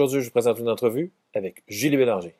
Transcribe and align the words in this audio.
Aujourd'hui, 0.00 0.22
je 0.22 0.28
vous 0.28 0.30
présente 0.30 0.58
une 0.58 0.70
entrevue 0.70 1.12
avec 1.34 1.62
Julie 1.68 1.98
Bélanger. 1.98 2.34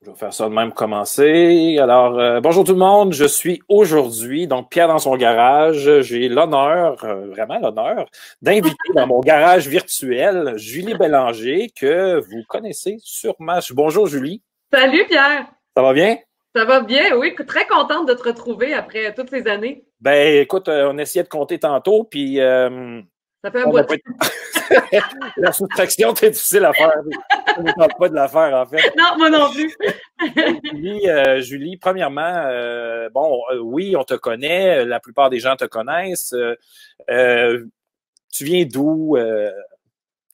Je 0.00 0.10
vais 0.10 0.16
faire 0.16 0.32
ça 0.32 0.48
de 0.48 0.54
même 0.54 0.72
commencer. 0.72 1.76
Alors, 1.78 2.18
euh, 2.18 2.40
bonjour 2.40 2.64
tout 2.64 2.72
le 2.72 2.78
monde. 2.78 3.12
Je 3.12 3.26
suis 3.26 3.60
aujourd'hui, 3.68 4.46
donc 4.46 4.70
Pierre 4.70 4.88
dans 4.88 4.98
son 4.98 5.14
garage. 5.18 6.00
J'ai 6.00 6.30
l'honneur, 6.30 7.04
euh, 7.04 7.26
vraiment 7.26 7.58
l'honneur, 7.58 8.06
d'inviter 8.40 8.74
dans 8.94 9.06
mon 9.06 9.20
garage 9.20 9.68
virtuel 9.68 10.54
Julie 10.56 10.94
Bélanger, 10.94 11.70
que 11.78 12.18
vous 12.18 12.44
connaissez 12.48 12.96
sûrement. 13.00 13.58
Bonjour 13.72 14.06
Julie. 14.06 14.40
Salut 14.72 15.04
Pierre. 15.06 15.48
Ça 15.76 15.82
va 15.82 15.92
bien? 15.92 16.16
Ça 16.56 16.64
va 16.64 16.80
bien, 16.80 17.14
oui. 17.18 17.34
Très 17.46 17.66
contente 17.66 18.08
de 18.08 18.14
te 18.14 18.22
retrouver 18.22 18.72
après 18.72 19.12
toutes 19.12 19.28
ces 19.28 19.46
années. 19.48 19.84
Ben, 20.00 20.40
écoute, 20.40 20.68
euh, 20.68 20.90
on 20.90 20.96
essayait 20.96 21.24
de 21.24 21.28
compter 21.28 21.58
tantôt, 21.58 22.04
puis. 22.04 22.40
Ça 23.42 23.50
fait 23.50 23.62
un 23.62 23.68
bout 23.68 23.78
la 25.36 25.52
soustraction, 25.52 26.14
c'est 26.14 26.30
difficile 26.30 26.64
à 26.64 26.72
faire. 26.72 26.92
Je 27.56 27.62
ne 27.62 27.72
tente 27.72 27.98
pas 27.98 28.08
de 28.08 28.14
la 28.14 28.28
faire, 28.28 28.54
en 28.54 28.66
fait. 28.66 28.92
Non, 28.96 29.18
moi 29.18 29.30
non 29.30 29.50
plus. 29.50 29.76
Julie, 30.64 31.08
euh, 31.08 31.40
Julie, 31.40 31.76
premièrement, 31.76 32.44
euh, 32.46 33.08
bon, 33.10 33.42
euh, 33.52 33.58
oui, 33.58 33.94
on 33.96 34.04
te 34.04 34.14
connaît, 34.14 34.84
la 34.84 35.00
plupart 35.00 35.30
des 35.30 35.40
gens 35.40 35.56
te 35.56 35.64
connaissent. 35.64 36.34
tu 38.32 38.44
viens 38.44 38.64
d'où? 38.64 39.16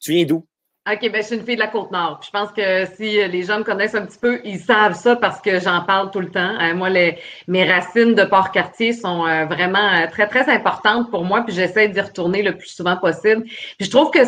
tu 0.01 0.13
viens 0.13 0.25
d'où? 0.25 0.47
OK, 0.91 1.11
ben, 1.11 1.21
je 1.21 1.27
suis 1.27 1.37
une 1.37 1.45
fille 1.45 1.57
de 1.57 1.61
la 1.61 1.67
Côte-Nord. 1.67 2.21
Je 2.25 2.31
pense 2.31 2.51
que 2.53 2.87
si 2.97 3.29
les 3.29 3.43
gens 3.43 3.59
me 3.59 3.65
connaissent 3.65 3.95
un 3.95 4.07
petit 4.07 4.19
peu, 4.19 4.41
ils 4.45 4.59
savent 4.59 4.95
ça 4.95 5.17
parce 5.17 5.39
que 5.41 5.61
j'en 5.61 5.83
parle 5.83 6.11
tout 6.11 6.21
le 6.21 6.31
temps. 6.31 6.59
Euh, 6.61 6.75
moi, 6.75 6.89
les, 6.89 7.19
mes 7.47 7.71
racines 7.71 8.15
de 8.15 8.25
Port-Cartier 8.25 8.95
sont 8.95 9.27
euh, 9.27 9.45
vraiment 9.45 9.79
euh, 9.79 10.07
très, 10.11 10.27
très 10.29 10.49
importantes 10.49 11.11
pour 11.11 11.25
moi, 11.25 11.43
puis 11.43 11.55
j'essaie 11.55 11.89
d'y 11.89 12.01
retourner 12.01 12.43
le 12.43 12.57
plus 12.57 12.69
souvent 12.69 12.97
possible. 12.97 13.43
Puis 13.43 13.87
je 13.87 13.91
trouve 13.91 14.11
que 14.11 14.21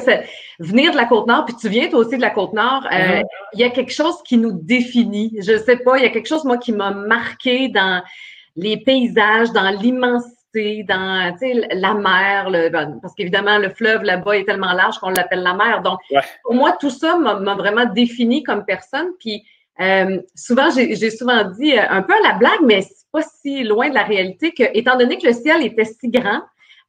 venir 0.58 0.92
de 0.92 0.96
la 0.98 1.06
Côte-Nord, 1.06 1.46
puis 1.46 1.54
tu 1.56 1.70
viens 1.70 1.88
toi 1.88 2.00
aussi 2.00 2.16
de 2.16 2.22
la 2.22 2.30
Côte-Nord, 2.30 2.82
mm-hmm. 2.90 3.22
il 3.54 3.60
y 3.60 3.64
a 3.64 3.70
quelque 3.70 3.92
chose 3.92 4.16
qui 4.22 4.36
nous 4.36 4.52
définit. 4.52 5.34
Je 5.40 5.56
sais 5.56 5.76
pas, 5.76 5.96
il 5.96 6.02
y 6.02 6.06
a 6.06 6.10
quelque 6.10 6.28
chose, 6.28 6.44
moi, 6.44 6.58
qui 6.58 6.72
m'a 6.72 6.90
marqué 6.90 7.68
dans 7.68 8.02
les 8.56 8.76
paysages, 8.76 9.50
dans 9.52 9.70
l'immensité 9.70 10.39
dans 10.54 11.34
la 11.72 11.94
mer, 11.94 12.50
le, 12.50 12.68
ben, 12.68 12.98
parce 13.00 13.14
qu'évidemment, 13.14 13.58
le 13.58 13.70
fleuve 13.70 14.02
là-bas 14.02 14.38
est 14.38 14.44
tellement 14.44 14.72
large 14.72 14.98
qu'on 14.98 15.10
l'appelle 15.10 15.42
la 15.42 15.54
mer. 15.54 15.82
Donc, 15.82 16.00
pour 16.42 16.54
moi, 16.54 16.76
tout 16.80 16.90
ça 16.90 17.16
m'a 17.16 17.54
vraiment 17.54 17.86
défini 17.86 18.42
comme 18.42 18.64
personne. 18.64 19.08
Puis, 19.18 19.44
euh, 19.80 20.20
souvent, 20.34 20.68
j'ai 20.70 21.10
souvent 21.10 21.44
dit, 21.44 21.72
euh, 21.72 21.82
un 21.88 22.02
peu 22.02 22.12
à 22.12 22.28
la 22.28 22.34
blague, 22.34 22.60
mais 22.64 22.82
c'est 22.82 23.06
pas 23.12 23.22
si 23.22 23.64
loin 23.64 23.88
de 23.88 23.94
la 23.94 24.02
réalité 24.02 24.52
que, 24.52 24.64
étant 24.74 24.96
donné 24.98 25.16
que 25.16 25.26
le 25.26 25.32
ciel 25.32 25.64
était 25.64 25.84
si 25.84 26.08
grand, 26.08 26.42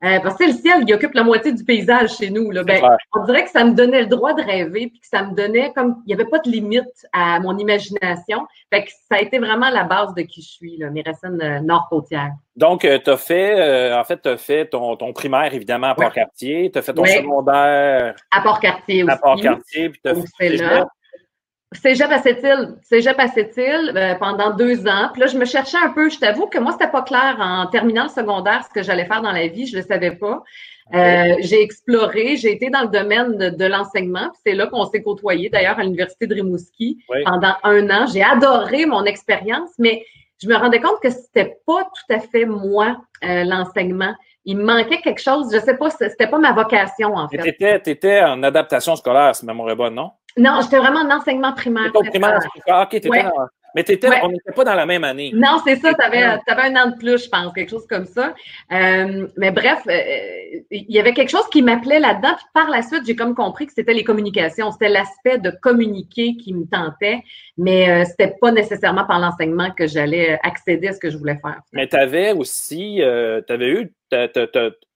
euh, 0.03 0.19
parce 0.21 0.35
que 0.35 0.45
le 0.45 0.53
ciel, 0.53 0.83
il 0.87 0.93
occupe 0.93 1.13
la 1.13 1.23
moitié 1.23 1.53
du 1.53 1.63
paysage 1.63 2.17
chez 2.17 2.31
nous. 2.31 2.49
Là. 2.49 2.63
Ben, 2.63 2.81
on 3.13 3.23
dirait 3.25 3.43
que 3.43 3.51
ça 3.51 3.63
me 3.63 3.73
donnait 3.73 4.01
le 4.01 4.07
droit 4.07 4.33
de 4.33 4.41
rêver, 4.41 4.87
puis 4.87 4.99
que 4.99 5.07
ça 5.07 5.23
me 5.23 5.35
donnait 5.35 5.71
comme 5.73 6.01
il 6.05 6.07
n'y 6.07 6.13
avait 6.19 6.29
pas 6.29 6.39
de 6.39 6.49
limite 6.49 7.07
à 7.13 7.39
mon 7.39 7.55
imagination. 7.57 8.47
Fait 8.73 8.85
que 8.85 8.89
ça 8.89 9.17
a 9.17 9.21
été 9.21 9.37
vraiment 9.37 9.69
la 9.69 9.83
base 9.83 10.15
de 10.15 10.23
qui 10.23 10.41
je 10.41 10.49
suis, 10.49 10.77
là, 10.77 10.89
mes 10.89 11.03
racines 11.03 11.39
euh, 11.41 11.59
nord-côtières. 11.59 12.31
Donc, 12.55 12.83
euh, 12.83 12.97
tu 13.03 13.11
as 13.11 13.17
fait, 13.17 13.93
en 13.93 14.03
fait, 14.03 14.21
tu 14.21 14.29
as 14.29 14.37
fait 14.37 14.65
ton, 14.65 14.95
ton, 14.95 15.13
primaire, 15.13 15.53
évidemment, 15.53 15.87
à 15.87 15.95
Port-Cartier. 15.95 16.71
Tu 16.71 16.79
as 16.79 16.81
fait 16.81 16.93
ton 16.93 17.05
secondaire. 17.05 18.15
À 18.31 18.41
Port-Cartier 18.41 19.03
aussi. 19.03 19.13
À 19.13 19.17
Port-Cartier, 19.17 19.89
puis 19.89 20.01
tu 20.03 20.09
as 20.09 20.15
fait. 20.15 20.87
Cégep 21.73 22.11
à 22.11 22.19
Sept-Îles, 22.19 22.75
Cégep 22.83 23.17
à 23.17 23.27
Sept-Îles 23.27 23.93
euh, 23.95 24.15
pendant 24.15 24.53
deux 24.53 24.87
ans. 24.87 25.09
Puis 25.13 25.21
là, 25.21 25.27
je 25.27 25.37
me 25.37 25.45
cherchais 25.45 25.77
un 25.77 25.89
peu. 25.89 26.09
Je 26.09 26.19
t'avoue 26.19 26.47
que 26.47 26.59
moi, 26.59 26.73
c'était 26.73 26.91
pas 26.91 27.01
clair 27.01 27.37
en 27.39 27.67
terminant 27.67 28.03
le 28.03 28.09
secondaire 28.09 28.65
ce 28.67 28.73
que 28.73 28.83
j'allais 28.83 29.05
faire 29.05 29.21
dans 29.21 29.31
la 29.31 29.47
vie. 29.47 29.67
Je 29.67 29.77
le 29.77 29.83
savais 29.83 30.11
pas. 30.11 30.43
Euh, 30.93 31.35
j'ai 31.39 31.61
exploré, 31.61 32.35
j'ai 32.35 32.51
été 32.51 32.69
dans 32.69 32.81
le 32.81 32.89
domaine 32.89 33.37
de, 33.37 33.65
l'enseignement. 33.65 34.29
C'est 34.45 34.53
là 34.53 34.67
qu'on 34.67 34.85
s'est 34.85 35.01
côtoyé, 35.01 35.49
d'ailleurs, 35.49 35.79
à 35.79 35.83
l'Université 35.83 36.27
de 36.27 36.35
Rimouski 36.35 37.03
pendant 37.23 37.55
un 37.63 37.89
an. 37.89 38.05
J'ai 38.11 38.23
adoré 38.23 38.85
mon 38.85 39.05
expérience, 39.05 39.69
mais 39.79 40.03
je 40.41 40.49
me 40.49 40.55
rendais 40.55 40.81
compte 40.81 40.99
que 41.01 41.09
c'était 41.09 41.57
pas 41.65 41.83
tout 41.83 42.13
à 42.13 42.19
fait 42.19 42.45
moi, 42.45 42.97
euh, 43.23 43.45
l'enseignement. 43.45 44.13
Il 44.43 44.57
me 44.57 44.63
manquait 44.63 44.99
quelque 45.01 45.21
chose. 45.21 45.53
Je 45.53 45.59
sais 45.59 45.77
pas, 45.77 45.91
c'était 45.91 46.27
pas 46.27 46.39
ma 46.39 46.51
vocation, 46.51 47.15
en 47.15 47.29
fait. 47.29 47.55
Tu 47.83 47.89
étais, 47.91 48.21
en 48.23 48.41
adaptation 48.43 48.95
scolaire, 48.95 49.35
si 49.35 49.45
ma 49.45 49.53
mémoire 49.53 49.69
est 49.69 49.75
bonne, 49.75 49.93
non? 49.93 50.11
Non, 50.37 50.59
j'étais 50.61 50.77
vraiment 50.77 51.01
en 51.01 51.17
enseignement 51.17 51.53
primaire. 51.53 51.91
primaire, 51.91 52.39
ah, 52.67 52.83
OK, 52.83 53.01
Mais 53.75 53.81
étais, 53.81 54.09
on 54.23 54.29
n'était 54.29 54.51
pas 54.53 54.63
dans 54.63 54.75
la 54.75 54.85
même 54.85 55.03
année. 55.03 55.31
Non, 55.33 55.59
c'est 55.65 55.77
ça. 55.77 55.93
Tu 55.93 56.01
avais, 56.03 56.23
un 56.23 56.75
an 56.75 56.91
de 56.91 56.97
plus, 56.97 57.23
je 57.23 57.29
pense, 57.29 57.53
quelque 57.53 57.69
chose 57.69 57.87
comme 57.87 58.05
ça. 58.05 58.33
Euh, 58.71 59.27
mais 59.37 59.51
bref, 59.51 59.79
euh, 59.87 60.61
il 60.71 60.91
y 60.91 60.99
avait 60.99 61.13
quelque 61.13 61.29
chose 61.29 61.47
qui 61.51 61.61
m'appelait 61.61 61.99
là-dedans. 61.99 62.33
Puis 62.35 62.45
par 62.53 62.69
la 62.69 62.81
suite, 62.81 63.03
j'ai 63.05 63.15
comme 63.15 63.33
compris 63.33 63.67
que 63.67 63.73
c'était 63.73 63.93
les 63.93 64.03
communications. 64.03 64.71
C'était 64.71 64.89
l'aspect 64.89 65.37
de 65.37 65.51
communiquer 65.61 66.35
qui 66.35 66.53
me 66.53 66.65
tentait. 66.65 67.23
Mais 67.57 67.89
euh, 67.89 68.05
c'était 68.05 68.35
pas 68.41 68.51
nécessairement 68.51 69.05
par 69.05 69.19
l'enseignement 69.19 69.71
que 69.71 69.87
j'allais 69.87 70.39
accéder 70.43 70.89
à 70.89 70.93
ce 70.93 70.99
que 70.99 71.09
je 71.09 71.17
voulais 71.17 71.39
faire. 71.41 71.61
Mais 71.71 71.87
tu 71.87 71.95
avais 71.95 72.33
aussi, 72.33 73.01
tu 73.01 73.53
avais 73.53 73.69
eu, 73.69 73.93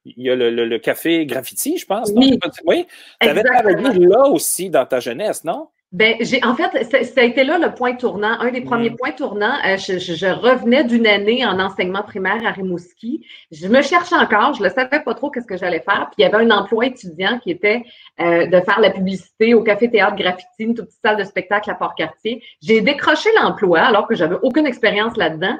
il 0.05 0.23
y 0.23 0.29
a 0.29 0.35
le, 0.35 0.77
café 0.77 1.25
graffiti, 1.25 1.77
je 1.77 1.85
pense. 1.85 2.11
Oui. 2.15 2.39
oui. 2.65 2.85
Tu 3.21 3.27
avais 3.27 3.43
travaillé 3.43 4.05
là 4.05 4.27
aussi 4.27 4.69
dans 4.69 4.85
ta 4.85 4.99
jeunesse, 4.99 5.43
non? 5.43 5.69
Ben, 5.91 6.17
j'ai 6.19 6.43
en 6.43 6.55
fait, 6.55 6.83
ça, 6.83 7.21
a 7.21 7.23
été 7.23 7.45
là 7.45 7.57
le 7.57 7.73
point 7.73 7.95
tournant, 7.95 8.37
un 8.41 8.51
des 8.51 8.61
premiers 8.61 8.89
mm. 8.89 8.97
points 8.97 9.11
tournants. 9.13 9.55
Euh, 9.65 9.77
je, 9.77 10.25
revenais 10.25 10.83
d'une 10.83 11.07
année 11.07 11.45
en 11.45 11.57
enseignement 11.57 12.03
primaire 12.03 12.45
à 12.45 12.51
Rimouski. 12.51 13.25
Je 13.51 13.67
me 13.69 13.81
cherchais 13.81 14.15
encore, 14.15 14.55
je 14.55 14.63
ne 14.63 14.67
savais 14.67 14.99
pas 14.99 15.13
trop 15.13 15.29
qu'est-ce 15.29 15.47
que 15.47 15.55
j'allais 15.55 15.79
faire. 15.79 16.09
Puis 16.11 16.17
il 16.17 16.21
y 16.23 16.25
avait 16.25 16.43
un 16.43 16.51
emploi 16.51 16.87
étudiant 16.87 17.39
qui 17.39 17.51
était 17.51 17.83
euh, 18.19 18.45
de 18.45 18.59
faire 18.59 18.81
la 18.81 18.89
publicité 18.89 19.53
au 19.53 19.63
Café 19.63 19.89
Théâtre 19.89 20.17
Graffiti, 20.17 20.49
une 20.59 20.73
toute 20.73 20.87
petite 20.87 21.01
salle 21.01 21.17
de 21.17 21.23
spectacle 21.23 21.71
à 21.71 21.75
Port-Cartier. 21.75 22.43
J'ai 22.61 22.81
décroché 22.81 23.29
l'emploi 23.41 23.79
alors 23.79 24.07
que 24.07 24.15
j'avais 24.15 24.35
aucune 24.41 24.67
expérience 24.67 25.15
là-dedans. 25.15 25.57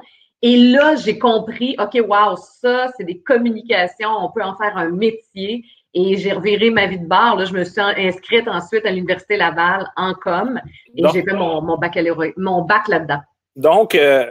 Et 0.48 0.58
là, 0.58 0.96
j'ai 0.96 1.18
compris, 1.18 1.76
OK, 1.80 2.00
wow, 2.08 2.36
ça, 2.36 2.92
c'est 2.96 3.04
des 3.04 3.18
communications, 3.18 4.12
on 4.12 4.30
peut 4.30 4.44
en 4.44 4.56
faire 4.56 4.78
un 4.78 4.92
métier. 4.92 5.66
Et 5.96 6.18
j'ai 6.18 6.34
reviré 6.34 6.70
ma 6.70 6.86
vie 6.86 7.00
de 7.00 7.08
bar. 7.08 7.36
Là, 7.36 7.46
je 7.46 7.54
me 7.54 7.64
suis 7.64 7.82
inscrite 7.82 8.48
ensuite 8.48 8.86
à 8.86 8.92
l'Université 8.92 9.38
Laval 9.38 9.90
en 9.96 10.14
com 10.14 10.62
et 10.96 11.02
j'ai 11.12 11.24
fait 11.24 11.34
mon, 11.34 11.64
mon, 11.64 11.78
baccalauréat, 11.80 12.34
mon 12.38 12.62
bac 12.62 12.88
là-dedans. 12.90 13.22
Donc, 13.56 13.96
euh, 13.96 14.30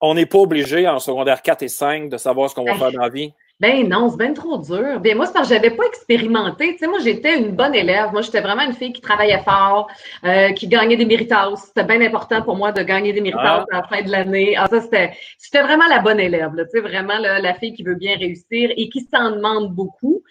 on 0.00 0.14
n'est 0.14 0.26
pas 0.26 0.38
obligé 0.38 0.88
en 0.88 0.98
secondaire 0.98 1.40
4 1.40 1.62
et 1.62 1.68
5 1.68 2.08
de 2.08 2.16
savoir 2.16 2.50
ce 2.50 2.56
qu'on 2.56 2.64
va 2.64 2.74
faire 2.74 2.90
dans 2.90 3.02
la 3.02 3.10
vie? 3.10 3.32
Ben 3.60 3.88
non, 3.88 4.08
c'est 4.08 4.18
bien 4.18 4.32
trop 4.34 4.56
dur. 4.58 5.00
Bien, 5.00 5.16
moi, 5.16 5.26
c'est 5.26 5.32
parce 5.32 5.48
que 5.48 5.54
j'avais 5.54 5.70
pas 5.70 5.84
expérimenté. 5.84 6.72
Tu 6.72 6.78
sais, 6.78 6.86
moi, 6.86 7.00
j'étais 7.00 7.38
une 7.38 7.56
bonne 7.56 7.74
élève. 7.74 8.12
Moi, 8.12 8.22
j'étais 8.22 8.40
vraiment 8.40 8.62
une 8.62 8.72
fille 8.72 8.92
qui 8.92 9.00
travaillait 9.00 9.42
fort, 9.42 9.88
euh, 10.24 10.52
qui 10.52 10.68
gagnait 10.68 10.96
des 10.96 11.04
méritas. 11.04 11.56
C'était 11.56 11.82
bien 11.82 12.00
important 12.00 12.40
pour 12.42 12.56
moi 12.56 12.70
de 12.70 12.82
gagner 12.82 13.12
des 13.12 13.20
méritas 13.20 13.64
ah. 13.64 13.66
à 13.72 13.76
la 13.78 13.82
fin 13.88 14.02
de 14.02 14.10
l'année. 14.10 14.54
Ah, 14.56 14.68
ça, 14.70 14.80
c'était, 14.80 15.12
c'était 15.38 15.62
vraiment 15.62 15.88
la 15.88 15.98
bonne 15.98 16.20
élève. 16.20 16.52
tu 16.56 16.70
sais, 16.70 16.80
vraiment 16.80 17.18
la 17.18 17.54
fille 17.54 17.72
qui 17.74 17.82
veut 17.82 17.96
bien 17.96 18.16
réussir 18.16 18.70
et 18.76 18.88
qui 18.88 19.00
s'en 19.12 19.32
demande 19.32 19.74
beaucoup. 19.74 20.22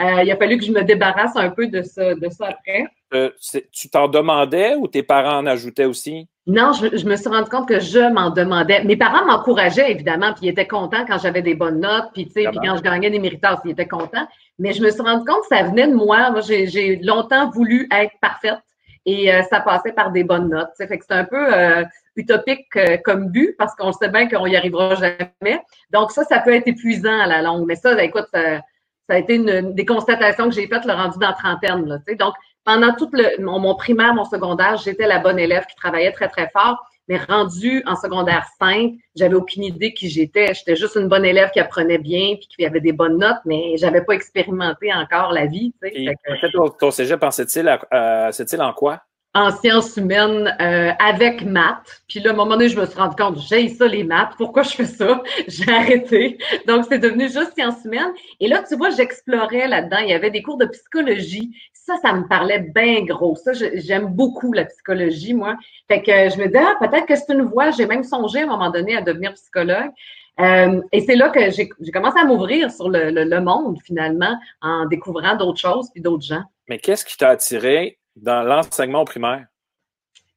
Euh, 0.00 0.22
il 0.22 0.30
a 0.30 0.36
fallu 0.36 0.56
que 0.56 0.64
je 0.64 0.72
me 0.72 0.82
débarrasse 0.82 1.36
un 1.36 1.50
peu 1.50 1.66
de 1.66 1.82
ça, 1.82 2.14
de 2.14 2.28
ça 2.28 2.46
après. 2.48 2.86
Euh, 3.14 3.30
tu 3.72 3.88
t'en 3.88 4.08
demandais 4.08 4.74
ou 4.74 4.88
tes 4.88 5.02
parents 5.04 5.38
en 5.38 5.46
ajoutaient 5.46 5.84
aussi? 5.84 6.28
Non, 6.48 6.72
je, 6.72 7.06
me 7.06 7.16
suis 7.16 7.28
rendu 7.28 7.48
compte 7.48 7.68
que 7.68 7.80
je 7.80 8.12
m'en 8.12 8.30
demandais. 8.30 8.82
Mes 8.84 8.96
parents 8.96 9.24
m'encourageaient, 9.24 9.90
évidemment, 9.90 10.32
puis 10.32 10.46
ils 10.46 10.48
étaient 10.50 10.66
contents 10.66 11.04
quand 11.06 11.18
j'avais 11.18 11.42
des 11.42 11.54
bonnes 11.54 11.80
notes, 11.80 12.06
puis, 12.14 12.26
puis 12.26 12.44
quand 12.44 12.76
je 12.76 12.82
gagnais 12.82 13.10
des 13.10 13.18
méritas, 13.18 13.60
ils 13.64 13.72
étaient 13.72 13.88
contents. 13.88 14.26
Mais 14.58 14.72
je 14.72 14.82
me 14.82 14.90
suis 14.90 15.02
rendu 15.02 15.24
compte 15.24 15.42
que 15.48 15.56
ça 15.56 15.64
venait 15.64 15.88
de 15.88 15.94
moi. 15.94 16.30
Moi, 16.30 16.40
j'ai 16.42 16.96
longtemps 17.02 17.50
voulu 17.50 17.88
être 17.92 18.12
parfaite 18.20 18.58
et 19.06 19.32
euh, 19.32 19.42
ça 19.50 19.60
passait 19.60 19.92
par 19.92 20.12
des 20.12 20.22
bonnes 20.22 20.48
notes. 20.48 20.70
Fait 20.76 20.98
que 20.98 21.04
c'est 21.08 21.16
un 21.16 21.24
peu 21.24 21.52
euh, 21.52 21.84
utopique 22.16 22.66
comme 23.04 23.28
but 23.30 23.56
parce 23.58 23.74
qu'on 23.74 23.92
sait 23.92 24.08
bien 24.08 24.28
qu'on 24.28 24.46
y 24.46 24.56
arrivera 24.56 24.94
jamais. 24.94 25.60
Donc, 25.90 26.12
ça, 26.12 26.24
ça 26.24 26.40
peut 26.40 26.54
être 26.54 26.68
épuisant 26.68 27.20
à 27.20 27.26
la 27.26 27.42
longue. 27.42 27.66
Mais 27.66 27.76
ça, 27.76 28.00
écoute, 28.02 28.26
ça, 28.32 28.60
a 29.08 29.18
été 29.18 29.34
une, 29.34 29.74
des 29.74 29.84
constatations 29.84 30.48
que 30.48 30.54
j'ai 30.54 30.68
faites 30.68 30.84
le 30.84 30.92
rendu 30.92 31.18
dans 31.18 31.32
trentaine. 31.32 31.86
Là, 31.86 31.98
donc, 32.18 32.34
pendant 32.66 32.92
tout 32.94 33.08
le, 33.12 33.40
mon, 33.42 33.74
primaire, 33.76 34.12
mon 34.12 34.24
secondaire, 34.24 34.76
j'étais 34.76 35.06
la 35.06 35.20
bonne 35.20 35.38
élève 35.38 35.64
qui 35.66 35.76
travaillait 35.76 36.12
très, 36.12 36.28
très 36.28 36.50
fort. 36.50 36.76
Mais 37.08 37.18
rendu 37.18 37.84
en 37.86 37.94
secondaire 37.94 38.48
5, 38.58 38.94
j'avais 39.14 39.36
aucune 39.36 39.62
idée 39.62 39.94
qui 39.94 40.10
j'étais. 40.10 40.52
J'étais 40.54 40.74
juste 40.74 40.96
une 40.96 41.06
bonne 41.06 41.24
élève 41.24 41.52
qui 41.52 41.60
apprenait 41.60 41.98
bien 41.98 42.34
puis 42.34 42.48
qui 42.48 42.66
avait 42.66 42.80
des 42.80 42.92
bonnes 42.92 43.18
notes, 43.18 43.38
mais 43.44 43.76
j'avais 43.76 44.02
pas 44.02 44.14
expérimenté 44.14 44.92
encore 44.92 45.30
la 45.32 45.46
vie. 45.46 45.72
Tu 45.80 46.04
sais, 46.04 46.16
ton, 46.52 46.90
cégep 46.90 47.22
en 47.22 47.30
il 47.30 48.62
en 48.62 48.72
quoi? 48.72 49.02
en 49.36 49.50
sciences 49.50 49.96
humaines 49.98 50.56
euh, 50.62 50.92
avec 50.98 51.44
maths. 51.44 52.02
Puis 52.08 52.20
là, 52.20 52.30
à 52.30 52.32
un 52.32 52.36
moment 52.36 52.56
donné, 52.56 52.70
je 52.70 52.80
me 52.80 52.86
suis 52.86 52.98
rendu 52.98 53.14
compte, 53.16 53.38
j'ai 53.38 53.68
ça 53.68 53.86
les 53.86 54.02
maths, 54.02 54.32
pourquoi 54.38 54.62
je 54.62 54.70
fais 54.70 54.86
ça? 54.86 55.22
J'ai 55.46 55.70
arrêté. 55.70 56.38
Donc, 56.66 56.86
c'est 56.88 56.98
devenu 56.98 57.24
juste 57.24 57.52
sciences 57.52 57.84
humaines. 57.84 58.12
Et 58.40 58.48
là, 58.48 58.64
tu 58.66 58.76
vois, 58.76 58.88
j'explorais 58.90 59.68
là-dedans. 59.68 59.98
Il 59.98 60.08
y 60.08 60.14
avait 60.14 60.30
des 60.30 60.42
cours 60.42 60.56
de 60.56 60.64
psychologie. 60.64 61.54
Ça, 61.86 61.94
ça 62.02 62.12
me 62.12 62.26
parlait 62.26 62.58
bien 62.58 63.04
gros. 63.04 63.36
Ça, 63.36 63.52
j'aime 63.52 64.08
beaucoup 64.08 64.52
la 64.52 64.64
psychologie, 64.64 65.34
moi. 65.34 65.56
Fait 65.86 66.02
que 66.02 66.10
je 66.10 66.36
me 66.36 66.46
disais, 66.46 66.58
ah, 66.58 66.74
peut-être 66.80 67.06
que 67.06 67.14
c'est 67.14 67.32
une 67.32 67.42
voie. 67.42 67.70
J'ai 67.70 67.86
même 67.86 68.02
songé 68.02 68.40
à 68.40 68.42
un 68.42 68.46
moment 68.48 68.70
donné 68.70 68.96
à 68.96 69.02
devenir 69.02 69.32
psychologue. 69.34 69.92
Euh, 70.40 70.82
et 70.90 71.00
c'est 71.02 71.14
là 71.14 71.30
que 71.30 71.48
j'ai 71.52 71.68
commencé 71.92 72.18
à 72.18 72.24
m'ouvrir 72.24 72.72
sur 72.72 72.88
le, 72.88 73.10
le, 73.10 73.40
monde, 73.40 73.78
finalement, 73.84 74.36
en 74.60 74.86
découvrant 74.86 75.36
d'autres 75.36 75.60
choses 75.60 75.88
puis 75.92 76.02
d'autres 76.02 76.24
gens. 76.24 76.42
Mais 76.68 76.78
qu'est-ce 76.78 77.04
qui 77.04 77.16
t'a 77.16 77.28
attiré 77.28 78.00
dans 78.16 78.42
l'enseignement 78.42 79.04
primaire? 79.04 79.46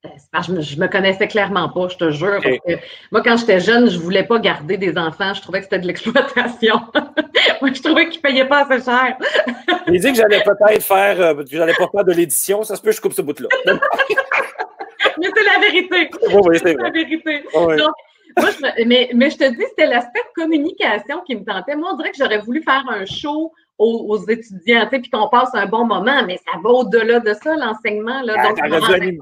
Euh, 0.05 0.09
je 0.45 0.51
me, 0.53 0.85
me 0.85 0.87
connaissais 0.87 1.27
clairement 1.27 1.67
pas, 1.67 1.89
je 1.89 1.97
te 1.97 2.09
jure. 2.11 2.39
Parce 2.41 2.57
que 2.65 2.81
moi, 3.11 3.21
quand 3.21 3.35
j'étais 3.35 3.59
jeune, 3.59 3.89
je 3.89 3.99
voulais 3.99 4.23
pas 4.23 4.39
garder 4.39 4.77
des 4.77 4.97
enfants. 4.97 5.33
Je 5.33 5.41
trouvais 5.41 5.59
que 5.59 5.65
c'était 5.65 5.79
de 5.79 5.87
l'exploitation. 5.87 6.75
moi, 7.61 7.73
je 7.73 7.81
trouvais 7.81 8.07
qu'ils 8.07 8.21
payaient 8.21 8.47
pas 8.47 8.65
assez 8.65 8.85
cher. 8.85 9.17
Il 9.87 9.99
dit 9.99 10.11
que 10.11 10.17
j'allais 10.17 10.41
peut-être 10.41 10.83
faire, 10.83 11.19
euh, 11.19 11.43
que 11.43 11.49
j'allais 11.51 11.73
pas 11.73 11.89
faire 11.91 12.05
de 12.05 12.13
l'édition. 12.13 12.63
Ça 12.63 12.77
se 12.77 12.81
peut, 12.81 12.93
je 12.93 13.01
coupe 13.01 13.11
ce 13.11 13.21
bout-là. 13.21 13.49
mais 13.65 15.29
c'est 15.35 15.43
la 15.43 15.59
vérité. 15.59 16.09
Oui, 16.31 16.59
c'est 16.63 16.75
la 16.75 16.89
vérité. 16.91 17.43
moi, 17.53 17.75
je, 17.75 18.85
mais, 18.85 19.09
mais 19.13 19.29
je 19.29 19.37
te 19.37 19.49
dis, 19.49 19.65
c'était 19.69 19.87
l'aspect 19.87 20.21
communication 20.33 21.21
qui 21.27 21.35
me 21.35 21.43
tentait. 21.43 21.75
Moi, 21.75 21.89
on 21.91 21.97
dirait 21.97 22.11
que 22.11 22.17
j'aurais 22.17 22.39
voulu 22.39 22.63
faire 22.63 22.85
un 22.87 23.03
show 23.03 23.51
aux, 23.79 24.17
étudiants, 24.27 24.83
tu 24.83 24.89
sais, 24.89 24.99
puis 24.99 25.09
qu'on 25.09 25.29
passe 25.29 25.49
un 25.53 25.65
bon 25.65 25.85
moment, 25.85 26.23
mais 26.27 26.37
ça 26.37 26.59
va 26.61 26.69
au-delà 26.69 27.19
de 27.21 27.33
ça, 27.33 27.55
l'enseignement. 27.55 28.21
Là, 28.21 28.35
ah, 28.37 28.53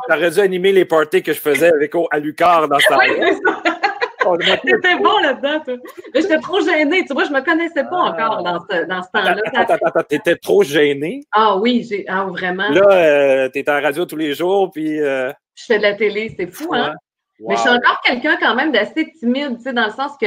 T'aurais 0.09 0.31
dû, 0.31 0.39
animer 0.39 0.71
les 0.71 0.85
parties 0.85 1.21
que 1.21 1.31
je 1.31 1.39
faisais 1.39 1.71
avec 1.71 1.93
à 2.11 2.19
Lucar 2.19 2.67
dans 2.67 2.79
ce 2.79 2.87
temps 2.89 2.97
oui, 4.29 4.45
C'était 4.65 4.97
bon 4.97 5.17
là-dedans, 5.19 5.59
toi. 5.63 5.75
Mais 6.13 6.21
j'étais 6.21 6.39
trop 6.39 6.59
gênée. 6.59 7.05
Tu 7.05 7.13
vois, 7.13 7.23
je 7.25 7.31
me 7.31 7.41
connaissais 7.41 7.83
pas 7.83 7.89
ah. 7.91 8.11
encore 8.11 8.43
dans 8.43 8.59
ce, 8.59 8.85
dans 8.85 9.01
ce 9.03 9.09
temps-là. 9.13 9.35
Attends, 9.45 9.73
attends, 9.73 9.85
attends, 9.85 10.03
t'étais 10.03 10.35
trop 10.35 10.63
gênée? 10.63 11.21
Ah 11.31 11.57
oui, 11.57 11.85
j'ai, 11.89 12.03
ah, 12.07 12.25
vraiment. 12.25 12.69
Là, 12.69 12.91
euh, 12.91 13.49
t'es 13.49 13.69
en 13.69 13.81
radio 13.81 14.05
tous 14.05 14.17
les 14.17 14.33
jours, 14.33 14.71
puis... 14.71 14.99
Euh, 14.99 15.31
je 15.55 15.65
fais 15.65 15.77
de 15.77 15.83
la 15.83 15.93
télé, 15.93 16.33
c'est 16.37 16.51
fou, 16.51 16.69
hein? 16.73 16.93
Mais 17.39 17.55
je 17.55 17.61
suis 17.61 17.69
encore 17.69 18.01
quelqu'un 18.03 18.37
quand 18.39 18.55
même 18.55 18.71
d'assez 18.71 19.11
timide, 19.19 19.57
tu 19.57 19.63
sais, 19.63 19.73
dans 19.73 19.85
le 19.85 19.91
sens 19.91 20.11
que 20.19 20.25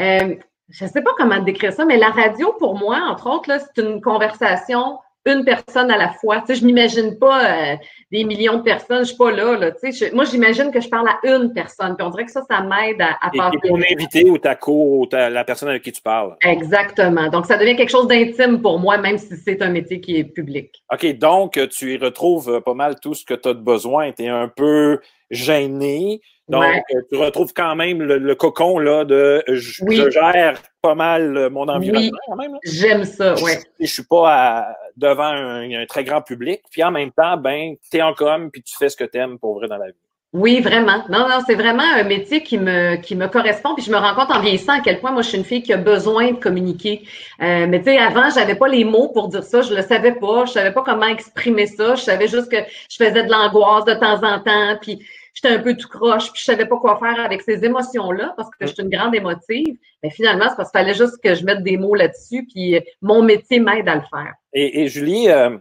euh, 0.00 0.34
je 0.70 0.84
ne 0.84 0.90
sais 0.90 1.02
pas 1.02 1.10
comment 1.18 1.40
décrire 1.40 1.72
ça, 1.72 1.84
mais 1.84 1.96
la 1.96 2.10
radio, 2.10 2.54
pour 2.58 2.78
moi, 2.78 2.98
entre 3.08 3.28
autres, 3.28 3.50
c'est 3.74 3.82
une 3.82 4.00
conversation 4.00 4.98
une 5.26 5.44
personne 5.44 5.90
à 5.90 5.98
la 5.98 6.10
fois. 6.10 6.40
Tu 6.40 6.46
sais, 6.46 6.54
je 6.56 6.64
m'imagine 6.64 7.18
pas 7.18 7.44
euh, 7.44 7.76
des 8.10 8.24
millions 8.24 8.58
de 8.58 8.62
personnes, 8.62 9.00
je 9.00 9.08
suis 9.08 9.16
pas 9.16 9.30
là. 9.30 9.56
là 9.56 9.70
tu 9.72 9.92
sais, 9.92 10.10
moi, 10.12 10.24
j'imagine 10.24 10.70
que 10.70 10.80
je 10.80 10.88
parle 10.88 11.08
à 11.08 11.18
une 11.24 11.52
personne. 11.52 11.94
Puis 11.96 12.06
on 12.06 12.10
dirait 12.10 12.24
que 12.24 12.32
ça, 12.32 12.42
ça 12.50 12.62
m'aide 12.62 13.00
à, 13.00 13.18
à 13.20 13.30
passer. 13.30 13.58
Ton 13.62 13.76
invité 13.76 14.30
ou 14.30 14.38
ta 14.38 14.54
co, 14.54 14.72
ou 14.72 15.08
la 15.12 15.44
personne 15.44 15.68
avec 15.68 15.82
qui 15.82 15.92
tu 15.92 16.00
parles. 16.00 16.36
Exactement. 16.42 17.28
Donc, 17.28 17.46
ça 17.46 17.58
devient 17.58 17.76
quelque 17.76 17.90
chose 17.90 18.08
d'intime 18.08 18.62
pour 18.62 18.78
moi, 18.78 18.98
même 18.98 19.18
si 19.18 19.36
c'est 19.36 19.60
un 19.62 19.70
métier 19.70 20.00
qui 20.00 20.16
est 20.16 20.24
public. 20.24 20.82
OK, 20.92 21.18
donc 21.18 21.58
tu 21.70 21.94
y 21.94 21.98
retrouves 21.98 22.62
pas 22.62 22.74
mal 22.74 22.98
tout 23.00 23.14
ce 23.14 23.24
que 23.24 23.34
tu 23.34 23.48
as 23.48 23.54
de 23.54 23.60
besoin. 23.60 24.12
Tu 24.12 24.24
es 24.24 24.28
un 24.28 24.48
peu 24.48 25.00
gêné. 25.30 26.20
Donc, 26.50 26.64
euh, 26.64 27.00
tu 27.10 27.16
retrouves 27.16 27.52
quand 27.54 27.76
même 27.76 28.02
le, 28.02 28.34
cocon 28.34 28.78
là, 28.78 29.04
de 29.04 29.42
je, 29.48 30.10
gère 30.10 30.60
pas 30.82 30.94
mal 30.94 31.36
euh, 31.36 31.50
mon 31.50 31.68
environnement 31.68 32.18
quand 32.26 32.36
même. 32.36 32.58
J'aime 32.64 33.04
ça, 33.04 33.34
oui. 33.42 33.52
Je, 33.78 33.86
je 33.86 33.92
suis 33.92 34.04
pas 34.04 34.74
devant 34.96 35.24
un, 35.24 35.86
très 35.86 36.04
grand 36.04 36.22
public. 36.22 36.62
Puis 36.70 36.82
en 36.82 36.90
même 36.90 37.12
temps, 37.12 37.36
ben, 37.36 37.74
tu 37.90 37.98
es 37.98 38.02
en 38.02 38.14
com 38.14 38.50
puis 38.50 38.62
tu 38.62 38.76
fais 38.76 38.88
ce 38.88 38.96
que 38.96 39.04
tu 39.04 39.18
aimes 39.18 39.38
pour 39.38 39.54
vrai 39.54 39.68
dans 39.68 39.78
la 39.78 39.86
vie. 39.86 39.94
Oui, 40.32 40.60
vraiment. 40.60 41.02
Non, 41.08 41.28
non, 41.28 41.40
c'est 41.44 41.56
vraiment 41.56 41.82
un 41.82 42.04
métier 42.04 42.44
qui 42.44 42.56
me 42.56 42.94
qui 42.96 43.16
me 43.16 43.26
correspond. 43.26 43.74
Puis 43.74 43.84
je 43.84 43.90
me 43.90 43.96
rends 43.96 44.14
compte 44.14 44.30
en 44.30 44.40
vieillissant 44.40 44.74
à 44.74 44.80
quel 44.80 45.00
point 45.00 45.10
moi 45.10 45.22
je 45.22 45.28
suis 45.28 45.38
une 45.38 45.44
fille 45.44 45.62
qui 45.62 45.72
a 45.72 45.76
besoin 45.76 46.30
de 46.30 46.36
communiquer. 46.36 47.02
Euh, 47.42 47.66
mais 47.66 47.80
tu 47.80 47.86
sais, 47.86 47.98
avant, 47.98 48.30
j'avais 48.30 48.54
pas 48.54 48.68
les 48.68 48.84
mots 48.84 49.08
pour 49.08 49.26
dire 49.26 49.42
ça. 49.42 49.62
Je 49.62 49.74
le 49.74 49.82
savais 49.82 50.12
pas. 50.12 50.44
Je 50.44 50.52
savais 50.52 50.72
pas 50.72 50.82
comment 50.84 51.08
exprimer 51.08 51.66
ça. 51.66 51.96
Je 51.96 52.02
savais 52.02 52.28
juste 52.28 52.48
que 52.48 52.58
je 52.58 52.96
faisais 52.96 53.24
de 53.24 53.30
l'angoisse 53.30 53.84
de 53.86 53.94
temps 53.94 54.22
en 54.22 54.38
temps. 54.38 54.78
Puis 54.80 55.04
j'étais 55.34 55.54
un 55.54 55.58
peu 55.60 55.76
tout 55.76 55.88
croche, 55.88 56.32
puis 56.32 56.40
je 56.40 56.44
savais 56.44 56.66
pas 56.66 56.76
quoi 56.76 56.98
faire 56.98 57.24
avec 57.24 57.42
ces 57.42 57.64
émotions-là 57.64 58.34
parce 58.36 58.50
que 58.50 58.66
je 58.66 58.72
suis 58.72 58.82
une 58.82 58.90
grande 58.90 59.14
émotive. 59.14 59.76
Mais 60.02 60.10
finalement, 60.10 60.46
c'est 60.48 60.56
parce 60.56 60.70
qu'il 60.70 60.80
fallait 60.80 60.94
juste 60.94 61.22
que 61.22 61.34
je 61.34 61.44
mette 61.44 61.62
des 61.62 61.76
mots 61.76 61.94
là-dessus, 61.94 62.46
puis 62.46 62.76
euh, 62.76 62.80
mon 63.02 63.22
métier 63.22 63.60
m'aide 63.60 63.88
à 63.88 63.96
le 63.96 64.02
faire. 64.10 64.34
Et, 64.52 64.88
Julie, 64.88 65.28
euh, 65.28 65.56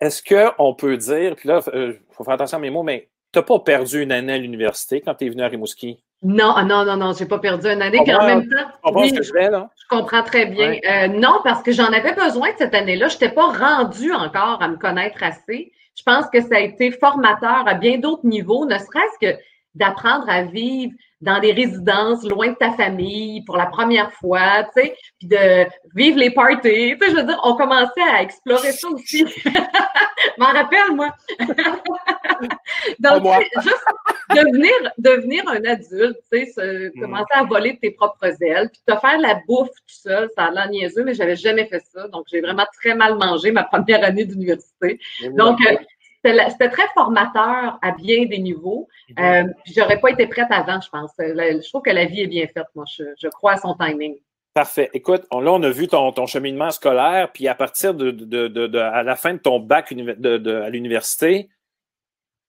est-ce 0.00 0.22
qu'on 0.22 0.74
peut 0.74 0.96
dire, 0.96 1.36
puis 1.36 1.48
là, 1.48 1.60
il 1.72 1.78
euh, 1.78 1.92
faut 2.10 2.24
faire 2.24 2.34
attention 2.34 2.58
à 2.58 2.60
mes 2.60 2.70
mots, 2.70 2.82
mais 2.82 3.08
tu 3.32 3.38
n'as 3.38 3.42
pas 3.42 3.58
perdu 3.60 4.02
une 4.02 4.12
année 4.12 4.34
à 4.34 4.38
l'université 4.38 5.00
quand 5.00 5.14
tu 5.14 5.26
es 5.26 5.28
venu 5.30 5.42
à 5.42 5.48
Rimouski? 5.48 6.02
Non, 6.24 6.52
ah, 6.54 6.62
non, 6.62 6.84
non, 6.84 6.96
non, 6.96 7.12
j'ai 7.14 7.26
pas 7.26 7.40
perdu 7.40 7.66
une 7.66 7.82
année. 7.82 7.98
Puis 8.04 8.14
en 8.14 8.24
même 8.24 8.48
temps, 8.48 8.92
oui, 8.94 9.12
je, 9.16 9.22
je, 9.22 9.88
comprends 9.90 10.22
très 10.22 10.46
bien. 10.46 10.78
non, 11.08 11.40
parce 11.42 11.64
que 11.64 11.72
j'en 11.72 11.92
avais 11.92 12.14
besoin 12.14 12.52
de 12.52 12.58
cette 12.58 12.74
année-là. 12.74 13.08
Je 13.08 13.14
n'étais 13.14 13.30
pas 13.30 13.48
rendue 13.48 14.12
encore 14.12 14.62
à 14.62 14.68
me 14.68 14.76
connaître 14.76 15.20
assez. 15.24 15.72
Je 15.94 16.02
pense 16.02 16.26
que 16.30 16.40
ça 16.40 16.56
a 16.56 16.60
été 16.60 16.90
formateur 16.90 17.66
à 17.66 17.74
bien 17.74 17.98
d'autres 17.98 18.26
niveaux, 18.26 18.64
ne 18.64 18.78
serait-ce 18.78 19.18
que 19.20 19.38
d'apprendre 19.74 20.28
à 20.28 20.42
vivre 20.42 20.92
dans 21.20 21.38
des 21.38 21.52
résidences 21.52 22.24
loin 22.24 22.48
de 22.48 22.56
ta 22.56 22.72
famille 22.72 23.44
pour 23.44 23.56
la 23.56 23.66
première 23.66 24.12
fois, 24.12 24.64
tu 24.76 24.82
sais, 24.82 24.96
puis 25.18 25.28
de 25.28 25.66
vivre 25.94 26.18
les 26.18 26.30
parties. 26.30 26.96
Tu 26.96 26.98
sais, 26.98 27.10
je 27.10 27.16
veux 27.16 27.22
dire, 27.22 27.40
on 27.44 27.54
commençait 27.54 28.02
à 28.12 28.22
explorer 28.22 28.72
ça 28.72 28.88
aussi. 28.88 29.24
m'en 30.38 30.46
rappelle, 30.46 30.94
moi. 30.94 31.14
Donc, 32.98 33.24
juste 33.62 33.84
devenir, 34.30 34.72
devenir 34.98 35.48
un 35.48 35.64
adulte, 35.64 36.18
tu 36.32 36.46
sais, 36.46 36.90
mm. 36.94 37.00
commencer 37.00 37.34
à 37.34 37.44
voler 37.44 37.74
de 37.74 37.78
tes 37.78 37.90
propres 37.92 38.42
ailes, 38.42 38.70
puis 38.70 38.80
te 38.86 38.98
faire 38.98 39.18
la 39.18 39.40
bouffe 39.46 39.68
tout 39.68 39.84
seul, 39.86 40.28
ça 40.36 40.46
a 40.46 40.50
l'air 40.50 40.68
niaiseux, 40.70 41.04
mais 41.04 41.14
j'avais 41.14 41.36
jamais 41.36 41.66
fait 41.66 41.82
ça. 41.92 42.08
Donc, 42.08 42.24
j'ai 42.30 42.40
vraiment 42.40 42.66
très 42.80 42.94
mal 42.94 43.16
mangé 43.16 43.52
ma 43.52 43.64
première 43.64 44.04
année 44.04 44.24
d'université. 44.24 44.98
Donc, 45.36 45.58
euh, 45.66 45.76
c'était 46.24 46.70
très 46.70 46.86
formateur 46.94 47.78
à 47.82 47.92
bien 47.92 48.26
des 48.26 48.38
niveaux. 48.38 48.88
Euh, 49.18 49.44
J'aurais 49.74 50.00
pas 50.00 50.10
été 50.10 50.26
prête 50.26 50.50
avant, 50.50 50.80
je 50.80 50.88
pense. 50.88 51.10
Je 51.18 51.68
trouve 51.68 51.82
que 51.82 51.90
la 51.90 52.04
vie 52.04 52.22
est 52.22 52.26
bien 52.26 52.46
faite, 52.46 52.66
moi. 52.74 52.84
Je, 52.86 53.28
crois 53.28 53.52
à 53.52 53.56
son 53.56 53.74
timing. 53.74 54.16
Parfait. 54.54 54.90
Écoute, 54.92 55.22
là, 55.30 55.52
on 55.52 55.62
a 55.62 55.70
vu 55.70 55.88
ton, 55.88 56.12
ton 56.12 56.26
cheminement 56.26 56.70
scolaire, 56.70 57.32
puis 57.32 57.48
à 57.48 57.54
partir 57.54 57.94
de, 57.94 58.10
de, 58.10 58.48
de, 58.48 58.78
à 58.78 59.02
la 59.02 59.16
fin 59.16 59.32
de 59.32 59.38
ton 59.38 59.58
bac 59.58 59.92
à 59.92 60.70
l'université, 60.70 61.48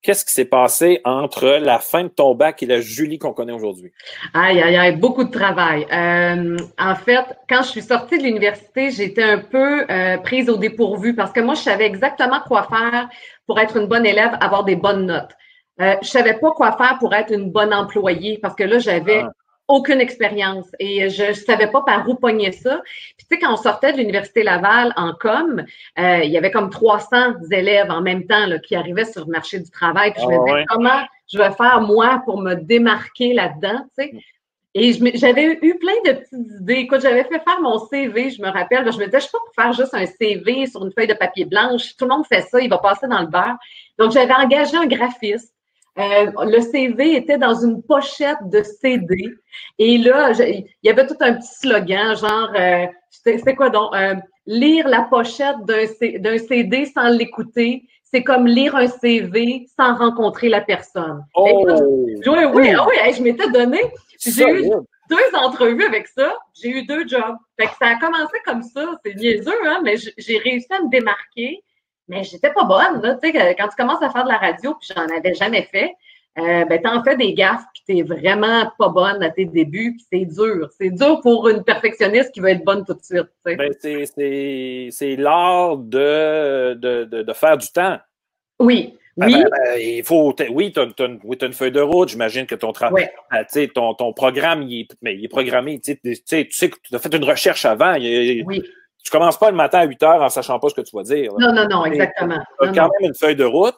Qu'est-ce 0.03 0.25
qui 0.25 0.33
s'est 0.33 0.43
passé 0.43 0.99
entre 1.05 1.47
la 1.61 1.79
fin 1.79 2.03
de 2.03 2.09
ton 2.09 2.35
bac 2.35 2.61
et 2.61 2.65
la 2.65 2.81
Julie 2.81 3.17
qu'on 3.19 3.31
connaît 3.31 3.53
aujourd'hui? 3.53 3.93
Aïe, 4.33 4.61
aïe, 4.61 4.75
aïe, 4.75 4.97
beaucoup 4.97 5.23
de 5.23 5.31
travail. 5.31 5.87
Euh, 5.93 6.57
en 6.77 6.95
fait, 6.95 7.23
quand 7.47 7.61
je 7.63 7.69
suis 7.69 7.81
sortie 7.81 8.17
de 8.17 8.23
l'université, 8.23 8.91
j'étais 8.91 9.23
un 9.23 9.37
peu 9.37 9.89
euh, 9.89 10.17
prise 10.17 10.49
au 10.49 10.57
dépourvu 10.57 11.15
parce 11.15 11.31
que 11.31 11.39
moi, 11.39 11.53
je 11.55 11.61
savais 11.61 11.85
exactement 11.85 12.41
quoi 12.45 12.67
faire 12.69 13.07
pour 13.47 13.59
être 13.59 13.77
une 13.77 13.87
bonne 13.87 14.05
élève, 14.05 14.37
avoir 14.39 14.63
des 14.63 14.75
bonnes 14.75 15.05
notes. 15.05 15.31
Euh, 15.81 15.95
je 16.01 16.07
savais 16.07 16.35
pas 16.35 16.51
quoi 16.51 16.77
faire 16.77 16.97
pour 16.99 17.13
être 17.13 17.33
une 17.33 17.51
bonne 17.51 17.73
employée 17.73 18.37
parce 18.41 18.55
que 18.55 18.63
là, 18.63 18.79
j'avais 18.79 19.21
ah 19.21 19.31
aucune 19.67 20.01
expérience 20.01 20.69
et 20.79 21.09
je 21.09 21.29
ne 21.29 21.33
savais 21.33 21.67
pas 21.67 21.81
par 21.81 22.07
où 22.07 22.15
pogner 22.15 22.51
ça. 22.51 22.81
Puis 23.17 23.25
tu 23.27 23.35
sais, 23.35 23.39
quand 23.39 23.53
on 23.53 23.57
sortait 23.57 23.93
de 23.93 23.97
l'Université 23.97 24.43
Laval 24.43 24.93
en 24.97 25.13
com, 25.13 25.63
euh, 25.99 26.19
il 26.23 26.31
y 26.31 26.37
avait 26.37 26.51
comme 26.51 26.69
300 26.69 27.49
élèves 27.51 27.89
en 27.89 28.01
même 28.01 28.25
temps 28.25 28.45
là, 28.45 28.59
qui 28.59 28.75
arrivaient 28.75 29.05
sur 29.05 29.25
le 29.25 29.31
marché 29.31 29.59
du 29.59 29.69
travail. 29.69 30.11
Puis 30.11 30.21
je 30.23 30.27
me 30.27 30.35
ah 30.35 30.45
disais, 30.45 30.65
comment 30.67 31.01
je 31.31 31.37
vais 31.37 31.51
faire 31.51 31.81
moi 31.81 32.21
pour 32.25 32.41
me 32.41 32.55
démarquer 32.55 33.33
là-dedans, 33.33 33.85
tu 33.97 34.03
sais? 34.03 34.11
Et 34.75 34.93
j'avais 35.15 35.59
eu 35.61 35.77
plein 35.77 35.93
de 36.05 36.11
petites 36.13 36.61
idées. 36.61 36.73
Écoute, 36.73 37.01
j'avais 37.01 37.23
fait 37.25 37.39
faire 37.39 37.61
mon 37.61 37.77
CV, 37.87 38.31
je 38.31 38.41
me 38.41 38.49
rappelle. 38.49 38.91
Je 38.91 38.97
me 38.97 39.05
disais, 39.05 39.11
je 39.11 39.15
ne 39.17 39.21
suis 39.21 39.31
pas 39.31 39.39
pour 39.45 39.53
faire 39.55 39.73
juste 39.73 39.93
un 39.93 40.05
CV 40.05 40.65
sur 40.65 40.83
une 40.83 40.91
feuille 40.91 41.07
de 41.07 41.13
papier 41.13 41.45
blanche. 41.45 41.95
Tout 41.95 42.05
le 42.05 42.15
monde 42.15 42.25
fait 42.25 42.41
ça, 42.41 42.59
il 42.59 42.69
va 42.69 42.79
passer 42.79 43.07
dans 43.07 43.21
le 43.21 43.27
beurre. 43.27 43.57
Donc, 43.99 44.11
j'avais 44.11 44.33
engagé 44.33 44.75
un 44.75 44.87
graphiste 44.87 45.53
euh, 45.99 46.31
le 46.45 46.59
CV 46.59 47.17
était 47.17 47.37
dans 47.37 47.53
une 47.53 47.83
pochette 47.83 48.49
de 48.49 48.63
CD. 48.63 49.29
Et 49.77 49.97
là, 49.99 50.31
il 50.39 50.65
y 50.81 50.89
avait 50.89 51.05
tout 51.05 51.17
un 51.19 51.33
petit 51.33 51.53
slogan, 51.53 52.15
genre, 52.15 52.51
euh, 52.55 52.87
c'était 53.11 53.55
quoi 53.55 53.69
donc? 53.69 53.93
Euh, 53.93 54.15
lire 54.47 54.87
la 54.87 55.03
pochette 55.03 55.57
d'un 55.65 56.37
CD 56.37 56.85
sans 56.85 57.09
l'écouter, 57.09 57.83
c'est 58.03 58.23
comme 58.23 58.47
lire 58.47 58.75
un 58.75 58.87
CV 58.87 59.67
sans 59.79 59.95
rencontrer 59.95 60.49
la 60.49 60.61
personne. 60.61 61.23
Oh! 61.35 61.63
oui, 62.25 62.45
oui, 62.53 62.75
oui, 62.75 63.13
je 63.15 63.21
m'étais 63.21 63.49
donné. 63.51 63.79
J'ai 64.25 64.65
eu 64.65 64.71
deux 65.09 65.37
entrevues 65.37 65.85
avec 65.85 66.07
ça. 66.07 66.35
J'ai 66.53 66.69
eu 66.69 66.85
deux 66.85 67.07
jobs. 67.07 67.37
Fait 67.59 67.67
que 67.67 67.73
ça 67.79 67.87
a 67.87 67.95
commencé 67.95 68.37
comme 68.45 68.63
ça. 68.63 68.97
C'est 69.05 69.15
niaiseux, 69.15 69.67
hein, 69.67 69.81
mais 69.83 69.95
j'ai 69.97 70.37
réussi 70.37 70.71
à 70.71 70.81
me 70.81 70.89
démarquer 70.89 71.63
mais 72.07 72.23
j'étais 72.23 72.51
pas 72.51 72.63
bonne. 72.63 73.01
Là. 73.01 73.15
Tu 73.15 73.31
sais, 73.31 73.55
quand 73.55 73.67
tu 73.67 73.75
commences 73.75 74.01
à 74.01 74.09
faire 74.09 74.23
de 74.23 74.29
la 74.29 74.37
radio, 74.37 74.75
puis 74.75 74.89
j'en 74.95 75.07
avais 75.15 75.33
jamais 75.33 75.63
fait, 75.63 75.93
euh, 76.39 76.65
ben, 76.65 76.81
t'en 76.81 77.03
fais 77.03 77.15
des 77.15 77.33
gaffes, 77.33 77.63
puis 77.73 77.83
t'es 77.85 78.01
vraiment 78.01 78.71
pas 78.79 78.89
bonne 78.89 79.21
à 79.21 79.29
tes 79.29 79.45
débuts, 79.45 79.95
puis 79.95 80.05
c'est 80.11 80.25
dur. 80.25 80.69
C'est 80.77 80.89
dur 80.89 81.21
pour 81.21 81.47
une 81.47 81.63
perfectionniste 81.63 82.31
qui 82.31 82.39
veut 82.39 82.49
être 82.49 82.65
bonne 82.65 82.83
tout 82.85 82.95
de 82.95 83.03
suite. 83.03 83.29
Ben, 83.45 83.71
c'est 83.79 85.15
l'art 85.17 85.77
de, 85.77 86.73
de, 86.73 87.03
de, 87.03 87.33
faire 87.33 87.57
du 87.57 87.67
temps. 87.67 87.99
Oui. 88.59 88.97
Ah, 89.21 89.25
oui. 89.27 89.43
Ben, 89.43 89.49
ben, 89.51 89.79
il 89.79 90.03
faut, 90.03 90.35
oui, 90.49 90.73
tu 90.73 90.79
as, 90.79 91.45
une 91.45 91.53
feuille 91.53 91.71
de 91.71 91.81
route. 91.81 92.09
J'imagine 92.09 92.45
que 92.45 92.55
ton 92.55 92.71
travail, 92.71 93.11
euh, 93.33 93.67
ton, 93.73 93.93
ton 93.93 94.13
programme, 94.13 94.63
il 94.63 94.81
est, 94.81 94.87
mais 95.01 95.15
il 95.15 95.25
est 95.25 95.29
programmé. 95.29 95.79
Tu 95.79 95.99
sais, 96.25 96.45
tu 96.45 96.51
sais 96.51 96.69
que 96.69 96.77
tu 96.81 96.95
as 96.95 96.99
fait 96.99 97.13
une 97.13 97.23
recherche 97.23 97.65
avant. 97.65 97.95
oui 97.95 98.63
tu 99.03 99.11
commences 99.11 99.37
pas 99.37 99.51
le 99.51 99.57
matin 99.57 99.79
à 99.79 99.85
8 99.85 100.03
heures 100.03 100.21
en 100.21 100.29
sachant 100.29 100.59
pas 100.59 100.69
ce 100.69 100.75
que 100.75 100.81
tu 100.81 100.95
vas 100.95 101.03
dire. 101.03 101.33
Non, 101.37 101.53
non, 101.53 101.67
non, 101.67 101.85
exactement. 101.85 102.39
Tu 102.61 102.69
as 102.69 102.71
quand 102.71 102.89
même 102.99 103.09
une 103.09 103.15
feuille 103.15 103.35
de 103.35 103.43
route. 103.43 103.75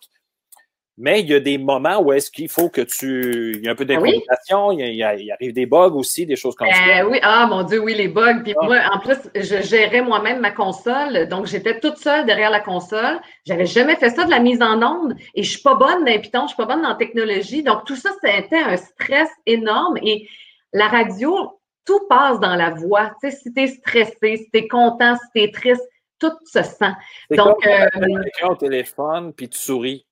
Mais 0.98 1.20
il 1.20 1.30
y 1.30 1.34
a 1.34 1.42
des 1.42 1.58
moments 1.58 2.00
où 2.00 2.14
est-ce 2.14 2.32
qu'il 2.32 2.48
faut 2.48 2.70
que 2.70 2.82
tu. 2.82 3.56
Il 3.56 3.66
y 3.66 3.68
a 3.68 3.72
un 3.72 3.76
peu 3.76 3.84
d'improvisation, 3.84 4.72
il, 4.72 5.04
arrive 5.04 5.54
des 5.54 5.66
bugs 5.66 5.94
aussi, 5.94 6.26
des 6.26 6.38
choses 6.38 6.56
comme 6.56 6.70
ça. 6.70 7.02
Euh, 7.02 7.10
oui, 7.10 7.20
ah 7.22 7.48
mon 7.48 7.64
Dieu, 7.64 7.80
oui, 7.80 7.94
les 7.96 8.08
bugs. 8.08 8.42
Puis 8.44 8.54
moi, 8.62 8.78
en 8.94 9.00
plus, 9.00 9.18
je 9.36 9.62
gérais 9.62 10.02
moi-même 10.02 10.40
ma 10.40 10.52
console, 10.52 11.28
donc 11.28 11.48
j'étais 11.48 11.80
toute 11.82 11.98
seule 11.98 12.26
derrière 12.26 12.50
la 12.50 12.62
console. 12.62 13.20
J'avais 13.46 13.66
jamais 13.66 13.98
fait 13.98 14.10
ça 14.10 14.24
de 14.24 14.30
la 14.30 14.40
mise 14.40 14.62
en 14.62 14.82
onde 14.82 15.16
et 15.34 15.44
je 15.44 15.52
suis 15.52 15.62
pas 15.62 15.76
bonne 15.76 16.06
dans 16.06 16.22
Python, 16.22 16.44
je 16.44 16.48
suis 16.48 16.58
pas 16.58 16.66
bonne 16.66 16.82
dans 16.82 16.90
la 16.90 16.96
technologie. 16.96 17.62
Donc 17.62 17.84
tout 17.86 17.98
ça, 17.98 18.12
c'était 18.24 18.60
un 18.60 18.78
stress 18.78 19.30
énorme 19.46 19.98
et 20.02 20.30
la 20.72 20.88
radio, 20.88 21.60
tout 21.86 22.08
passe 22.08 22.40
dans 22.40 22.56
la 22.56 22.70
voix. 22.70 23.12
Tu 23.22 23.30
sais, 23.30 23.38
si 23.38 23.54
t'es 23.54 23.68
stressé, 23.68 24.38
si 24.38 24.50
t'es 24.52 24.68
content, 24.68 25.16
si 25.16 25.42
t'es 25.42 25.52
triste, 25.52 25.84
tout 26.20 26.32
se 26.46 26.64
sent. 26.64 26.94
Donc, 27.32 27.62
comme 27.62 27.72
euh, 27.72 27.90
t'appelles 27.92 28.22
quelqu'un 28.24 28.48
au 28.48 28.56
téléphone 28.56 29.34
puis 29.34 29.50
tu 29.50 29.58
souris. 29.58 30.06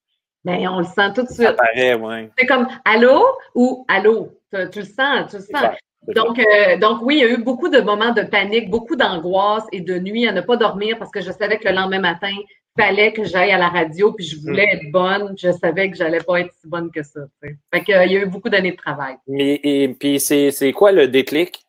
Ben, 0.45 0.67
on 0.67 0.79
le 0.79 0.85
sent 0.85 1.13
tout 1.15 1.23
de 1.23 1.27
Ça 1.27 1.45
suite. 1.45 1.55
paraît, 1.57 1.93
ouais. 1.95 2.29
C'est 2.37 2.45
comme 2.45 2.67
allô 2.85 3.23
ou 3.55 3.85
allô? 3.87 4.29
Tu, 4.53 4.59
tu 4.71 4.79
le 4.79 4.85
sens, 4.85 5.29
tu 5.31 5.37
le 5.37 5.41
sens. 5.43 5.75
Donc, 6.15 6.37
euh, 6.37 6.77
donc 6.77 6.99
oui, 7.01 7.15
il 7.15 7.21
y 7.21 7.23
a 7.23 7.29
eu 7.29 7.37
beaucoup 7.41 7.69
de 7.69 7.79
moments 7.79 8.11
de 8.11 8.23
panique, 8.23 8.69
beaucoup 8.69 8.97
d'angoisse 8.97 9.63
et 9.71 9.79
de 9.79 9.97
nuit 9.99 10.27
à 10.27 10.33
ne 10.33 10.41
pas 10.41 10.57
dormir 10.57 10.97
parce 10.99 11.11
que 11.11 11.21
je 11.21 11.31
savais 11.31 11.57
que 11.59 11.69
le 11.69 11.75
lendemain 11.75 11.99
matin, 12.01 12.27
il 12.29 12.83
fallait 12.83 13.13
que 13.13 13.23
j'aille 13.23 13.51
à 13.51 13.57
la 13.57 13.69
radio, 13.69 14.11
puis 14.11 14.25
je 14.25 14.37
voulais 14.41 14.67
être 14.73 14.91
bonne. 14.91 15.33
Je 15.37 15.51
savais 15.53 15.89
que 15.89 15.95
j'allais 15.95 16.19
pas 16.19 16.41
être 16.41 16.51
si 16.59 16.67
bonne 16.67 16.91
que 16.91 17.03
ça. 17.03 17.21
Fait 17.41 17.83
que, 17.83 17.93
euh, 17.93 18.03
il 18.05 18.11
y 18.11 18.17
a 18.17 18.19
eu 18.21 18.25
beaucoup 18.25 18.49
d'années 18.49 18.71
de 18.71 18.77
travail. 18.77 19.15
Mais 19.27 19.61
et 19.63 19.87
puis 19.97 20.19
c'est 20.19 20.51
c'est 20.51 20.73
quoi 20.73 20.91
le 20.91 21.07
déclic? 21.07 21.61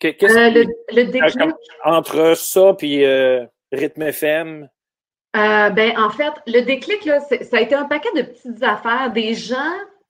Qu'est-ce 0.00 0.26
Euh, 0.36 0.50
le, 0.50 0.64
le 0.94 1.04
déclic, 1.10 1.54
entre 1.82 2.34
ça 2.36 2.74
puis 2.76 3.04
euh, 3.06 3.46
rythme 3.72 4.02
FM? 4.02 4.68
Euh, 5.38 5.70
ben, 5.70 5.92
en 5.98 6.10
fait, 6.10 6.32
le 6.46 6.62
déclic, 6.62 7.04
là, 7.04 7.20
ça 7.20 7.56
a 7.56 7.60
été 7.60 7.74
un 7.74 7.84
paquet 7.84 8.08
de 8.16 8.22
petites 8.22 8.62
affaires, 8.62 9.12
des 9.12 9.34
gens 9.34 9.56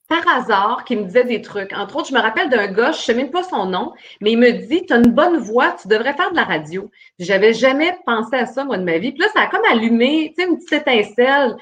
par 0.09 0.27
hasard 0.27 0.85
qui 0.87 0.97
me 0.97 1.05
disaient 1.05 1.25
des 1.25 1.43
trucs. 1.43 1.71
Entre 1.77 1.97
autres, 1.97 2.09
je 2.09 2.15
me 2.15 2.21
rappelle 2.21 2.49
d'un 2.49 2.67
gars, 2.69 2.93
je 2.93 2.99
ne 2.99 3.03
sais 3.03 3.15
même 3.15 3.31
pas 3.31 3.43
son 3.43 3.67
nom, 3.67 3.93
mais 4.23 4.33
il 4.33 4.39
me 4.39 4.53
dit 4.53 4.87
Tu 4.87 4.93
as 4.95 4.97
une 4.97 5.13
bonne 5.13 5.37
voix, 5.37 5.77
tu 5.81 5.87
devrais 5.87 6.15
faire 6.15 6.31
de 6.31 6.37
la 6.37 6.45
radio. 6.45 6.91
J'avais 7.19 7.53
jamais 7.53 7.95
pensé 8.07 8.35
à 8.37 8.47
ça, 8.47 8.65
moi, 8.65 8.79
de 8.79 8.85
ma 8.85 8.97
vie. 8.97 9.13
Puis 9.13 9.21
là, 9.21 9.29
ça 9.35 9.43
a 9.43 9.47
comme 9.49 9.65
allumé, 9.71 10.33
tu 10.35 10.43
sais, 10.43 10.49
une 10.49 10.57
petite 10.57 10.73
étincelle. 10.73 11.57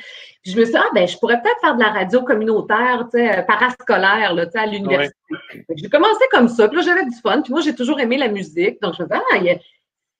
Puis 0.44 0.52
je 0.52 0.60
me 0.60 0.64
suis 0.64 0.74
dit, 0.74 0.78
ah, 0.80 0.86
ben, 0.94 1.08
je 1.08 1.18
pourrais 1.18 1.42
peut-être 1.42 1.60
faire 1.60 1.74
de 1.74 1.82
la 1.82 1.88
radio 1.90 2.22
communautaire, 2.22 3.08
tu 3.12 3.18
sais, 3.18 3.36
euh, 3.36 3.42
parascolaire, 3.42 4.32
là, 4.32 4.46
tu 4.46 4.52
sais, 4.52 4.58
à 4.58 4.66
l'université. 4.66 5.14
J'ai 5.74 5.88
commencé 5.88 6.24
comme 6.30 6.46
ça. 6.46 6.68
Puis 6.68 6.76
là, 6.76 6.82
j'avais 6.84 7.04
du 7.04 7.16
fun. 7.20 7.42
Puis 7.42 7.52
moi, 7.52 7.62
j'ai 7.62 7.74
toujours 7.74 7.98
aimé 7.98 8.16
la 8.16 8.28
musique. 8.28 8.80
Donc, 8.80 8.94
je 8.96 9.02
me 9.02 9.08
disais, 9.08 9.20
ah, 9.32 9.36
il 9.38 9.42
y 9.44 9.50
a- 9.50 9.58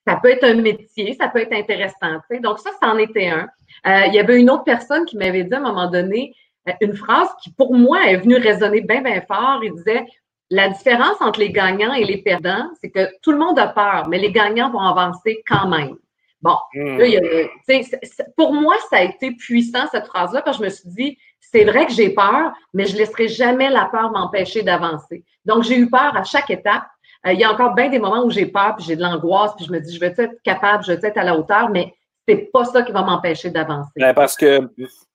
ça 0.06 0.16
peut 0.22 0.30
être 0.30 0.44
un 0.44 0.54
métier, 0.54 1.14
ça 1.20 1.28
peut 1.28 1.40
être 1.40 1.52
intéressant. 1.52 2.18
Donc, 2.42 2.58
ça, 2.58 2.70
c'en 2.82 2.96
était 2.98 3.28
un. 3.28 3.48
Euh, 3.86 4.06
il 4.06 4.14
y 4.14 4.18
avait 4.18 4.40
une 4.40 4.50
autre 4.50 4.64
personne 4.64 5.04
qui 5.04 5.16
m'avait 5.16 5.44
dit 5.44 5.54
à 5.54 5.58
un 5.58 5.62
moment 5.62 5.90
donné 5.90 6.34
euh, 6.68 6.72
une 6.80 6.94
phrase 6.96 7.28
qui, 7.42 7.50
pour 7.52 7.74
moi, 7.74 8.04
est 8.06 8.16
venue 8.18 8.36
résonner 8.36 8.80
bien, 8.82 9.02
bien 9.02 9.20
fort. 9.26 9.60
Il 9.62 9.72
disait 9.74 10.04
La 10.50 10.68
différence 10.68 11.20
entre 11.20 11.40
les 11.40 11.50
gagnants 11.50 11.92
et 11.94 12.04
les 12.04 12.18
perdants, 12.18 12.68
c'est 12.80 12.90
que 12.90 13.08
tout 13.22 13.32
le 13.32 13.38
monde 13.38 13.58
a 13.58 13.66
peur, 13.68 14.06
mais 14.08 14.18
les 14.18 14.30
gagnants 14.30 14.70
vont 14.70 14.80
avancer 14.80 15.42
quand 15.48 15.68
même. 15.68 15.96
Bon, 16.40 16.56
Hmm. 16.74 16.98
Là, 16.98 17.06
il 17.06 17.12
y 17.14 17.16
a- 17.16 18.24
pour 18.36 18.52
moi, 18.52 18.76
ça 18.90 18.98
a 18.98 19.02
été 19.02 19.32
puissant, 19.32 19.86
cette 19.90 20.06
phrase-là, 20.06 20.42
parce 20.42 20.58
que 20.58 20.62
je 20.64 20.68
me 20.68 20.72
suis 20.72 20.88
dit, 20.90 21.18
c'est 21.40 21.64
vrai 21.64 21.86
que 21.86 21.92
j'ai 21.92 22.10
peur, 22.10 22.52
mais 22.74 22.84
je 22.86 22.92
ne 22.94 22.98
laisserai 22.98 23.26
jamais 23.28 23.70
la 23.70 23.86
peur 23.86 24.10
m'empêcher 24.12 24.62
d'avancer. 24.62 25.24
Donc, 25.44 25.64
j'ai 25.64 25.76
eu 25.78 25.88
peur 25.90 26.16
à 26.16 26.22
chaque 26.24 26.50
étape. 26.50 26.84
Euh, 27.26 27.32
il 27.32 27.40
y 27.40 27.44
a 27.44 27.52
encore 27.52 27.74
bien 27.74 27.88
des 27.88 27.98
moments 27.98 28.24
où 28.24 28.30
j'ai 28.30 28.46
peur, 28.46 28.76
puis 28.76 28.84
j'ai 28.86 28.96
de 28.96 29.02
l'angoisse, 29.02 29.52
puis 29.56 29.64
je 29.66 29.72
me 29.72 29.80
dis, 29.80 29.94
je 29.94 30.00
vais 30.00 30.14
être 30.16 30.40
capable, 30.44 30.84
je 30.84 30.92
vais 30.92 31.08
être 31.08 31.18
à 31.18 31.24
la 31.24 31.36
hauteur, 31.36 31.68
mais 31.70 31.92
c'est 32.28 32.50
pas 32.52 32.64
ça 32.64 32.82
qui 32.82 32.92
va 32.92 33.02
m'empêcher 33.02 33.50
d'avancer. 33.50 33.90
Ben, 33.96 34.14
parce 34.14 34.36
que 34.36 34.68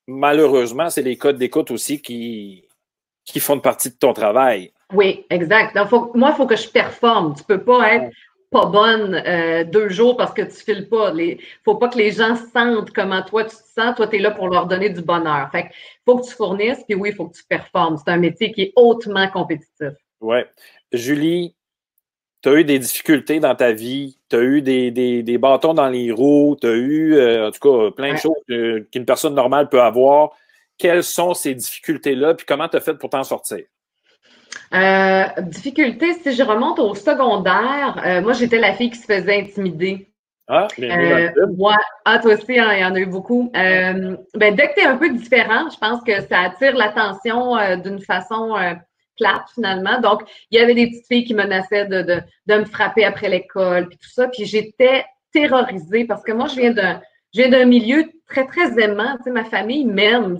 malheureusement, 0.07 0.89
c'est 0.89 1.01
les 1.01 1.17
codes 1.17 1.37
d'écoute 1.37 1.71
aussi 1.71 2.01
qui, 2.01 2.67
qui 3.25 3.39
font 3.39 3.59
partie 3.59 3.89
de 3.89 3.95
ton 3.95 4.13
travail. 4.13 4.71
Oui, 4.93 5.25
exact. 5.29 5.75
Donc, 5.75 5.87
faut- 5.87 6.11
moi, 6.15 6.31
il 6.33 6.35
faut 6.35 6.47
que 6.47 6.55
je 6.55 6.67
performe. 6.67 7.35
Tu 7.35 7.43
peux 7.43 7.63
pas 7.63 7.93
être 7.95 8.11
pas 8.49 8.65
bonne 8.65 9.15
euh, 9.25 9.63
deux 9.63 9.87
jours 9.87 10.17
parce 10.17 10.33
que 10.33 10.41
tu 10.41 10.51
files 10.63 10.89
pas. 10.89 11.13
Il 11.15 11.39
faut 11.63 11.75
pas 11.75 11.87
que 11.87 11.97
les 11.97 12.11
gens 12.11 12.35
sentent 12.35 12.91
comment 12.91 13.21
toi 13.21 13.45
tu 13.45 13.55
te 13.55 13.81
sens. 13.81 13.95
Toi, 13.95 14.07
tu 14.07 14.17
es 14.17 14.19
là 14.19 14.31
pour 14.31 14.49
leur 14.49 14.65
donner 14.65 14.89
du 14.89 15.01
bonheur. 15.01 15.49
Fait 15.51 15.63
que 15.63 15.73
faut 16.03 16.17
que 16.17 16.25
tu 16.27 16.33
fournisses, 16.33 16.83
puis 16.85 16.95
oui, 16.95 17.09
il 17.09 17.15
faut 17.15 17.27
que 17.27 17.37
tu 17.37 17.43
performes. 17.45 17.97
C'est 17.97 18.11
un 18.11 18.17
métier 18.17 18.51
qui 18.51 18.63
est 18.63 18.73
hautement 18.75 19.29
compétitif. 19.29 19.93
Ouais. 20.19 20.45
Julie, 20.91 21.55
tu 22.41 22.49
as 22.49 22.53
eu 22.53 22.63
des 22.63 22.79
difficultés 22.79 23.39
dans 23.39 23.55
ta 23.55 23.71
vie, 23.71 24.17
tu 24.29 24.35
as 24.35 24.41
eu 24.41 24.61
des, 24.61 24.91
des, 24.91 25.23
des 25.23 25.37
bâtons 25.37 25.73
dans 25.73 25.89
les 25.89 26.11
roues, 26.11 26.57
tu 26.59 26.67
as 26.67 26.73
eu, 26.73 27.15
euh, 27.15 27.47
en 27.47 27.51
tout 27.51 27.59
cas, 27.59 27.91
plein 27.91 28.13
de 28.13 28.17
choses 28.17 28.85
qu'une 28.91 29.05
personne 29.05 29.35
normale 29.35 29.69
peut 29.69 29.81
avoir. 29.81 30.31
Quelles 30.77 31.03
sont 31.03 31.33
ces 31.35 31.53
difficultés-là, 31.53 32.33
puis 32.33 32.45
comment 32.45 32.67
tu 32.67 32.77
as 32.77 32.81
fait 32.81 32.95
pour 32.95 33.09
t'en 33.09 33.23
sortir? 33.23 33.59
Euh, 34.73 35.23
difficulté, 35.41 36.13
si 36.13 36.33
je 36.33 36.43
remonte 36.43 36.79
au 36.79 36.95
secondaire, 36.95 38.01
euh, 38.05 38.21
moi, 38.21 38.33
j'étais 38.33 38.57
la 38.57 38.73
fille 38.73 38.89
qui 38.89 38.97
se 38.97 39.05
faisait 39.05 39.41
intimider. 39.41 40.07
Ah, 40.47 40.67
Euh, 40.79 41.29
ouais. 41.57 41.73
Ah, 42.03 42.19
toi 42.19 42.33
aussi, 42.33 42.59
hein, 42.59 42.73
il 42.73 42.81
y 42.81 42.85
en 42.85 42.95
a 42.95 42.99
eu 42.99 43.05
beaucoup. 43.05 43.51
Euh, 43.55 44.17
ben, 44.33 44.55
dès 44.55 44.69
que 44.69 44.73
tu 44.75 44.79
es 44.81 44.85
un 44.85 44.97
peu 44.97 45.09
différent, 45.09 45.69
je 45.69 45.77
pense 45.77 46.01
que 46.03 46.19
ça 46.27 46.39
attire 46.41 46.75
l'attention 46.75 47.55
euh, 47.57 47.77
d'une 47.77 48.01
façon 48.01 48.55
finalement. 49.53 49.99
Donc, 49.99 50.21
il 50.49 50.59
y 50.59 50.61
avait 50.61 50.73
des 50.73 50.87
petites 50.87 51.07
filles 51.07 51.23
qui 51.23 51.33
menaçaient 51.33 51.85
de, 51.85 52.21
me 52.47 52.65
frapper 52.65 53.05
après 53.05 53.29
l'école, 53.29 53.87
puis 53.87 53.97
tout 53.97 54.09
ça. 54.09 54.27
Puis 54.27 54.45
j'étais 54.45 55.05
terrorisée 55.31 56.05
parce 56.05 56.23
que 56.23 56.31
moi, 56.31 56.47
je 56.47 56.55
viens 56.55 56.71
d'un. 56.71 57.01
Milieu 57.65 58.11
très, 58.27 58.45
très 58.45 58.77
aimant. 58.83 59.15
Tu 59.17 59.23
sais, 59.23 59.31
ma 59.31 59.45
famille 59.45 59.85
m'aime. 59.85 60.37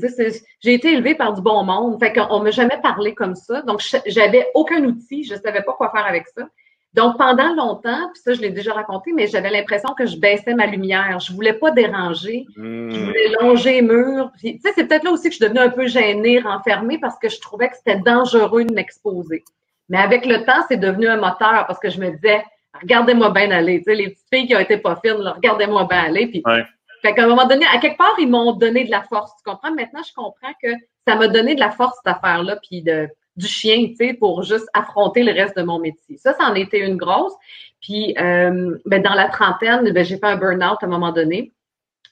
J'ai 0.60 0.74
été 0.74 0.92
élevée 0.92 1.16
par 1.16 1.34
du 1.34 1.42
bon 1.42 1.64
monde. 1.64 1.98
Fait 2.00 2.12
qu'on 2.12 2.40
ne 2.40 2.44
m'a 2.44 2.52
jamais 2.52 2.80
parlé 2.84 3.16
comme 3.16 3.36
ça. 3.36 3.62
Donc, 3.62 3.82
j'avais 4.06 4.48
aucun 4.56 4.84
outil. 4.84 5.24
Je 5.24 5.36
ne 5.36 5.40
savais 5.40 5.62
pas 5.62 5.72
quoi 5.72 5.90
faire 5.92 6.06
avec 6.06 6.28
ça. 6.36 6.50
Donc, 6.94 7.18
pendant 7.18 7.54
longtemps, 7.56 8.10
puis 8.14 8.22
ça, 8.22 8.34
je 8.34 8.42
l'ai 8.42 8.50
déjà 8.50 8.74
raconté, 8.74 9.14
mais 9.14 9.28
j'avais 9.28 9.50
l'impression 9.50 9.94
que 9.94 10.06
je 10.06 10.18
baissais 10.18 10.54
ma 10.54 10.66
lumière. 10.66 11.20
Je 11.22 11.32
voulais 11.32 11.54
pas 11.54 11.72
déranger. 11.72 12.46
Je 12.56 12.62
Hmm. 12.62 13.06
voulais 13.06 13.30
longer 13.40 13.72
les 13.76 13.82
murs. 13.82 14.30
Puis, 14.38 14.56
tu 14.56 14.62
sais, 14.62 14.74
c'est 14.76 14.86
peut-être 14.88 15.04
là 15.06 15.12
aussi 15.12 15.30
que 15.30 15.36
je 15.36 15.40
devenue 15.40 15.60
un 15.62 15.70
peu 15.70 15.88
gênée, 15.88 16.40
renfermée, 16.40 16.98
parce 17.00 17.18
que 17.18 17.30
je 17.30 17.40
trouvais 17.40 17.70
que 17.70 17.78
c'était 17.78 18.00
dangereux 18.00 18.66
de 18.66 18.74
m'exposer. 18.74 19.44
Mais 19.88 20.00
avec 20.00 20.26
le 20.26 20.44
temps, 20.44 20.66
c'est 20.68 20.78
devenu 20.78 21.08
un 21.08 21.16
moteur 21.18 21.66
parce 21.66 21.80
que 21.80 21.90
je 21.90 22.00
me 22.00 22.10
disais, 22.12 22.44
regardez-moi 22.82 23.30
bien 23.32 23.52
aller. 23.52 23.78
Tu 23.80 23.86
sais, 23.86 23.96
les 23.96 24.10
petites 24.10 24.28
filles 24.34 24.48
qui 24.48 24.56
ont 24.56 24.60
été 24.60 24.78
pas 24.78 24.98
fines, 25.04 25.16
regardez-moi 25.36 25.88
bien 25.90 26.04
aller. 26.04 26.28
Puis, 26.28 26.42
Ouais. 26.46 26.66
fait 27.02 27.14
qu'à 27.14 27.24
un 27.24 27.28
moment 27.28 27.46
donné, 27.48 27.66
à 27.74 27.78
quelque 27.80 27.98
part, 27.98 28.16
ils 28.20 28.30
m'ont 28.30 28.52
donné 28.52 28.84
de 28.84 28.92
la 28.92 29.04
force. 29.04 29.32
Tu 29.38 29.50
comprends? 29.50 29.72
Maintenant, 29.74 30.02
je 30.06 30.14
comprends 30.14 30.54
que 30.62 30.70
ça 31.08 31.16
m'a 31.16 31.30
donné 31.30 31.56
de 31.56 31.60
la 31.62 31.72
force, 31.72 31.96
cette 32.04 32.14
affaire-là, 32.16 32.58
puis 32.68 32.82
de, 32.82 33.08
du 33.36 33.48
chien, 33.48 33.88
tu 33.88 33.96
sais, 33.96 34.14
pour 34.14 34.44
juste 34.44 34.68
affronter 34.74 35.24
le 35.24 35.32
reste 35.32 35.58
de 35.58 35.64
mon 35.64 35.80
métier. 35.80 36.18
Ça, 36.18 36.34
ça 36.34 36.46
en 36.46 36.56
était 36.56 36.86
une 36.86 36.98
grosse. 36.98 37.34
Puis, 37.82 38.16
euh, 38.20 38.78
ben, 38.86 39.02
dans 39.02 39.14
la 39.14 39.28
trentaine, 39.30 39.92
ben, 39.92 40.06
j'ai 40.06 40.18
fait 40.18 40.28
un 40.28 40.36
burn-out 40.36 40.78
à 40.82 40.86
un 40.86 40.90
moment 40.90 41.12
donné. 41.12 41.52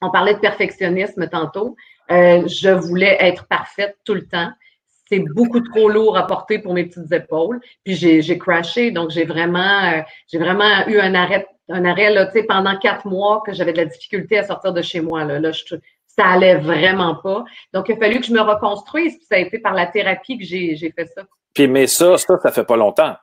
On 0.01 0.09
parlait 0.09 0.33
de 0.33 0.39
perfectionnisme 0.39 1.27
tantôt. 1.27 1.75
Euh, 2.11 2.47
je 2.47 2.69
voulais 2.69 3.17
être 3.19 3.47
parfaite 3.47 3.97
tout 4.05 4.13
le 4.13 4.25
temps. 4.25 4.51
C'est 5.07 5.19
beaucoup 5.19 5.59
trop 5.59 5.89
lourd 5.89 6.17
à 6.17 6.25
porter 6.25 6.59
pour 6.59 6.73
mes 6.73 6.85
petites 6.85 7.11
épaules. 7.11 7.59
Puis 7.83 7.95
j'ai, 7.95 8.38
crashé, 8.38 8.91
donc 8.91 9.09
j'ai 9.09 9.25
vraiment, 9.25 9.83
euh, 9.83 10.01
j'ai 10.31 10.38
vraiment 10.38 10.88
eu 10.88 10.99
un 10.99 11.15
arrêt, 11.15 11.47
un 11.67 11.83
arrêt 11.83 12.11
là, 12.11 12.31
pendant 12.47 12.77
quatre 12.77 13.07
mois 13.07 13.41
que 13.45 13.53
j'avais 13.53 13.73
de 13.73 13.77
la 13.77 13.85
difficulté 13.85 14.38
à 14.38 14.43
sortir 14.43 14.71
de 14.71 14.81
chez 14.81 15.01
moi. 15.01 15.25
Là, 15.25 15.51
ça 16.19 16.27
allait 16.27 16.55
vraiment 16.55 17.15
pas. 17.15 17.43
Donc 17.73 17.88
il 17.89 17.93
a 17.93 17.97
fallu 17.97 18.19
que 18.19 18.25
je 18.25 18.33
me 18.33 18.41
reconstruise. 18.41 19.17
Puis 19.17 19.25
ça 19.29 19.35
a 19.35 19.39
été 19.39 19.59
par 19.59 19.73
la 19.73 19.88
thérapie 19.88 20.38
que 20.38 20.43
j'ai, 20.43 20.75
j'ai 20.75 20.91
fait 20.91 21.05
ça. 21.05 21.23
Puis, 21.53 21.67
mais 21.67 21.88
ça, 21.88 22.17
ça, 22.17 22.38
ça 22.38 22.51
fait 22.51 22.65
pas 22.65 22.77
longtemps. 22.77 23.15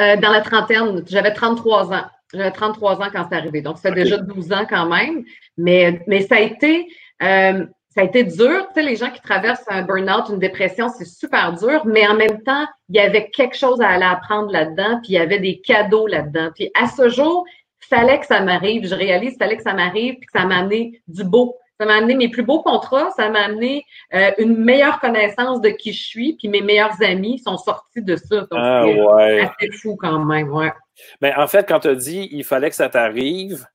Euh, 0.00 0.16
dans 0.16 0.30
la 0.30 0.40
trentaine, 0.40 1.02
j'avais 1.06 1.32
33 1.32 1.92
ans. 1.92 2.04
J'avais 2.32 2.50
33 2.50 3.02
ans 3.02 3.08
quand 3.12 3.26
c'est 3.30 3.36
arrivé. 3.36 3.62
Donc, 3.62 3.78
ça 3.78 3.90
fait 3.90 4.02
déjà 4.02 4.18
12 4.18 4.52
ans 4.52 4.66
quand 4.68 4.86
même. 4.86 5.24
Mais, 5.56 6.02
mais 6.06 6.22
ça 6.22 6.36
a 6.36 6.40
été, 6.40 6.86
euh, 7.22 7.64
ça 7.94 8.00
a 8.00 8.04
été 8.04 8.24
dur. 8.24 8.66
Tu 8.68 8.74
sais, 8.74 8.82
les 8.82 8.96
gens 8.96 9.10
qui 9.10 9.20
traversent 9.20 9.64
un 9.68 9.82
burn-out, 9.82 10.28
une 10.28 10.38
dépression, 10.38 10.88
c'est 10.88 11.06
super 11.06 11.52
dur. 11.54 11.86
Mais 11.86 12.06
en 12.06 12.14
même 12.14 12.42
temps, 12.42 12.66
il 12.88 12.96
y 12.96 13.00
avait 13.00 13.30
quelque 13.30 13.56
chose 13.56 13.80
à 13.80 13.88
aller 13.88 14.04
apprendre 14.04 14.50
là-dedans. 14.50 15.00
Puis 15.02 15.12
il 15.12 15.14
y 15.14 15.18
avait 15.18 15.38
des 15.38 15.60
cadeaux 15.60 16.06
là-dedans. 16.06 16.50
Puis 16.54 16.70
à 16.80 16.88
ce 16.88 17.08
jour, 17.08 17.44
il 17.82 17.86
fallait 17.86 18.18
que 18.18 18.26
ça 18.26 18.40
m'arrive. 18.40 18.86
Je 18.86 18.94
réalise 18.94 19.36
fallait 19.38 19.56
que 19.56 19.62
ça 19.62 19.74
m'arrive 19.74 20.16
puis 20.16 20.26
que 20.26 20.38
ça 20.38 20.44
m'a 20.44 20.58
amené 20.58 21.00
du 21.06 21.24
beau. 21.24 21.56
Ça 21.78 21.86
m'a 21.86 21.96
amené 21.96 22.14
mes 22.14 22.28
plus 22.30 22.42
beaux 22.42 22.62
contrats, 22.62 23.10
ça 23.16 23.28
m'a 23.28 23.40
amené 23.44 23.84
euh, 24.14 24.30
une 24.38 24.56
meilleure 24.56 24.98
connaissance 24.98 25.60
de 25.60 25.68
qui 25.68 25.92
je 25.92 26.02
suis, 26.06 26.32
puis 26.34 26.48
mes 26.48 26.62
meilleurs 26.62 27.02
amis 27.02 27.38
sont 27.38 27.58
sortis 27.58 28.02
de 28.02 28.16
ça. 28.16 28.36
Donc, 28.40 28.48
Ah, 28.54 28.82
c'est 28.86 29.00
ouais. 29.02 29.40
assez 29.40 29.70
fou 29.72 29.94
quand 29.96 30.18
même, 30.24 30.50
ouais. 30.52 30.72
Mais 31.20 31.34
en 31.34 31.46
fait, 31.46 31.68
quand 31.68 31.80
tu 31.80 31.88
as 31.88 31.94
dit 31.94 32.28
il 32.32 32.44
fallait 32.44 32.70
que 32.70 32.76
ça 32.76 32.88
t'arrive, 32.88 33.66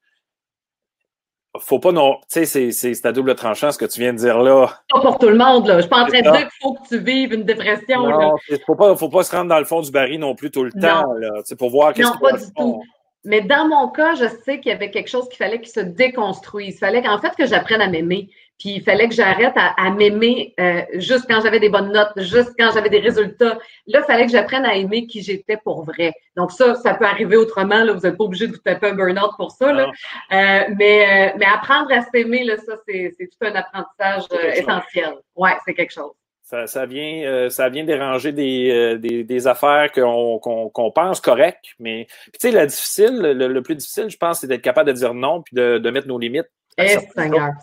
faut 1.60 1.80
pas 1.80 1.92
non. 1.92 2.16
Tu 2.32 2.46
sais, 2.46 2.72
c'est- 2.72 3.06
à 3.06 3.12
double 3.12 3.36
tranchant 3.36 3.72
ce 3.72 3.78
que 3.78 3.86
tu 3.86 4.00
viens 4.00 4.14
de 4.14 4.18
dire 4.18 4.40
là. 4.42 4.68
Pas 4.90 5.02
pour 5.02 5.20
tout 5.20 5.28
le 5.30 5.38
monde, 5.38 5.68
là. 5.68 5.76
Je 5.76 5.82
suis 5.82 5.90
pas 5.90 6.02
en 6.04 6.08
train 6.08 6.20
de 6.22 6.24
dire 6.32 6.48
qu'il 6.50 6.60
faut 6.62 6.74
que 6.76 6.88
tu 6.88 6.98
vives 6.98 7.34
une 7.34 7.44
dépression, 7.44 8.06
là. 8.08 8.18
Non, 8.18 8.36
il 8.50 8.58
faut 8.66 8.76
pas, 8.76 8.96
faut 8.96 9.10
pas 9.10 9.24
se 9.24 9.36
rendre 9.36 9.50
dans 9.50 9.60
le 9.60 9.66
fond 9.66 9.82
du 9.82 9.92
baril 9.92 10.20
non 10.22 10.34
plus 10.34 10.50
tout 10.50 10.64
le 10.64 10.72
Non. 10.76 10.82
temps, 10.82 11.14
là. 11.20 11.30
Pour 11.60 11.70
voir 11.70 11.94
qu'est-ce 11.94 12.08
Non, 12.08 12.14
qui 12.14 12.20
pas 12.22 12.38
du 12.38 12.54
tout. 12.56 12.82
Mais 13.24 13.42
dans 13.42 13.68
mon 13.68 13.90
cas, 13.90 14.16
je 14.16 14.26
sais 14.44 14.60
qu'il 14.60 14.72
y 14.72 14.76
avait 14.76 14.90
quelque 14.90 15.10
chose 15.10 15.30
qu'il 15.30 15.38
fallait 15.38 15.60
qu'il 15.60 15.70
se 15.70 15.80
déconstruise. 15.80 16.76
Il 16.76 16.80
fallait 16.80 17.04
qu'en 17.04 17.20
fait 17.20 17.36
que 17.38 17.46
j'apprenne 17.46 17.82
à 17.82 17.88
m'aimer. 17.88 18.30
Puis 18.62 18.76
il 18.76 18.84
fallait 18.84 19.10
que 19.10 19.16
j'arrête 19.16 19.56
à, 19.56 19.90
m'aimer 19.90 20.54
euh, 20.60 20.84
juste 20.94 21.26
quand 21.28 21.42
j'avais 21.42 21.60
des 21.60 21.70
bonnes 21.70 21.92
notes, 21.92 22.12
juste 22.18 22.52
quand 22.60 22.72
j'avais 22.72 22.90
des 22.90 23.00
résultats. 23.00 23.58
Là, 23.88 24.02
il 24.02 24.04
fallait 24.06 24.26
que 24.28 24.32
j'apprenne 24.32 24.66
à 24.66 24.76
aimer 24.76 25.08
qui 25.08 25.24
j'étais 25.24 25.58
pour 25.58 25.84
vrai. 25.84 26.14
Donc 26.38 26.52
ça, 26.52 26.76
ça 26.76 26.94
peut 26.94 27.06
arriver 27.06 27.38
autrement. 27.38 27.84
Là, 27.84 27.94
vous 27.94 28.02
n'êtes 28.02 28.18
pas 28.18 28.24
obligé 28.24 28.46
de 28.46 28.52
vous 28.52 28.60
taper 28.60 28.90
un 28.90 28.94
burn-out 28.94 29.32
pour 29.36 29.50
ça. 29.50 29.74
Là. 29.74 29.88
Euh, 29.88 30.76
mais, 30.78 31.32
euh, 31.32 31.38
mais 31.40 31.46
apprendre 31.46 31.92
à 31.92 32.04
s'aimer, 32.04 32.44
là, 32.44 32.58
ça, 32.58 32.76
c'est 32.88 33.16
tout 33.18 33.48
un 33.48 33.56
apprentissage 33.56 34.26
essentiel. 34.54 35.16
Ouais, 35.36 35.58
c'est 35.66 35.74
quelque 35.74 35.94
chose. 35.94 36.21
Ça, 36.66 36.86
vient, 36.86 37.50
ça 37.50 37.70
vient 37.70 37.86
déranger 37.86 38.34
des, 38.34 38.98
des, 39.24 39.48
affaires 39.48 39.92
qu'on 39.92 40.92
pense 40.94 41.22
correctes, 41.22 41.66
mais 41.80 42.08
tu 42.26 42.32
sais, 42.40 42.52
la 42.52 42.66
difficile, 42.66 43.22
le, 43.22 43.62
plus 43.62 43.76
difficile, 43.76 44.10
je 44.10 44.18
pense, 44.18 44.42
c'est 44.42 44.48
d'être 44.48 44.62
capable 44.62 44.90
de 44.90 44.94
dire 44.94 45.14
non 45.14 45.42
puis 45.42 45.56
de, 45.56 45.78
de 45.78 45.90
mettre 45.90 46.08
nos 46.08 46.20
limites. 46.20 46.50
Eh, 46.78 46.98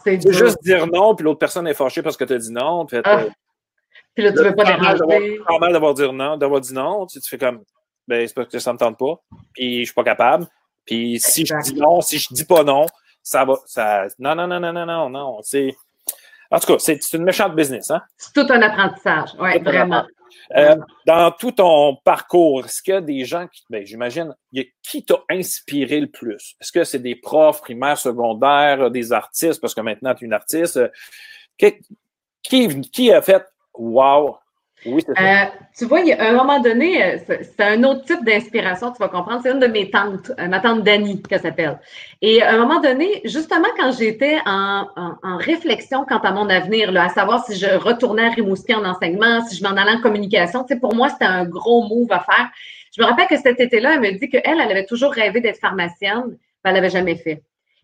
c'est 0.04 0.32
juste 0.32 0.62
dire 0.62 0.86
non, 0.86 1.14
puis 1.14 1.24
l'autre 1.24 1.38
personne 1.38 1.66
est 1.66 1.74
fâchée 1.74 2.02
parce 2.02 2.16
que 2.16 2.24
tu 2.24 2.32
as 2.34 2.38
dit 2.38 2.52
non. 2.52 2.86
Puis, 2.86 2.98
ah. 3.04 3.24
puis 4.14 4.24
là, 4.24 4.32
tu 4.32 4.38
veux 4.38 4.54
pas 4.54 4.64
déranger. 4.64 4.98
C'est 5.08 5.50
normal 5.50 5.72
d'avoir 5.72 5.94
dit 5.94 6.02
non, 6.12 6.36
d'avoir 6.36 6.60
dit 6.60 6.74
non. 6.74 7.06
Tu, 7.06 7.20
fais 7.26 7.38
comme, 7.38 7.62
ben, 8.06 8.26
c'est 8.26 8.34
parce 8.34 8.48
que 8.48 8.58
ça 8.58 8.72
me 8.72 8.78
tente 8.78 8.98
pas, 8.98 9.20
puis 9.52 9.80
je 9.80 9.84
suis 9.84 9.94
pas 9.94 10.04
capable. 10.04 10.46
Puis 10.84 11.18
si 11.20 11.44
je 11.44 11.54
dis 11.62 11.74
non, 11.74 12.00
si 12.00 12.18
je 12.18 12.28
dis 12.30 12.44
pas 12.44 12.64
non, 12.64 12.86
ça 13.22 13.44
va. 13.44 13.56
Ça... 13.66 14.06
Non, 14.18 14.34
non, 14.34 14.46
non, 14.46 14.60
non, 14.60 14.72
non, 14.72 14.86
non, 14.86 15.10
non. 15.10 15.38
C'est. 15.42 15.74
En 16.50 16.58
tout 16.58 16.74
cas, 16.74 16.78
c'est 16.78 17.12
une 17.12 17.24
méchante 17.24 17.54
business, 17.54 17.90
hein? 17.90 18.02
C'est 18.16 18.32
tout 18.32 18.52
un 18.52 18.62
apprentissage, 18.62 19.30
oui, 19.38 19.58
vraiment. 19.60 20.04
Euh, 20.56 20.76
dans 21.06 21.30
tout 21.32 21.52
ton 21.52 21.96
parcours, 22.04 22.64
est-ce 22.64 22.82
qu'il 22.82 22.94
y 22.94 22.96
a 22.96 23.00
des 23.02 23.24
gens 23.24 23.46
qui, 23.48 23.64
ben, 23.68 23.84
j'imagine, 23.84 24.34
qui 24.82 25.04
t'a 25.04 25.16
inspiré 25.30 26.00
le 26.00 26.06
plus? 26.06 26.56
Est-ce 26.60 26.72
que 26.72 26.84
c'est 26.84 26.98
des 27.00 27.16
profs 27.16 27.60
primaires, 27.60 27.98
secondaires, 27.98 28.90
des 28.90 29.12
artistes, 29.12 29.60
parce 29.60 29.74
que 29.74 29.80
maintenant 29.82 30.14
tu 30.14 30.24
es 30.24 30.26
une 30.26 30.32
artiste? 30.32 30.80
Qui, 31.58 32.80
qui 32.90 33.12
a 33.12 33.20
fait 33.20 33.44
Wow, 33.74 34.38
oui, 34.86 35.02
c'est 35.04 35.20
euh, 35.20 35.44
tu 35.76 35.86
vois, 35.86 36.00
il 36.00 36.08
y 36.08 36.12
a 36.12 36.30
un 36.30 36.34
moment 36.34 36.60
donné, 36.60 37.04
euh, 37.04 37.18
c'est 37.26 37.60
un 37.60 37.82
autre 37.82 38.04
type 38.04 38.24
d'inspiration, 38.24 38.92
tu 38.92 38.98
vas 38.98 39.08
comprendre. 39.08 39.40
C'est 39.42 39.50
une 39.50 39.58
de 39.58 39.66
mes 39.66 39.90
tantes, 39.90 40.30
euh, 40.38 40.46
ma 40.46 40.60
tante 40.60 40.84
Dani, 40.84 41.20
qu'elle 41.22 41.40
s'appelle. 41.40 41.80
Et 42.22 42.42
à 42.42 42.54
un 42.54 42.58
moment 42.58 42.80
donné, 42.80 43.20
justement, 43.24 43.68
quand 43.76 43.90
j'étais 43.92 44.38
en, 44.46 44.86
réflexion 45.38 46.04
quant 46.04 46.18
à 46.18 46.32
mon 46.32 46.48
avenir, 46.48 46.92
là, 46.92 47.04
à 47.04 47.08
savoir 47.08 47.44
si 47.44 47.56
je 47.56 47.66
retournais 47.66 48.26
à 48.26 48.30
Rimouski 48.30 48.74
en 48.74 48.84
enseignement, 48.84 49.44
si 49.46 49.56
je 49.56 49.64
m'en 49.64 49.70
allais 49.70 49.92
en 49.92 50.00
communication, 50.00 50.64
tu 50.64 50.74
sais, 50.74 50.80
pour 50.80 50.94
moi, 50.94 51.08
c'était 51.08 51.24
un 51.24 51.44
gros 51.44 51.82
move 51.82 52.10
à 52.12 52.20
faire. 52.20 52.48
Je 52.96 53.02
me 53.02 53.06
rappelle 53.06 53.26
que 53.26 53.36
cet 53.36 53.60
été-là, 53.60 53.94
elle 53.94 54.00
me 54.00 54.18
dit 54.18 54.28
qu'elle, 54.28 54.42
elle 54.44 54.60
avait 54.60 54.86
toujours 54.86 55.12
rêvé 55.12 55.40
d'être 55.40 55.58
pharmacienne, 55.58 56.24
mais 56.28 56.70
elle 56.70 56.74
l'avait 56.74 56.90
jamais 56.90 57.16
fait. 57.16 57.42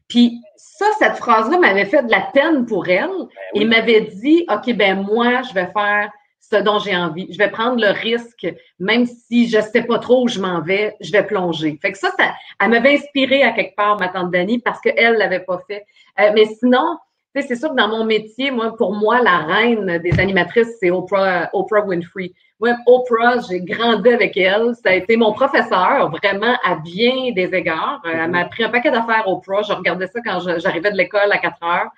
Puis 0.09 0.41
ça, 0.57 0.87
cette 0.99 1.17
phrase-là 1.17 1.59
m'avait 1.59 1.87
fait 1.87 2.03
de 2.05 2.11
la 2.11 2.21
peine 2.33 2.67
pour 2.67 2.89
elle 2.89 3.09
ben 3.09 3.29
et 3.55 3.65
m'avait 3.65 4.03
dit, 4.03 4.45
OK, 4.49 4.73
ben 4.75 5.03
moi, 5.03 5.43
je 5.43 5.55
vais 5.55 5.69
faire 5.73 6.11
ce 6.51 6.57
dont 6.57 6.79
j'ai 6.79 6.97
envie. 6.97 7.27
Je 7.33 7.39
vais 7.39 7.51
prendre 7.51 7.81
le 7.81 7.91
risque, 7.91 8.47
même 8.79 9.07
si 9.07 9.49
je 9.49 9.59
ne 9.59 9.63
sais 9.63 9.83
pas 9.83 9.99
trop 9.99 10.25
où 10.25 10.29
je 10.29 10.41
m'en 10.41 10.61
vais, 10.61 10.95
je 11.01 11.13
vais 11.13 11.25
plonger. 11.25 11.79
Fait 11.81 11.93
que 11.93 11.99
ça, 11.99 12.11
ça 12.19 12.33
elle 12.61 12.71
m'avait 12.71 12.95
inspiré 12.95 13.43
à 13.43 13.53
quelque 13.53 13.75
part, 13.77 13.99
ma 13.99 14.09
tante 14.09 14.31
Dani, 14.31 14.59
parce 14.59 14.81
qu'elle 14.81 15.15
ne 15.15 15.19
l'avait 15.19 15.41
pas 15.41 15.61
fait. 15.67 15.85
Euh, 16.21 16.31
mais 16.35 16.47
sinon, 16.47 16.99
c'est 17.43 17.57
sûr 17.57 17.71
que 17.71 17.75
dans 17.75 17.89
mon 17.89 18.05
métier, 18.05 18.51
moi, 18.51 18.77
pour 18.77 18.95
moi, 18.95 19.21
la 19.21 19.39
reine 19.39 19.99
des 19.99 20.21
animatrices, 20.21 20.77
c'est 20.79 20.91
Oprah, 20.91 21.51
Oprah 21.53 21.85
Winfrey. 21.85 22.33
Moi, 22.61 22.77
Oprah, 22.87 23.41
j'ai 23.49 23.61
grandi 23.61 24.09
avec 24.11 24.37
elle. 24.37 24.75
Ça 24.77 24.91
a 24.91 24.95
été 24.95 25.17
mon 25.17 25.33
professeur, 25.33 26.11
vraiment, 26.11 26.57
à 26.63 26.77
bien 26.77 27.33
des 27.35 27.53
égards. 27.53 28.01
Euh, 28.07 28.13
elle 28.15 28.31
m'a 28.31 28.41
appris 28.41 28.63
un 28.63 28.69
paquet 28.69 28.93
d'affaires, 28.93 29.27
Oprah. 29.27 29.63
Je 29.63 29.73
regardais 29.73 30.07
ça 30.07 30.21
quand 30.25 30.41
j'arrivais 30.59 30.93
de 30.93 30.97
l'école 30.97 31.33
à 31.33 31.39
4 31.39 31.57
heures. 31.65 31.91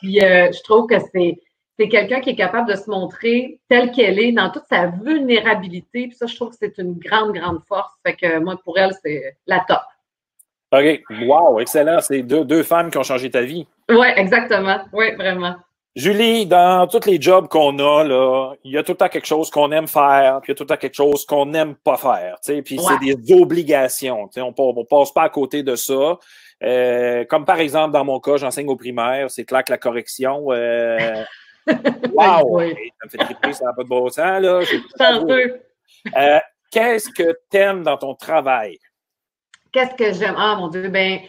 Puis, 0.00 0.20
euh, 0.20 0.50
je 0.52 0.62
trouve 0.62 0.86
que 0.86 0.96
c'est 1.12 1.38
c'est 1.78 1.88
quelqu'un 1.88 2.20
qui 2.20 2.30
est 2.30 2.36
capable 2.36 2.70
de 2.70 2.76
se 2.76 2.88
montrer 2.88 3.58
telle 3.68 3.90
qu'elle 3.90 4.18
est 4.18 4.32
dans 4.32 4.50
toute 4.50 4.64
sa 4.70 4.86
vulnérabilité. 4.86 6.08
Puis 6.08 6.16
ça, 6.16 6.26
je 6.26 6.36
trouve 6.36 6.50
que 6.50 6.56
c'est 6.60 6.78
une 6.78 6.94
grande, 6.98 7.32
grande 7.32 7.60
force. 7.66 7.92
Fait 8.06 8.14
que 8.14 8.38
moi, 8.38 8.56
pour 8.62 8.78
elle, 8.78 8.92
c'est 9.02 9.36
la 9.46 9.64
top. 9.66 9.80
OK. 10.72 11.02
Wow, 11.26 11.60
excellent. 11.60 12.00
C'est 12.00 12.22
deux, 12.22 12.44
deux 12.44 12.62
femmes 12.62 12.90
qui 12.90 12.98
ont 12.98 13.02
changé 13.02 13.30
ta 13.30 13.42
vie. 13.42 13.66
Oui, 13.88 14.06
exactement. 14.16 14.80
Oui, 14.92 15.14
vraiment. 15.16 15.56
Julie, 15.96 16.46
dans 16.46 16.88
tous 16.88 17.06
les 17.06 17.20
jobs 17.20 17.46
qu'on 17.46 17.78
a, 17.78 18.02
là, 18.02 18.54
il 18.64 18.72
y 18.72 18.78
a 18.78 18.82
tout 18.82 18.92
le 18.92 18.96
temps 18.96 19.08
quelque 19.08 19.28
chose 19.28 19.48
qu'on 19.48 19.70
aime 19.70 19.86
faire, 19.86 20.40
puis 20.42 20.50
il 20.50 20.52
y 20.52 20.52
a 20.52 20.56
tout 20.56 20.64
le 20.64 20.68
temps 20.68 20.76
quelque 20.76 20.96
chose 20.96 21.24
qu'on 21.24 21.46
n'aime 21.46 21.76
pas 21.76 21.96
faire. 21.96 22.38
Puis 22.64 22.80
c'est 22.80 22.98
des 22.98 23.32
obligations. 23.32 24.28
On 24.36 24.48
ne 24.48 24.84
passe 24.84 25.12
pas 25.12 25.22
à 25.22 25.28
côté 25.28 25.62
de 25.62 25.76
ça. 25.76 26.18
Euh, 26.64 27.24
comme 27.26 27.44
par 27.44 27.60
exemple, 27.60 27.92
dans 27.92 28.04
mon 28.04 28.18
cas, 28.18 28.38
j'enseigne 28.38 28.68
au 28.68 28.76
primaire, 28.76 29.30
c'est 29.30 29.44
clair 29.44 29.62
que 29.62 29.70
la 29.70 29.78
correction, 29.78 30.46
euh, 30.50 30.98
Wow! 32.12 32.60
Ça 32.60 32.66
me 33.04 33.08
fait 33.10 33.18
triper, 33.18 33.52
ça 33.52 33.64
n'a 33.66 33.72
pas 33.72 33.82
de 33.82 33.88
bon 33.88 34.08
sens, 34.08 34.40
là. 34.40 34.60
Euh, 36.16 36.38
Qu'est-ce 36.74 37.08
que 37.08 37.38
tu 37.52 37.56
aimes 37.56 37.84
dans 37.84 37.96
ton 37.96 38.16
travail? 38.16 38.78
Qu'est-ce 39.70 39.94
que 39.94 40.12
j'aime? 40.12 40.34
Ah, 40.36 40.56
mon 40.56 40.66
Dieu, 40.66 40.88
ben 40.88 41.20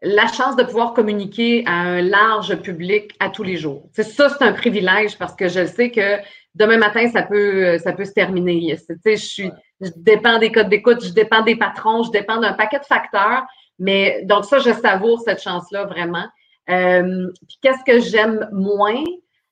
la 0.00 0.26
chance 0.28 0.56
de 0.56 0.62
pouvoir 0.62 0.94
communiquer 0.94 1.62
à 1.66 1.72
un 1.72 2.00
large 2.00 2.56
public 2.62 3.12
à 3.20 3.28
tous 3.28 3.42
les 3.42 3.58
jours. 3.58 3.88
C'est 3.92 4.04
ça, 4.04 4.30
c'est 4.30 4.42
un 4.42 4.54
privilège 4.54 5.18
parce 5.18 5.34
que 5.34 5.46
je 5.46 5.66
sais 5.66 5.90
que 5.90 6.16
demain 6.54 6.78
matin, 6.78 7.06
ça 7.10 7.22
peut, 7.22 7.76
ça 7.76 7.92
peut 7.92 8.06
se 8.06 8.12
terminer. 8.12 8.76
Je, 9.04 9.14
suis, 9.16 9.50
je 9.80 9.90
dépends 9.96 10.38
des 10.38 10.50
codes 10.50 10.70
d'écoute, 10.70 11.04
je 11.04 11.12
dépends 11.12 11.42
des 11.42 11.56
patrons, 11.56 12.02
je 12.02 12.10
dépends 12.10 12.38
d'un 12.38 12.54
paquet 12.54 12.78
de 12.78 12.86
facteurs. 12.86 13.44
Mais 13.78 14.22
donc 14.24 14.46
ça, 14.46 14.58
je 14.58 14.72
savoure 14.72 15.20
cette 15.20 15.42
chance-là 15.42 15.84
vraiment. 15.84 16.26
Euh, 16.70 17.28
puis 17.46 17.58
qu'est-ce 17.60 17.84
que 17.84 18.00
j'aime 18.00 18.48
moins? 18.52 19.04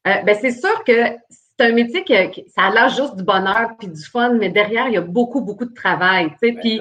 Euh, 0.07 0.23
ben, 0.23 0.37
c'est 0.41 0.53
sûr 0.53 0.83
que 0.85 0.93
c'est 1.31 1.67
un 1.67 1.73
métier 1.73 2.03
qui, 2.05 2.45
ça 2.49 2.65
a 2.65 2.71
l'air 2.73 2.89
juste 2.89 3.17
du 3.17 3.23
bonheur 3.23 3.71
puis 3.79 3.89
du 3.89 4.03
fun, 4.03 4.35
mais 4.35 4.49
derrière, 4.49 4.89
il 4.89 4.95
y 4.95 4.97
a 4.97 5.03
beaucoup, 5.03 5.41
beaucoup 5.41 5.65
de 5.65 5.75
travail. 5.75 6.31
Tu 6.31 6.49
sais, 6.49 6.53
ben, 6.53 6.61
puis, 6.61 6.81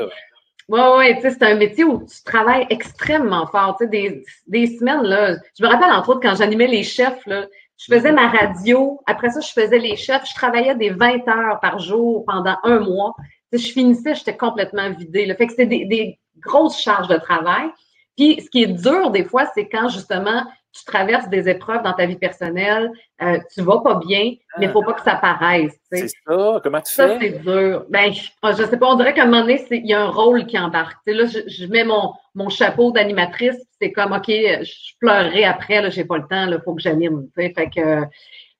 ouais, 0.69 0.97
ouais, 0.97 1.15
tu 1.15 1.21
sais, 1.21 1.31
c'est 1.31 1.43
un 1.43 1.55
métier 1.55 1.84
où 1.84 2.05
tu 2.05 2.23
travailles 2.23 2.65
extrêmement 2.69 3.45
fort. 3.47 3.77
Tu 3.77 3.86
sais, 3.86 3.89
des, 3.89 4.23
des 4.47 4.67
semaines, 4.77 5.03
là. 5.03 5.36
Je 5.60 5.63
me 5.63 5.69
rappelle, 5.69 5.91
entre 5.91 6.10
autres, 6.10 6.21
quand 6.21 6.36
j'animais 6.36 6.67
les 6.67 6.84
chefs, 6.84 7.25
là, 7.27 7.45
je 7.77 7.93
faisais 7.93 8.12
ma 8.12 8.27
radio. 8.27 8.99
Après 9.07 9.29
ça, 9.29 9.39
je 9.39 9.51
faisais 9.51 9.79
les 9.79 9.95
chefs. 9.95 10.27
Je 10.27 10.36
travaillais 10.36 10.75
des 10.75 10.89
20 10.89 11.27
heures 11.27 11.60
par 11.60 11.79
jour 11.79 12.25
pendant 12.25 12.55
un 12.63 12.79
mois. 12.79 13.13
Tu 13.51 13.60
sais, 13.60 13.67
je 13.67 13.73
finissais, 13.73 14.15
j'étais 14.15 14.38
complètement 14.38 14.89
vidée. 14.91 15.25
Là. 15.25 15.36
Fait 15.36 15.45
que 15.45 15.51
c'était 15.51 15.65
des, 15.65 15.86
des 15.86 16.19
grosses 16.39 16.79
charges 16.79 17.07
de 17.07 17.17
travail. 17.17 17.69
Puis, 18.17 18.41
ce 18.41 18.49
qui 18.49 18.63
est 18.63 18.67
dur 18.67 19.12
des 19.12 19.23
fois, 19.23 19.45
c'est 19.53 19.67
quand 19.67 19.89
justement 19.89 20.43
tu 20.73 20.86
traverses 20.86 21.27
des 21.27 21.49
épreuves 21.49 21.84
dans 21.84 21.93
ta 21.93 22.05
vie 22.05 22.15
personnelle, 22.15 22.91
euh, 23.21 23.39
tu 23.53 23.62
vas 23.62 23.79
pas 23.81 23.95
bien, 23.95 24.36
mais 24.57 24.67
il 24.67 24.71
faut 24.71 24.84
pas 24.84 24.93
que 24.93 25.03
ça 25.03 25.15
paraisse. 25.15 25.77
C'est 25.91 26.07
ça, 26.07 26.60
comment 26.63 26.81
tu 26.81 26.93
fais? 26.93 27.07
Ça, 27.07 27.17
c'est 27.19 27.43
dur. 27.43 27.86
Ben, 27.89 28.13
je, 28.13 28.29
je 28.57 28.63
sais 28.63 28.77
pas, 28.77 28.88
on 28.88 28.95
dirait 28.95 29.13
qu'à 29.13 29.23
un 29.23 29.25
moment 29.25 29.41
donné, 29.41 29.65
il 29.69 29.86
y 29.86 29.93
a 29.93 30.01
un 30.01 30.10
rôle 30.10 30.45
qui 30.45 30.57
embarque. 30.57 30.97
là, 31.05 31.25
je, 31.25 31.65
mets 31.65 31.84
mon, 31.84 32.13
mon 32.36 32.49
chapeau 32.49 32.91
d'animatrice, 32.91 33.57
c'est 33.81 33.91
comme, 33.91 34.13
OK, 34.13 34.27
je 34.27 34.93
pleurerai 34.99 35.43
après, 35.43 35.81
là, 35.81 35.89
j'ai 35.89 36.05
pas 36.05 36.17
le 36.17 36.27
temps, 36.27 36.47
il 36.47 36.62
faut 36.63 36.73
que 36.73 36.81
j'anime. 36.81 37.27
Fait 37.36 37.53
que, 37.53 38.05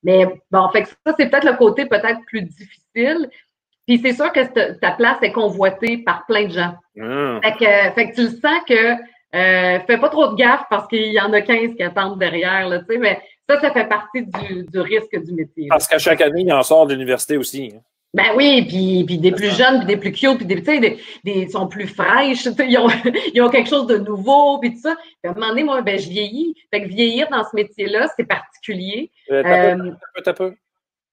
mais 0.04 0.26
bon, 0.52 0.68
fait 0.70 0.84
que 0.84 0.90
ça, 0.90 1.16
c'est 1.18 1.30
peut-être 1.30 1.46
le 1.46 1.58
côté 1.58 1.86
peut-être 1.86 2.20
plus 2.28 2.42
difficile. 2.42 3.30
Puis 3.88 4.00
c'est 4.04 4.14
sûr 4.14 4.32
que 4.32 4.74
ta 4.80 4.92
place 4.92 5.18
est 5.22 5.32
convoitée 5.32 5.98
par 6.00 6.26
plein 6.26 6.46
de 6.46 6.52
gens. 6.52 6.76
Mmh. 6.96 7.40
Fait, 7.44 7.52
que, 7.54 7.94
fait 7.96 8.10
que 8.10 8.16
tu 8.16 8.24
le 8.24 8.30
sens 8.30 8.62
que 8.68 8.96
euh, 9.34 9.80
fais 9.88 9.98
pas 9.98 10.10
trop 10.10 10.28
de 10.30 10.36
gaffe 10.36 10.64
parce 10.70 10.88
qu'il 10.88 11.14
y 11.14 11.20
en 11.20 11.32
a 11.32 11.42
15 11.42 11.76
qui 11.76 11.84
attendent 11.84 12.20
derrière, 12.20 12.68
là, 12.68 12.82
mais 13.00 13.22
ça, 13.48 13.60
ça 13.60 13.72
fait 13.72 13.88
partie 13.88 14.26
du, 14.26 14.66
du 14.66 14.80
risque 14.80 15.18
du 15.24 15.34
métier. 15.34 15.68
Parce 15.70 15.88
qu'à 15.88 16.00
chaque 16.00 16.22
année, 16.22 16.42
il 16.42 16.54
en 16.54 16.64
sort 16.64 16.86
de 16.86 16.94
l'université 16.94 17.38
aussi. 17.38 17.72
Hein. 17.76 17.80
Ben 18.14 18.36
oui, 18.36 18.66
puis, 18.68 19.06
puis 19.06 19.18
des 19.20 19.32
plus 19.32 19.56
jeunes, 19.56 19.80
puis 19.80 19.88
des 19.88 19.96
plus 19.96 20.12
cute, 20.12 20.38
puis 20.38 20.46
des, 20.46 20.60
des, 20.60 21.00
des 21.24 21.48
sont 21.48 21.68
plus 21.68 21.88
fraîches, 21.88 22.46
ils 22.46 22.78
ont, 22.78 22.88
ils 23.34 23.42
ont 23.42 23.50
quelque 23.50 23.70
chose 23.70 23.88
de 23.88 23.98
nouveau, 23.98 24.60
puis 24.60 24.74
tout 24.74 24.82
ça. 24.82 24.96
Puis 24.96 25.30
à 25.30 25.32
un 25.32 25.34
moment 25.34 25.48
donné, 25.50 25.64
moi, 25.64 25.82
ben, 25.82 25.98
je 25.98 26.10
vieillis. 26.10 26.54
Fait 26.74 26.84
que 26.84 26.90
vieillir 26.90 27.30
dans 27.30 27.44
ce 27.46 27.56
métier-là, 27.56 28.08
c'est 28.18 28.26
particulier. 28.26 29.12
Euh, 29.32 29.44
t'as 29.44 29.76
peu, 29.76 29.82
euh, 29.82 30.22
t'as 30.26 30.34
peu, 30.34 30.50
Ils 30.52 30.58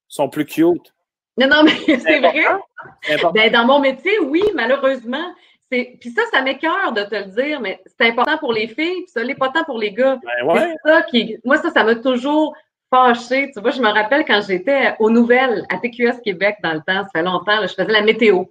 sont 0.09 0.29
plus 0.29 0.45
cute. 0.45 0.93
Non, 1.37 1.47
non, 1.47 1.63
mais 1.63 1.99
c'est 2.01 2.19
vrai. 2.19 2.47
Ben, 3.33 3.53
dans 3.53 3.65
mon 3.65 3.79
métier, 3.79 4.19
oui, 4.19 4.43
malheureusement. 4.57 5.35
Puis 5.71 6.11
ça, 6.17 6.23
ça 6.33 6.43
m'écœure 6.43 6.93
de 6.93 7.03
te 7.03 7.15
le 7.15 7.27
dire, 7.27 7.61
mais 7.61 7.81
c'est 7.87 8.09
important 8.09 8.39
pour 8.39 8.53
les 8.53 8.69
filles, 8.69 9.03
puis 9.03 9.09
ça 9.09 9.23
l'est 9.23 9.35
pas 9.35 9.51
tant 9.51 9.65
pour 9.65 9.79
les 9.79 9.93
gars. 9.93 10.19
Ben 10.23 10.75
ça 10.85 11.03
qui, 11.03 11.37
moi, 11.45 11.59
ça, 11.59 11.71
ça 11.71 11.85
m'a 11.85 11.95
toujours 11.95 12.55
fâché. 12.91 13.51
Tu 13.53 13.61
vois, 13.61 13.71
je 13.71 13.81
me 13.81 13.89
rappelle 13.89 14.25
quand 14.25 14.41
j'étais 14.47 14.95
aux 14.99 15.11
nouvelles 15.11 15.67
à 15.69 15.77
TQS 15.77 16.21
Québec 16.25 16.57
dans 16.63 16.73
le 16.73 16.81
temps, 16.81 17.05
ça 17.05 17.09
fait 17.13 17.23
longtemps, 17.23 17.61
je 17.63 17.75
faisais 17.75 17.93
la 17.93 18.03
météo. 18.03 18.45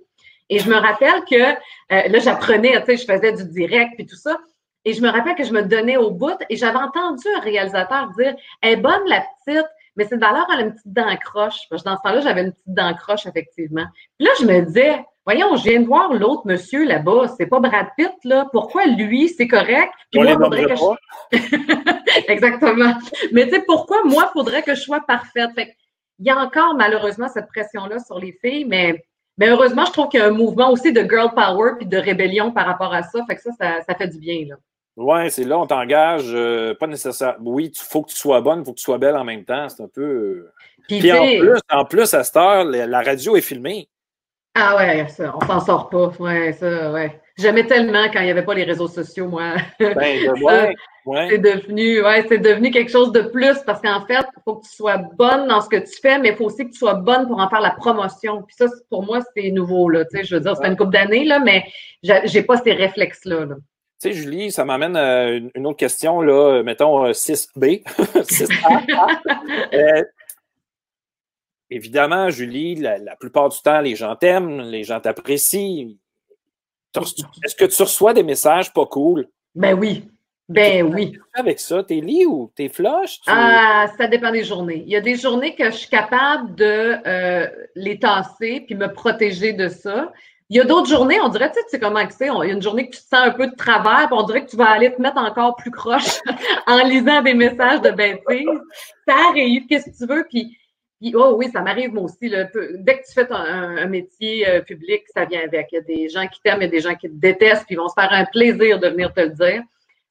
Et 0.49 0.59
je 0.59 0.69
me 0.69 0.75
rappelle 0.75 1.23
que 1.29 1.35
euh, 1.35 2.07
là, 2.07 2.19
j'apprenais, 2.19 2.79
tu 2.81 2.85
sais, 2.85 2.97
je 2.97 3.05
faisais 3.05 3.33
du 3.33 3.45
direct 3.49 3.93
puis 3.95 4.05
tout 4.05 4.15
ça. 4.15 4.37
Et 4.85 4.93
je 4.93 5.01
me 5.01 5.09
rappelle 5.09 5.35
que 5.35 5.43
je 5.43 5.51
me 5.51 5.63
donnais 5.63 5.97
au 5.97 6.11
bout 6.11 6.37
et 6.49 6.55
j'avais 6.55 6.77
entendu 6.77 7.27
un 7.35 7.41
réalisateur 7.41 8.09
dire 8.17 8.35
Elle 8.61 8.73
est 8.73 8.81
bonne 8.81 9.05
la 9.07 9.21
petite, 9.45 9.67
mais 9.97 10.05
c'est 10.05 10.15
de 10.15 10.21
valeur, 10.21 10.47
elle 10.53 10.59
a 10.59 10.63
une 10.63 10.73
petite 10.73 10.93
dent 10.93 11.15
croche. 11.17 11.67
Parce 11.69 11.83
que 11.83 11.89
dans 11.89 11.97
ce 11.97 12.01
temps-là, 12.03 12.21
j'avais 12.21 12.43
une 12.43 12.53
petite 12.53 12.73
dent 12.73 12.93
croche, 12.93 13.25
effectivement. 13.25 13.85
Puis 14.17 14.27
là, 14.27 14.31
je 14.39 14.45
me 14.45 14.61
disais 14.61 15.03
voyons, 15.27 15.57
je 15.57 15.69
viens 15.69 15.81
de 15.81 15.85
voir 15.85 16.13
l'autre 16.13 16.43
monsieur 16.45 16.85
là-bas, 16.85 17.33
c'est 17.37 17.47
pas 17.47 17.59
Brad 17.59 17.87
Pitt, 17.97 18.13
là. 18.23 18.47
Pourquoi 18.53 18.85
lui, 18.85 19.27
c'est 19.27 19.47
correct? 19.47 19.91
Puis 20.09 20.21
moi, 20.21 20.35
faudrait 20.35 20.65
que 20.65 20.75
je... 20.75 21.37
Exactement. 22.31 22.93
Mais 23.33 23.45
tu 23.45 23.55
sais, 23.55 23.63
pourquoi 23.67 24.03
moi, 24.05 24.29
il 24.29 24.39
faudrait 24.39 24.63
que 24.63 24.73
je 24.73 24.81
sois 24.81 25.01
parfaite? 25.01 25.51
Fait 25.53 25.75
il 26.19 26.25
y 26.25 26.29
a 26.29 26.37
encore 26.37 26.73
malheureusement 26.75 27.27
cette 27.27 27.47
pression-là 27.47 27.99
sur 27.99 28.19
les 28.19 28.31
filles, 28.41 28.65
mais, 28.65 29.03
mais 29.37 29.49
heureusement, 29.49 29.85
je 29.85 29.91
trouve 29.91 30.07
qu'il 30.07 30.21
y 30.21 30.23
a 30.23 30.27
un 30.27 30.31
mouvement 30.31 30.71
aussi 30.71 30.93
de 30.93 31.01
girl 31.01 31.29
power 31.35 31.73
puis 31.77 31.85
de 31.85 31.97
rébellion 31.97 32.51
par 32.53 32.65
rapport 32.65 32.93
à 32.93 33.03
ça. 33.03 33.19
Fait 33.27 33.35
que 33.35 33.41
ça, 33.41 33.51
ça, 33.85 33.95
fait 33.95 34.07
du 34.07 34.17
bien, 34.17 34.45
là. 34.47 34.55
Ouais, 34.95 35.29
c'est 35.29 35.43
là, 35.43 35.59
on 35.59 35.67
t'engage, 35.67 36.23
euh, 36.33 36.73
pas 36.73 36.87
nécessaire. 36.87 37.35
Oui, 37.41 37.71
il 37.71 37.77
faut 37.77 38.01
que 38.01 38.09
tu 38.09 38.15
sois 38.15 38.41
bonne, 38.41 38.61
il 38.61 38.65
faut 38.65 38.71
que 38.71 38.79
tu 38.79 38.83
sois 38.83 38.97
belle 38.97 39.15
en 39.15 39.25
même 39.25 39.43
temps. 39.43 39.69
C'est 39.69 39.83
un 39.83 39.87
peu. 39.87 40.01
Euh, 40.01 40.53
puis, 40.87 41.11
en, 41.11 41.37
plus, 41.37 41.59
en 41.69 41.85
plus, 41.85 42.13
à 42.15 42.23
cette 42.23 42.37
heure, 42.37 42.63
la 42.63 43.01
radio 43.01 43.35
est 43.35 43.41
filmée. 43.41 43.89
Ah 44.59 44.75
ouais, 44.75 45.07
ça, 45.07 45.35
on 45.39 45.45
s'en 45.45 45.59
sort 45.59 45.89
pas. 45.89 46.11
Ouais, 46.19 46.51
ça, 46.51 46.91
ouais. 46.91 47.21
J'aimais 47.37 47.67
tellement 47.67 48.05
quand 48.11 48.21
il 48.21 48.25
n'y 48.25 48.31
avait 48.31 48.43
pas 48.43 48.55
les 48.55 48.63
réseaux 48.63 48.87
sociaux, 48.87 49.27
moi. 49.27 49.53
Ben, 49.79 49.95
ouais, 49.95 50.75
ouais. 51.05 51.27
C'est 51.29 51.37
devenu, 51.37 52.01
ouais, 52.01 52.25
c'est 52.27 52.39
devenu 52.39 52.71
quelque 52.71 52.89
chose 52.89 53.11
de 53.11 53.21
plus 53.21 53.59
parce 53.67 53.83
qu'en 53.83 54.03
fait, 54.07 54.25
il 54.35 54.41
faut 54.43 54.55
que 54.55 54.65
tu 54.65 54.73
sois 54.73 54.97
bonne 54.97 55.47
dans 55.47 55.61
ce 55.61 55.69
que 55.69 55.77
tu 55.77 56.01
fais, 56.01 56.17
mais 56.17 56.29
il 56.29 56.35
faut 56.35 56.45
aussi 56.45 56.65
que 56.65 56.71
tu 56.71 56.79
sois 56.79 56.95
bonne 56.95 57.27
pour 57.27 57.39
en 57.39 57.47
faire 57.49 57.61
la 57.61 57.69
promotion. 57.69 58.41
Puis 58.41 58.55
ça, 58.57 58.65
pour 58.89 59.05
moi, 59.05 59.19
c'est 59.35 59.51
nouveau, 59.51 59.89
là. 59.89 60.05
Tu 60.05 60.17
sais, 60.17 60.23
je 60.23 60.33
veux 60.33 60.41
dire, 60.41 60.55
c'est 60.59 60.67
une 60.67 60.75
couple 60.75 60.93
d'années, 60.93 61.25
là, 61.25 61.39
mais 61.39 61.63
j'ai 62.01 62.41
pas 62.41 62.57
ces 62.57 62.73
réflexes-là. 62.73 63.45
Tu 63.45 63.53
sais, 63.99 64.13
Julie, 64.13 64.51
ça 64.51 64.65
m'amène 64.65 64.97
à 64.97 65.29
une 65.29 65.67
autre 65.67 65.77
question, 65.77 66.21
là, 66.21 66.63
mettons 66.63 67.11
6B. 67.11 67.83
6A. 67.83 70.07
évidemment, 71.69 72.29
Julie, 72.29 72.75
la, 72.75 73.15
plupart 73.15 73.49
du 73.49 73.59
temps, 73.61 73.81
les 73.81 73.95
gens 73.95 74.15
t'aiment, 74.15 74.61
les 74.61 74.83
gens 74.83 74.99
t'apprécient. 74.99 75.89
Est-ce 76.95 77.55
que 77.55 77.65
tu 77.65 77.81
reçois 77.83 78.13
des 78.13 78.23
messages 78.23 78.73
pas 78.73 78.85
cool? 78.85 79.27
Ben 79.55 79.77
oui. 79.77 80.03
Ben 80.49 80.83
oui. 80.83 81.17
Avec 81.33 81.59
ça, 81.59 81.83
t'es 81.83 81.99
lit 81.99 82.25
ou 82.25 82.51
t'es 82.55 82.69
flush? 82.69 83.19
Ah, 83.27 83.87
ça 83.97 84.07
dépend 84.07 84.31
des 84.31 84.45
journées. 84.45 84.81
Il 84.85 84.91
y 84.91 84.95
a 84.95 85.01
des 85.01 85.17
journées 85.17 85.55
que 85.55 85.65
je 85.65 85.75
suis 85.75 85.89
capable 85.89 86.55
de 86.55 86.95
euh, 87.05 87.47
les 87.75 87.99
tasser 87.99 88.63
puis 88.65 88.75
me 88.75 88.91
protéger 88.91 89.51
de 89.51 89.67
ça. 89.67 90.11
Il 90.49 90.55
y 90.55 90.61
a 90.61 90.63
d'autres 90.63 90.87
journées, 90.87 91.19
on 91.19 91.27
dirait, 91.27 91.51
tu 91.51 91.59
sais, 91.67 91.77
comment 91.77 91.99
c'est. 92.09 92.27
Il 92.27 92.47
y 92.47 92.51
a 92.51 92.53
une 92.53 92.61
journée 92.61 92.89
que 92.89 92.95
tu 92.95 93.01
te 93.01 93.07
sens 93.09 93.27
un 93.27 93.31
peu 93.31 93.47
de 93.47 93.55
travers, 93.55 94.07
puis 94.07 94.17
on 94.17 94.23
dirait 94.23 94.45
que 94.45 94.49
tu 94.49 94.55
vas 94.55 94.69
aller 94.69 94.93
te 94.93 95.01
mettre 95.01 95.17
encore 95.17 95.57
plus 95.57 95.71
croche 95.71 96.21
en 96.67 96.81
lisant 96.85 97.21
des 97.21 97.33
messages 97.33 97.81
de 97.81 97.89
bêtises. 97.89 98.61
Ça 99.05 99.15
arrive, 99.29 99.65
qu'est-ce 99.67 99.89
que 99.89 99.97
tu 99.97 100.09
veux, 100.09 100.25
puis 100.29 100.57
oh 101.15 101.35
oui, 101.37 101.49
ça 101.51 101.61
m'arrive 101.61 101.93
moi 101.93 102.03
aussi. 102.03 102.29
Là, 102.29 102.45
dès 102.75 102.99
que 102.99 103.07
tu 103.07 103.13
fais 103.13 103.31
un, 103.31 103.85
métier 103.87 104.47
euh, 104.47 104.61
public, 104.61 105.03
ça 105.13 105.25
vient 105.25 105.41
avec. 105.41 105.67
Il 105.71 105.75
y 105.75 105.77
a 105.77 105.81
des 105.81 106.09
gens 106.09 106.27
qui 106.27 106.41
t'aiment, 106.41 106.61
il 106.61 106.65
y 106.65 106.67
a 106.67 106.71
des 106.71 106.79
gens 106.79 106.95
qui 106.95 107.07
te 107.07 107.15
détestent, 107.15 107.65
puis 107.65 107.75
ils 107.75 107.77
vont 107.77 107.87
se 107.87 107.93
faire 107.93 108.11
un 108.11 108.25
plaisir 108.25 108.79
de 108.79 108.87
venir 108.87 109.13
te 109.13 109.21
le 109.21 109.29
dire. 109.29 109.63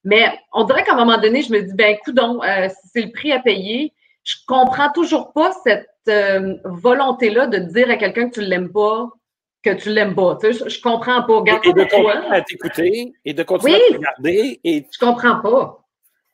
Mais 0.03 0.25
on 0.53 0.63
dirait 0.63 0.83
qu'à 0.83 0.93
un 0.93 0.97
moment 0.97 1.17
donné, 1.17 1.41
je 1.41 1.51
me 1.51 1.61
dis, 1.61 1.73
ben, 1.73 1.97
coudon, 2.03 2.41
euh, 2.43 2.69
c'est 2.93 3.01
le 3.01 3.11
prix 3.11 3.31
à 3.31 3.39
payer. 3.39 3.93
Je 4.23 4.35
comprends 4.47 4.91
toujours 4.91 5.33
pas 5.33 5.51
cette 5.63 5.87
euh, 6.07 6.55
volonté-là 6.63 7.47
de 7.47 7.57
dire 7.57 7.89
à 7.89 7.97
quelqu'un 7.97 8.29
que 8.29 8.35
tu 8.35 8.41
l'aimes 8.41 8.71
pas, 8.71 9.09
que 9.63 9.71
tu 9.71 9.89
l'aimes 9.89 10.15
pas. 10.15 10.37
Tu 10.39 10.53
sais, 10.53 10.69
je, 10.69 10.81
comprends 10.81 11.23
pas. 11.23 11.43
et, 11.45 11.73
de 11.73 11.83
continuer 11.83 12.27
à 12.29 12.41
t'écouter 12.41 13.13
et 13.25 13.33
de 13.33 13.43
continuer 13.43 13.75
à 13.75 13.79
te 13.79 13.93
regarder. 13.95 14.59
Et... 14.63 14.85
Je 14.91 14.99
comprends 14.99 15.41
pas. 15.41 15.86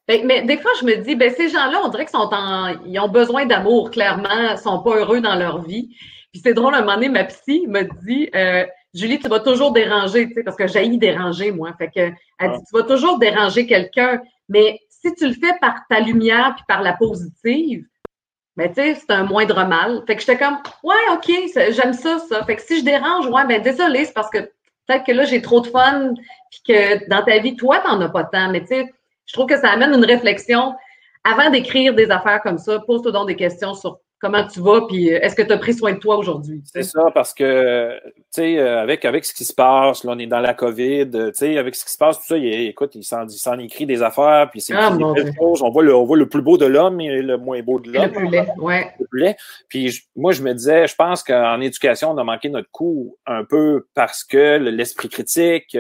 Ben, 0.07 0.25
mais 0.25 0.41
des 0.41 0.57
fois, 0.57 0.71
je 0.79 0.85
me 0.85 0.97
dis, 0.97 1.15
ben, 1.15 1.33
ces 1.33 1.49
gens-là, 1.49 1.81
on 1.83 1.87
dirait 1.87 2.05
qu'ils 2.05 2.17
sont 2.17 2.29
en, 2.31 2.75
ils 2.85 2.99
ont 2.99 3.07
besoin 3.07 3.45
d'amour, 3.45 3.89
clairement, 3.89 4.51
ils 4.51 4.57
sont 4.57 4.79
pas 4.79 4.97
heureux 4.97 5.21
dans 5.21 5.35
leur 5.35 5.61
vie. 5.61 5.95
Puis 6.31 6.41
c'est 6.43 6.53
drôle, 6.53 6.75
un 6.75 6.81
moment 6.81 6.95
donné, 6.95 7.09
ma 7.09 7.23
psy 7.23 7.65
me 7.67 7.83
dit, 8.03 8.29
euh, 8.35 8.65
Julie, 8.93 9.19
tu 9.19 9.29
vas 9.29 9.39
toujours 9.39 9.71
déranger, 9.71 10.27
tu 10.27 10.33
sais, 10.33 10.43
parce 10.43 10.57
que 10.57 10.67
j'ai 10.67 10.87
déranger, 10.97 11.51
moi. 11.51 11.73
Fait 11.77 11.87
que, 11.87 12.11
elle 12.39 12.51
dit, 12.51 12.63
tu 12.69 12.77
vas 12.77 12.83
toujours 12.83 13.17
déranger 13.17 13.65
quelqu'un, 13.65 14.21
mais 14.49 14.79
si 14.89 15.13
tu 15.15 15.27
le 15.27 15.33
fais 15.33 15.53
par 15.61 15.75
ta 15.89 15.99
lumière 15.99 16.53
puis 16.55 16.65
par 16.67 16.81
la 16.81 16.93
positive, 16.93 17.85
ben, 18.57 18.67
tu 18.67 18.75
sais, 18.75 18.95
c'est 18.95 19.11
un 19.11 19.23
moindre 19.23 19.65
mal. 19.65 20.03
Fait 20.05 20.15
que 20.15 20.21
j'étais 20.21 20.37
comme, 20.37 20.57
ouais, 20.83 20.95
OK, 21.13 21.31
j'aime 21.71 21.93
ça, 21.93 22.19
ça. 22.19 22.43
Fait 22.43 22.55
que 22.55 22.61
si 22.61 22.79
je 22.79 22.85
dérange, 22.85 23.27
ouais, 23.27 23.45
ben, 23.45 23.61
désolé, 23.61 24.05
c'est 24.05 24.13
parce 24.13 24.29
que 24.29 24.39
peut-être 24.39 25.05
que 25.05 25.11
là, 25.11 25.23
j'ai 25.23 25.41
trop 25.41 25.61
de 25.61 25.67
fun, 25.67 26.13
puis 26.51 26.61
que 26.67 27.09
dans 27.09 27.23
ta 27.23 27.39
vie, 27.39 27.55
toi, 27.55 27.79
t'en 27.79 27.99
as 28.01 28.09
pas 28.09 28.25
tant, 28.25 28.51
mais 28.51 28.61
tu 28.61 28.67
sais, 28.67 28.93
je 29.25 29.33
trouve 29.33 29.47
que 29.47 29.59
ça 29.59 29.69
amène 29.69 29.93
une 29.93 30.05
réflexion. 30.05 30.73
Avant 31.23 31.49
d'écrire 31.49 31.93
des 31.93 32.11
affaires 32.11 32.41
comme 32.41 32.57
ça, 32.57 32.79
pose-toi 32.79 33.11
donc 33.11 33.27
des 33.27 33.35
questions 33.35 33.73
sur 33.73 33.99
comment 34.23 34.47
tu 34.47 34.61
vas, 34.61 34.87
puis 34.87 35.13
euh, 35.13 35.19
est-ce 35.21 35.35
que 35.35 35.41
tu 35.41 35.51
as 35.51 35.57
pris 35.57 35.73
soin 35.73 35.91
de 35.91 35.99
toi 35.99 36.17
aujourd'hui? 36.17 36.61
C'est 36.63 36.83
ça, 36.83 37.03
parce 37.13 37.33
que, 37.33 37.99
tu 38.05 38.13
sais, 38.31 38.57
euh, 38.57 38.81
avec, 38.81 39.03
avec 39.03 39.25
ce 39.25 39.33
qui 39.33 39.43
se 39.43 39.53
passe, 39.53 40.05
là, 40.05 40.13
on 40.15 40.19
est 40.19 40.27
dans 40.27 40.39
la 40.39 40.53
COVID, 40.53 41.09
euh, 41.13 41.27
tu 41.27 41.31
sais, 41.35 41.57
avec 41.57 41.75
ce 41.75 41.83
qui 41.83 41.91
se 41.91 41.97
passe, 41.97 42.19
tout 42.19 42.27
ça, 42.27 42.37
il, 42.37 42.67
écoute, 42.69 42.95
il 42.95 43.03
s'en, 43.03 43.59
écrit 43.59 43.85
des 43.85 44.01
affaires, 44.01 44.47
puis 44.49 44.61
c'est 44.61 44.73
ah, 44.75 44.95
des 45.13 45.33
choses. 45.37 45.61
On 45.61 45.69
voit, 45.69 45.83
le, 45.83 45.93
on 45.93 46.05
voit 46.05 46.15
le 46.15 46.29
plus 46.29 46.41
beau 46.41 46.57
de 46.57 46.65
l'homme 46.65 47.01
et 47.01 47.21
le 47.21 47.37
moins 47.37 47.61
beau 47.61 47.81
de 47.81 47.91
l'homme. 47.91 48.05
Le 48.05 48.11
plus 48.11 48.29
laid, 48.29 48.47
ouais. 48.59 48.93
Le 48.97 49.05
plus 49.07 49.19
laid. 49.19 49.35
Puis 49.67 49.99
moi, 50.15 50.31
je 50.31 50.41
me 50.41 50.53
disais, 50.53 50.87
je 50.87 50.95
pense 50.95 51.21
qu'en 51.21 51.59
éducation, 51.59 52.11
on 52.11 52.17
a 52.17 52.23
manqué 52.23 52.47
notre 52.47 52.71
coup 52.71 53.17
un 53.25 53.43
peu 53.43 53.87
parce 53.93 54.23
que 54.23 54.57
l'esprit 54.57 55.09
critique, 55.09 55.77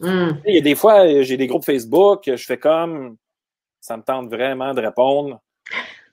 hmm. 0.00 0.40
il 0.46 0.54
y 0.54 0.58
a 0.58 0.60
des 0.60 0.74
fois, 0.74 1.22
j'ai 1.22 1.36
des 1.36 1.46
groupes 1.46 1.64
Facebook, 1.64 2.22
je 2.26 2.44
fais 2.44 2.58
comme, 2.58 3.16
ça 3.80 3.96
me 3.96 4.02
tente 4.02 4.30
vraiment 4.30 4.72
de 4.72 4.80
répondre. 4.80 5.40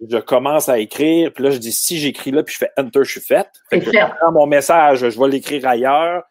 Je 0.06 0.18
commence 0.18 0.68
à 0.68 0.80
écrire, 0.80 1.32
puis 1.32 1.44
là, 1.44 1.52
je 1.52 1.58
dis 1.58 1.72
si 1.72 1.98
j'écris 1.98 2.32
là, 2.32 2.44
puis 2.44 2.54
je 2.54 2.60
fais 2.60 2.72
Enter, 2.78 3.04
je 3.04 3.12
suis 3.12 3.22
faite. 3.22 3.50
Fait 3.70 3.80
je 3.80 4.18
prends 4.20 4.32
mon 4.32 4.48
message, 4.48 5.10
je 5.10 5.20
vais 5.20 5.30
l'écrire 5.30 5.68
ailleurs. 5.68 6.24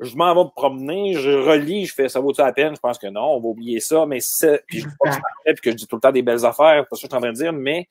Je 0.00 0.16
m'en 0.16 0.34
vais 0.34 0.44
me 0.44 0.54
promener, 0.54 1.14
je 1.14 1.30
relis, 1.30 1.86
je 1.86 1.94
fais 1.94 2.08
ça 2.08 2.18
vaut-tu 2.18 2.40
la 2.40 2.52
peine? 2.52 2.74
Je 2.74 2.80
pense 2.80 2.98
que 2.98 3.06
non, 3.06 3.36
on 3.36 3.40
va 3.40 3.46
oublier 3.46 3.78
ça, 3.78 4.06
mais 4.06 4.18
c'est. 4.20 4.64
Puis 4.66 4.80
je 4.80 4.88
dis 4.88 4.94
pas 4.98 5.10
que 5.10 5.52
puis 5.52 5.54
que 5.62 5.70
je 5.70 5.76
dis 5.76 5.86
tout 5.86 5.96
le 5.96 6.00
temps 6.00 6.10
des 6.10 6.22
belles 6.22 6.44
affaires, 6.44 6.84
c'est 6.90 6.96
ça 6.96 7.02
que 7.02 7.02
je 7.02 7.06
suis 7.06 7.14
en 7.14 7.20
train 7.20 7.30
de 7.30 7.36
dire, 7.36 7.52
mais 7.52 7.88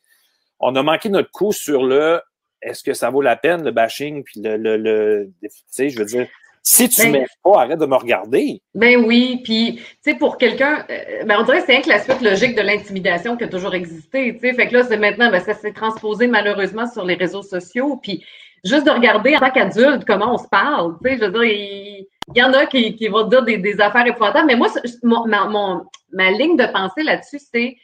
on 0.60 0.76
a 0.76 0.84
manqué 0.84 1.08
notre 1.08 1.32
coup 1.32 1.54
sur 1.54 1.84
le 1.84 2.22
est-ce 2.62 2.84
que 2.84 2.94
ça 2.94 3.10
vaut 3.10 3.22
la 3.22 3.38
peine, 3.38 3.64
le 3.64 3.72
bashing, 3.72 4.24
puis 4.24 4.42
le, 4.42 4.58
le, 4.58 4.78
le 4.78 5.32
tu 5.42 5.50
sais, 5.68 5.90
je 5.90 6.00
veux 6.00 6.06
dire, 6.06 6.28
si 6.64 6.88
tu 6.88 7.08
ne 7.08 7.12
ben, 7.12 7.26
pas, 7.44 7.62
arrête 7.62 7.80
de 7.80 7.86
me 7.86 7.96
regarder. 7.96 8.62
Ben 8.74 9.04
oui, 9.06 9.42
puis 9.44 9.76
tu 9.76 9.84
sais, 10.02 10.16
pour 10.16 10.38
quelqu'un, 10.38 10.86
euh, 10.90 11.26
ben 11.26 11.38
on 11.40 11.44
dirait 11.44 11.60
que 11.60 11.66
c'est 11.66 11.76
un 11.76 11.82
que 11.82 11.90
la 11.90 12.00
suite 12.00 12.22
logique 12.22 12.56
de 12.56 12.62
l'intimidation 12.62 13.36
qui 13.36 13.44
a 13.44 13.48
toujours 13.50 13.76
existé. 13.76 14.34
Tu 14.34 14.40
sais, 14.40 14.54
fait 14.54 14.68
que 14.68 14.76
là, 14.76 14.84
c'est 14.84 14.98
maintenant, 14.98 15.30
ben, 15.30 15.42
ça 15.42 15.54
s'est 15.54 15.74
transposé 15.74 16.28
malheureusement 16.28 16.90
sur 16.90 17.04
les 17.04 17.16
réseaux 17.16 17.44
sociaux. 17.44 18.00
Puis 18.02 18.26
juste 18.64 18.86
de 18.86 18.92
regarder 18.92 19.36
en 19.36 19.40
tant 19.40 19.52
qu'adulte 19.52 20.06
comment 20.06 20.36
on 20.36 20.38
se 20.38 20.48
parle. 20.48 20.96
Tu 21.04 21.10
sais, 21.10 21.18
je 21.18 21.26
veux 21.26 21.32
dire, 21.32 21.44
il, 21.44 22.08
y 22.34 22.42
en 22.42 22.54
a 22.54 22.66
qui, 22.66 22.96
qui 22.96 23.10
vont 23.10 23.28
dire 23.28 23.44
des, 23.44 23.58
des 23.58 23.82
affaires 23.82 24.08
épouvantables, 24.08 24.48
mais 24.48 24.56
moi, 24.56 24.70
ma, 25.04 25.46
mon, 25.46 25.84
ma 26.14 26.32
ligne 26.32 26.56
de 26.56 26.66
pensée 26.68 27.04
là-dessus, 27.04 27.42
c'est 27.54 27.76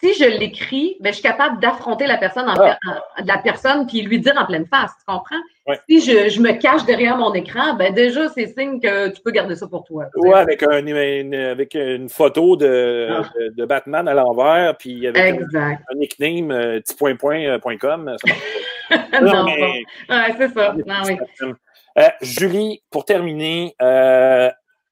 si 0.00 0.14
je 0.14 0.24
l'écris, 0.24 0.96
ben, 1.00 1.10
je 1.10 1.18
suis 1.18 1.22
capable 1.22 1.60
d'affronter 1.60 2.06
la 2.06 2.16
personne, 2.16 2.48
en, 2.48 2.54
ah. 2.58 2.78
la 3.24 3.38
personne 3.38 3.86
puis 3.86 4.02
lui 4.02 4.20
dire 4.20 4.34
en 4.38 4.46
pleine 4.46 4.66
face, 4.66 4.90
tu 4.98 5.04
comprends? 5.06 5.40
Si 5.88 6.00
je, 6.00 6.28
je, 6.28 6.40
me 6.40 6.52
cache 6.52 6.84
derrière 6.84 7.16
mon 7.16 7.32
écran, 7.34 7.74
ben 7.74 7.92
déjà, 7.92 8.28
c'est 8.28 8.46
signe 8.56 8.80
que 8.80 9.08
tu 9.08 9.20
peux 9.20 9.32
garder 9.32 9.56
ça 9.56 9.66
pour 9.66 9.84
toi. 9.84 10.06
Oui, 10.16 10.32
avec, 10.32 10.62
un, 10.62 10.84
une, 10.86 11.34
avec 11.34 11.74
une 11.74 12.08
photo 12.08 12.56
de, 12.56 13.08
ah. 13.10 13.28
de, 13.56 13.64
Batman 13.64 14.06
à 14.06 14.14
l'envers, 14.14 14.76
puis 14.76 15.06
avec 15.06 15.40
un, 15.54 15.76
nickname 15.96 16.50
euh, 16.52 16.80
petit.point.com. 16.80 18.08
Euh, 18.08 18.96
non, 19.22 19.44
mais... 19.44 19.82
c'est 20.38 20.54
ça. 20.54 20.74
Non, 20.86 21.02
oui. 21.04 21.16
Euh, 21.98 22.02
Julie, 22.20 22.82
pour 22.90 23.04
terminer, 23.04 23.74
euh, 23.82 24.50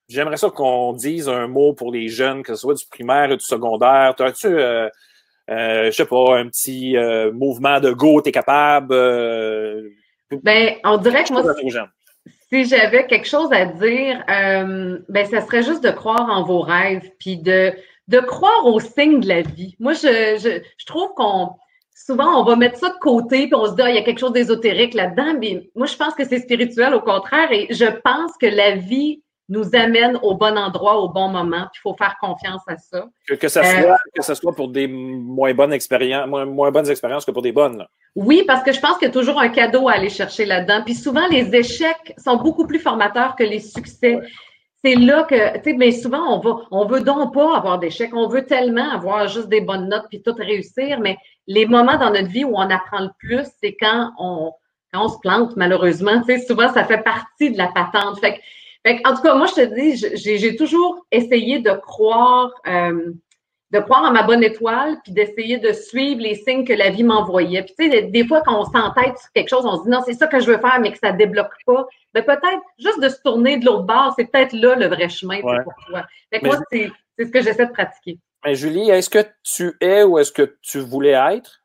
J'aimerais 0.09 0.37
ça 0.37 0.51
qu'on 0.51 0.93
dise 0.93 1.29
un 1.29 1.47
mot 1.47 1.73
pour 1.73 1.91
les 1.91 2.09
jeunes, 2.09 2.43
que 2.43 2.55
ce 2.55 2.61
soit 2.61 2.75
du 2.75 2.85
primaire 2.87 3.31
ou 3.31 3.37
du 3.37 3.45
secondaire. 3.45 4.15
As-tu, 4.19 4.47
euh, 4.49 4.89
euh, 5.51 5.87
je 5.87 5.91
sais 5.91 6.05
pas, 6.05 6.37
un 6.37 6.49
petit 6.49 6.97
euh, 6.97 7.33
mouvement 7.33 7.81
de 7.81 7.91
go, 7.91 8.21
t'es 8.21 8.33
capable? 8.33 8.93
Euh, 8.93 9.89
ben, 10.31 10.75
on 10.85 10.97
dirait 10.99 11.25
que 11.25 11.33
moi, 11.33 11.43
si, 12.49 12.65
j'avais 12.65 13.07
quelque 13.07 13.27
chose 13.27 13.53
à 13.53 13.67
dire, 13.67 14.25
ben, 14.27 15.27
ça 15.27 15.41
serait 15.41 15.63
juste 15.63 15.85
de 15.85 15.91
croire 15.91 16.29
en 16.31 16.45
vos 16.45 16.61
rêves, 16.61 17.11
puis 17.19 17.39
de, 17.39 17.73
de 18.09 18.21
croire 18.21 18.67
aux 18.67 18.81
signes 18.81 19.21
de 19.21 19.29
la 19.29 19.43
vie. 19.43 19.77
Moi, 19.81 19.93
je, 19.93 20.39
je, 20.39 20.63
je 20.79 20.87
trouve 20.87 21.13
qu'on 21.15 21.51
souvent, 21.95 22.41
on 22.41 22.45
va 22.45 22.57
mettre 22.57 22.79
ça 22.79 22.91
de 22.91 22.99
côté, 22.99 23.47
puis 23.47 23.55
on 23.55 23.67
se 23.67 23.75
dit, 23.77 23.83
ah, 23.83 23.91
il 23.91 23.95
y 23.95 23.99
a 23.99 24.03
quelque 24.03 24.19
chose 24.19 24.33
d'ésotérique 24.33 24.95
là-dedans, 24.95 25.35
mais 25.41 25.71
moi, 25.75 25.87
je 25.87 25.97
pense 25.97 26.15
que 26.15 26.25
c'est 26.25 26.41
spirituel, 26.41 26.95
au 26.95 27.01
contraire, 27.01 27.51
et 27.53 27.69
je 27.71 27.87
pense 27.87 28.33
que 28.39 28.47
la 28.47 28.73
vie 28.77 29.23
nous 29.49 29.75
amène 29.75 30.19
au 30.23 30.35
bon 30.35 30.57
endroit 30.57 30.99
au 31.01 31.09
bon 31.09 31.29
moment. 31.29 31.69
il 31.75 31.81
faut 31.81 31.95
faire 31.95 32.17
confiance 32.21 32.63
à 32.67 32.77
ça. 32.77 33.07
Que, 33.29 33.35
que, 33.35 33.49
ça 33.49 33.61
euh, 33.61 33.83
soit, 33.83 33.97
que 34.15 34.23
ça 34.23 34.35
soit 34.35 34.55
pour 34.55 34.69
des 34.69 34.87
moins 34.87 35.53
bonnes 35.53 35.73
expériences, 35.73 36.27
moins, 36.29 36.71
bonnes 36.71 36.89
expériences 36.89 37.25
que 37.25 37.31
pour 37.31 37.43
des 37.43 37.53
bonnes. 37.53 37.87
Oui, 38.15 38.45
parce 38.47 38.63
que 38.63 38.73
je 38.73 38.81
pense 38.81 38.97
qu'il 38.97 39.09
y 39.09 39.11
a 39.11 39.13
toujours 39.13 39.41
un 39.41 39.49
cadeau 39.49 39.89
à 39.89 39.95
aller 39.95 40.09
chercher 40.09 40.47
là-dedans. 40.47 40.83
Puis 40.85 40.95
souvent, 40.95 41.27
les 41.29 41.55
échecs 41.55 42.15
sont 42.17 42.37
beaucoup 42.37 42.67
plus 42.67 42.79
formateurs 42.79 43.37
que 43.37 43.45
les 43.45 43.61
succès. 43.61 44.19
C'est 44.83 44.95
là 44.95 45.25
que, 45.25 45.59
tu 45.59 45.71
sais, 45.71 45.77
mais 45.77 45.93
souvent, 45.93 46.37
on 46.37 46.41
va, 46.41 46.57
on 46.71 46.87
veut 46.87 47.01
donc 47.01 47.35
pas 47.35 47.57
avoir 47.57 47.79
d'échecs. 47.79 48.15
On 48.15 48.29
veut 48.29 48.47
tellement 48.47 48.91
avoir 48.91 49.29
juste 49.29 49.49
des 49.49 49.61
bonnes 49.61 49.89
notes 49.89 50.07
puis 50.09 50.23
tout 50.23 50.35
réussir. 50.35 51.01
Mais 51.01 51.17
les 51.47 51.67
moments 51.67 51.99
dans 51.99 52.11
notre 52.11 52.29
vie 52.29 52.45
où 52.45 52.55
on 52.55 52.71
apprend 52.71 53.01
le 53.01 53.11
plus, 53.19 53.47
c'est 53.63 53.77
quand 53.79 54.13
on, 54.19 54.53
quand 54.93 55.05
on 55.05 55.09
se 55.09 55.19
plante, 55.21 55.57
malheureusement, 55.57 56.21
tu 56.21 56.39
sais, 56.39 56.47
souvent, 56.47 56.73
ça 56.73 56.85
fait 56.85 57.03
partie 57.03 57.51
de 57.51 57.59
la 57.59 57.69
patente. 57.69 58.21
Fait, 58.21 58.41
fait 58.85 59.01
en 59.07 59.14
tout 59.14 59.23
cas, 59.23 59.35
moi, 59.35 59.47
je 59.47 59.55
te 59.55 59.75
dis, 59.75 59.97
j'ai 60.14 60.57
toujours 60.57 61.07
essayé 61.11 61.59
de 61.59 61.70
croire, 61.73 62.53
euh, 62.66 63.12
de 63.70 63.79
croire 63.81 64.05
en 64.05 64.12
ma 64.12 64.23
bonne 64.23 64.44
étoile, 64.44 64.99
puis 65.03 65.12
d'essayer 65.12 65.59
de 65.59 65.73
suivre 65.73 66.20
les 66.20 66.35
signes 66.35 66.66
que 66.66 66.73
la 66.73 66.90
vie 66.90 67.03
m'envoyait. 67.03 67.62
Puis 67.62 67.75
tu 67.79 67.90
sais, 67.90 68.03
des 68.03 68.27
fois, 68.27 68.42
quand 68.42 68.61
on 68.61 68.64
s'entête 68.64 69.18
sur 69.18 69.33
quelque 69.33 69.49
chose, 69.49 69.64
on 69.64 69.79
se 69.79 69.85
dit 69.85 69.88
non, 69.88 70.03
c'est 70.05 70.14
ça 70.14 70.27
que 70.27 70.38
je 70.40 70.51
veux 70.51 70.59
faire, 70.59 70.79
mais 70.81 70.92
que 70.92 70.99
ça 70.99 71.12
débloque 71.12 71.55
pas. 71.66 71.87
Ben 72.12 72.23
peut-être 72.23 72.62
juste 72.79 73.01
de 73.01 73.09
se 73.09 73.20
tourner 73.23 73.57
de 73.57 73.64
l'autre 73.64 73.85
bord, 73.85 74.14
c'est 74.16 74.31
peut-être 74.31 74.53
là 74.53 74.77
le 74.77 74.87
vrai 74.87 75.09
chemin 75.09 75.40
pour 75.40 75.75
toi. 75.88 76.05
Fait 76.33 76.40
que 76.40 76.47
moi, 76.47 76.59
c'est 76.70 76.90
ce 77.18 77.31
que 77.31 77.42
j'essaie 77.42 77.66
de 77.66 77.73
pratiquer. 77.73 78.18
Mais 78.44 78.55
Julie, 78.55 78.90
est-ce 78.90 79.09
que 79.09 79.27
tu 79.42 79.73
es 79.81 80.03
ou 80.03 80.18
est-ce 80.18 80.31
que 80.31 80.57
tu 80.61 80.79
voulais 80.79 81.18
être? 81.33 81.63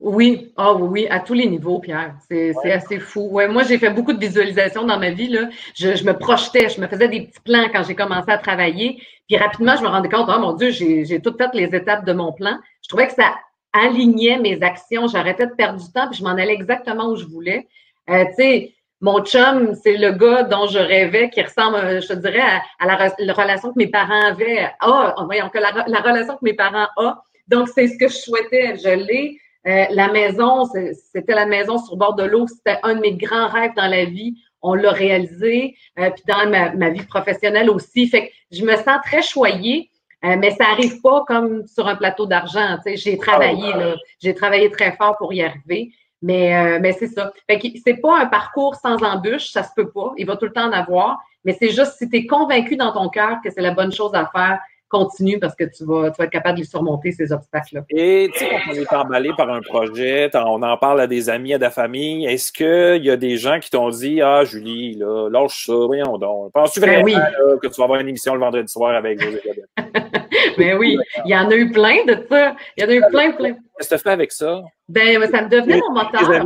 Oui, 0.00 0.50
oh, 0.56 0.78
oui, 0.80 1.06
à 1.10 1.20
tous 1.20 1.34
les 1.34 1.46
niveaux, 1.46 1.78
Pierre. 1.78 2.14
C'est 2.26 2.54
assez 2.72 2.98
fou. 2.98 3.28
Ouais, 3.30 3.48
moi, 3.48 3.64
j'ai 3.64 3.76
fait 3.76 3.90
beaucoup 3.90 4.14
de 4.14 4.18
visualisations 4.18 4.86
dans 4.86 4.98
ma 4.98 5.10
vie. 5.10 5.28
Là. 5.28 5.50
Je, 5.74 5.94
je, 5.94 6.04
me 6.04 6.14
projetais, 6.14 6.70
je 6.70 6.80
me 6.80 6.86
faisais 6.86 7.08
des 7.08 7.26
petits 7.26 7.40
plans 7.44 7.66
quand 7.70 7.82
j'ai 7.82 7.94
commencé 7.94 8.30
à 8.30 8.38
travailler. 8.38 9.02
Puis 9.28 9.36
rapidement, 9.36 9.76
je 9.76 9.82
me 9.82 9.88
rendais 9.88 10.08
compte, 10.08 10.30
oh 10.34 10.40
mon 10.40 10.54
Dieu, 10.54 10.70
j'ai 10.70 11.20
toutes 11.20 11.36
fait 11.36 11.50
les 11.52 11.74
étapes 11.76 12.06
de 12.06 12.14
mon 12.14 12.32
plan. 12.32 12.58
Je 12.82 12.88
trouvais 12.88 13.08
que 13.08 13.12
ça 13.12 13.34
alignait 13.74 14.38
mes 14.38 14.62
actions. 14.62 15.06
J'arrêtais 15.06 15.46
de 15.46 15.52
perdre 15.52 15.78
du 15.78 15.92
temps, 15.92 16.08
puis 16.08 16.18
je 16.18 16.24
m'en 16.24 16.30
allais 16.30 16.54
exactement 16.54 17.10
où 17.10 17.16
je 17.16 17.26
voulais. 17.26 17.68
Euh, 18.08 18.24
tu 18.30 18.34
sais, 18.36 18.74
mon 19.02 19.22
chum, 19.22 19.74
c'est 19.74 19.98
le 19.98 20.12
gars 20.12 20.44
dont 20.44 20.66
je 20.66 20.78
rêvais, 20.78 21.28
qui 21.28 21.42
ressemble, 21.42 22.00
je 22.00 22.08
te 22.08 22.14
dirais, 22.14 22.40
à, 22.78 22.86
la, 22.86 23.34
relation 23.34 23.68
que 23.68 23.78
mes 23.78 23.88
parents 23.88 24.22
avaient. 24.22 24.70
Ah, 24.80 25.14
voyons, 25.26 25.50
que 25.50 25.58
la, 25.58 25.84
la 25.86 26.00
relation 26.00 26.34
que 26.36 26.44
mes 26.44 26.54
parents 26.54 26.88
ont. 26.96 27.12
Donc, 27.48 27.68
c'est 27.68 27.86
ce 27.86 27.98
que 27.98 28.08
je 28.08 28.16
souhaitais. 28.16 28.76
Je 28.82 28.88
l'ai. 28.88 29.38
Euh, 29.66 29.84
la 29.90 30.10
maison, 30.10 30.64
c'était 31.12 31.34
la 31.34 31.46
maison 31.46 31.78
sur 31.78 31.96
bord 31.96 32.14
de 32.14 32.24
l'eau. 32.24 32.46
C'était 32.46 32.78
un 32.82 32.94
de 32.94 33.00
mes 33.00 33.14
grands 33.14 33.48
rêves 33.48 33.74
dans 33.76 33.88
la 33.88 34.04
vie. 34.04 34.34
On 34.62 34.74
l'a 34.74 34.90
réalisé. 34.90 35.76
Euh, 35.98 36.10
puis 36.10 36.22
dans 36.26 36.48
ma, 36.48 36.90
vie 36.90 37.04
professionnelle 37.04 37.68
aussi. 37.70 38.08
Fait 38.08 38.28
que 38.28 38.32
je 38.50 38.64
me 38.64 38.76
sens 38.76 38.98
très 39.04 39.22
choyée. 39.22 39.90
Euh, 40.24 40.36
mais 40.38 40.50
ça 40.50 40.64
arrive 40.70 41.00
pas 41.00 41.24
comme 41.26 41.66
sur 41.66 41.88
un 41.88 41.96
plateau 41.96 42.26
d'argent. 42.26 42.78
J'ai 42.86 43.16
travaillé, 43.16 43.72
là. 43.72 43.96
J'ai 44.22 44.34
travaillé 44.34 44.70
très 44.70 44.92
fort 44.96 45.16
pour 45.16 45.32
y 45.32 45.42
arriver. 45.42 45.92
Mais, 46.22 46.78
mais 46.80 46.92
c'est 46.92 47.06
ça. 47.06 47.32
Fait 47.48 47.58
que 47.58 47.68
c'est 47.82 47.94
pas 47.94 48.20
un 48.20 48.26
parcours 48.26 48.74
sans 48.74 49.02
embûches, 49.02 49.50
ça 49.52 49.62
se 49.62 49.70
peut 49.74 49.90
pas. 49.90 50.12
Il 50.18 50.26
va 50.26 50.36
tout 50.36 50.44
le 50.44 50.52
temps 50.52 50.68
en 50.68 50.72
avoir. 50.72 51.18
Mais 51.44 51.56
c'est 51.58 51.70
juste 51.70 51.94
si 51.96 52.10
tu 52.10 52.18
es 52.18 52.26
convaincu 52.26 52.76
dans 52.76 52.92
ton 52.92 53.08
cœur 53.08 53.38
que 53.42 53.50
c'est 53.50 53.62
la 53.62 53.70
bonne 53.70 53.92
chose 53.92 54.12
à 54.14 54.26
faire, 54.26 54.58
continue 54.90 55.38
parce 55.38 55.54
que 55.54 55.64
tu 55.64 55.84
vas, 55.84 56.10
tu 56.10 56.18
vas 56.18 56.24
être 56.24 56.30
capable 56.30 56.58
de 56.58 56.64
surmonter 56.64 57.12
ces 57.12 57.32
obstacles-là. 57.32 57.82
Et 57.90 58.28
tu 58.32 58.40
sais, 58.40 58.48
quand 58.50 58.72
on 58.72 58.74
est 58.74 58.92
emballé 58.92 59.30
par 59.36 59.48
un 59.48 59.60
projet, 59.60 60.28
on 60.34 60.62
en 60.62 60.76
parle 60.76 61.00
à 61.00 61.06
des 61.06 61.30
amis, 61.30 61.54
à 61.54 61.58
de 61.58 61.62
la 61.62 61.70
famille, 61.70 62.26
est-ce 62.26 62.52
qu'il 62.52 63.04
y 63.04 63.10
a 63.10 63.16
des 63.16 63.36
gens 63.36 63.58
qui 63.60 63.70
t'ont 63.70 63.88
dit 63.88 64.20
Ah, 64.20 64.44
Julie, 64.44 64.96
là, 64.96 65.28
lâche 65.30 65.66
ça, 65.66 65.74
voyons 65.74 66.18
donc. 66.18 66.52
Penses-tu 66.52 66.80
ben 66.80 67.02
vraiment 67.02 67.24
que 67.62 67.68
tu 67.68 67.74
vas 67.78 67.84
avoir 67.84 68.00
une 68.00 68.08
émission 68.08 68.34
le 68.34 68.40
vendredi 68.40 68.70
soir 68.70 68.94
avec 68.94 69.20
José 69.22 69.40
Ben 70.58 70.76
oui, 70.76 70.98
il 71.24 71.30
y 71.30 71.36
en 71.36 71.50
a 71.50 71.54
eu 71.54 71.70
plein 71.70 72.04
de 72.04 72.26
ça. 72.28 72.54
Il 72.76 72.82
y 72.82 72.86
en 72.86 72.90
a 72.90 72.94
eu 72.94 73.02
plein, 73.10 73.32
plein. 73.32 73.52
Qu'est-ce 73.78 73.90
que 73.90 73.94
tu 73.94 74.02
fais 74.02 74.10
avec 74.10 74.32
ça? 74.32 74.62
Ben, 74.88 75.20
ça 75.30 75.42
me 75.42 75.48
devenait 75.48 75.78
mon 75.78 75.92
moteur. 75.92 76.44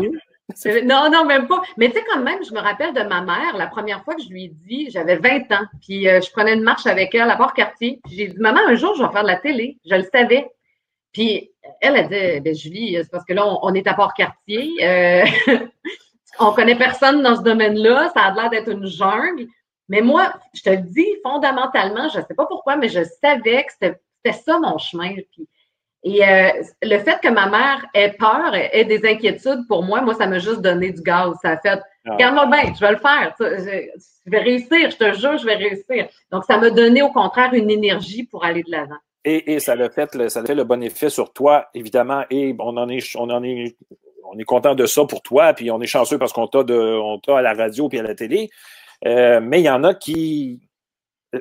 Non, 0.84 1.10
non, 1.10 1.24
même 1.24 1.48
pas. 1.48 1.62
Mais 1.78 1.88
tu 1.88 1.96
sais, 1.96 2.04
quand 2.12 2.20
même, 2.20 2.44
je 2.44 2.52
me 2.52 2.60
rappelle 2.60 2.92
de 2.92 3.02
ma 3.02 3.22
mère, 3.22 3.56
la 3.56 3.66
première 3.66 4.04
fois 4.04 4.14
que 4.14 4.22
je 4.22 4.28
lui 4.28 4.44
ai 4.44 4.48
dit, 4.48 4.90
j'avais 4.90 5.16
20 5.16 5.50
ans, 5.52 5.66
puis 5.80 6.06
euh, 6.06 6.20
je 6.20 6.30
prenais 6.30 6.54
une 6.54 6.62
marche 6.62 6.86
avec 6.86 7.14
elle 7.14 7.30
à 7.30 7.36
Port-Cartier. 7.36 8.00
J'ai 8.10 8.28
dit, 8.28 8.38
maman, 8.38 8.60
un 8.66 8.74
jour, 8.74 8.94
je 8.94 9.02
vais 9.02 9.10
faire 9.10 9.22
de 9.22 9.28
la 9.28 9.38
télé. 9.38 9.78
Je 9.86 9.94
le 9.94 10.04
savais. 10.12 10.50
Puis 11.12 11.50
elle 11.80 11.96
a 11.96 12.02
dit, 12.02 12.40
ben 12.40 12.54
Julie, 12.54 12.96
c'est 12.96 13.10
parce 13.10 13.24
que 13.24 13.32
là, 13.32 13.46
on, 13.62 13.72
est 13.72 13.86
à 13.86 13.94
Port-Cartier. 13.94 14.72
Euh, 14.82 15.24
on 16.38 16.52
connaît 16.52 16.76
personne 16.76 17.22
dans 17.22 17.36
ce 17.36 17.42
domaine-là. 17.42 18.10
Ça 18.14 18.24
a 18.24 18.34
l'air 18.34 18.50
d'être 18.50 18.70
une 18.70 18.86
jungle. 18.86 19.46
Mais 19.88 20.02
moi, 20.02 20.32
je 20.52 20.62
te 20.62 20.74
dis, 20.74 21.06
fondamentalement, 21.22 22.08
je 22.08 22.18
ne 22.18 22.24
sais 22.24 22.34
pas 22.34 22.46
pourquoi, 22.46 22.76
mais 22.76 22.88
je 22.88 23.02
savais 23.22 23.64
que 23.64 23.72
c'était 23.72 24.32
ça 24.32 24.58
mon 24.58 24.76
chemin. 24.76 25.14
Puis 25.32 25.48
et 26.04 26.22
euh, 26.22 26.50
le 26.82 26.98
fait 26.98 27.18
que 27.22 27.30
ma 27.30 27.48
mère 27.48 27.86
ait 27.94 28.12
peur, 28.12 28.54
ait 28.54 28.84
des 28.84 29.08
inquiétudes 29.08 29.66
pour 29.66 29.82
moi, 29.82 30.02
moi, 30.02 30.14
ça 30.14 30.26
m'a 30.26 30.38
juste 30.38 30.60
donné 30.60 30.92
du 30.92 31.00
gaz. 31.00 31.34
Ça 31.40 31.52
a 31.52 31.56
fait, 31.56 31.80
ah. 32.04 32.12
regarde-moi 32.12 32.46
bien, 32.46 32.74
je 32.74 32.80
vais 32.80 32.92
le 32.92 32.98
faire. 32.98 33.34
Je, 33.40 34.30
vais 34.30 34.38
réussir, 34.38 34.90
je 34.90 34.96
te 34.96 35.12
jure, 35.14 35.38
je 35.38 35.46
vais 35.46 35.54
réussir. 35.54 36.08
Donc, 36.30 36.44
ça 36.44 36.58
m'a 36.58 36.68
donné 36.68 37.00
au 37.00 37.10
contraire 37.10 37.54
une 37.54 37.70
énergie 37.70 38.24
pour 38.24 38.44
aller 38.44 38.62
de 38.62 38.70
l'avant. 38.70 38.98
Et, 39.24 39.54
et, 39.54 39.60
ça 39.60 39.72
a 39.72 39.88
fait, 39.88 40.14
le, 40.14 40.28
ça 40.28 40.40
a 40.40 40.44
fait 40.44 40.54
le 40.54 40.64
bon 40.64 40.82
effet 40.82 41.08
sur 41.08 41.32
toi, 41.32 41.68
évidemment. 41.72 42.24
Et 42.28 42.54
on 42.58 42.76
en 42.76 42.90
est, 42.90 43.16
on 43.16 43.30
en 43.30 43.42
est, 43.42 43.74
on 44.30 44.38
est 44.38 44.44
content 44.44 44.74
de 44.74 44.84
ça 44.84 45.06
pour 45.06 45.22
toi, 45.22 45.54
puis 45.54 45.70
on 45.70 45.80
est 45.80 45.86
chanceux 45.86 46.18
parce 46.18 46.34
qu'on 46.34 46.48
t'a 46.48 46.64
de, 46.64 46.74
on 46.74 47.18
t'a 47.18 47.38
à 47.38 47.42
la 47.42 47.54
radio 47.54 47.88
puis 47.88 47.98
à 47.98 48.02
la 48.02 48.14
télé. 48.14 48.50
Euh, 49.06 49.40
mais 49.42 49.60
il 49.60 49.64
y 49.64 49.70
en 49.70 49.84
a 49.84 49.94
qui, 49.94 50.60
euh, 51.34 51.40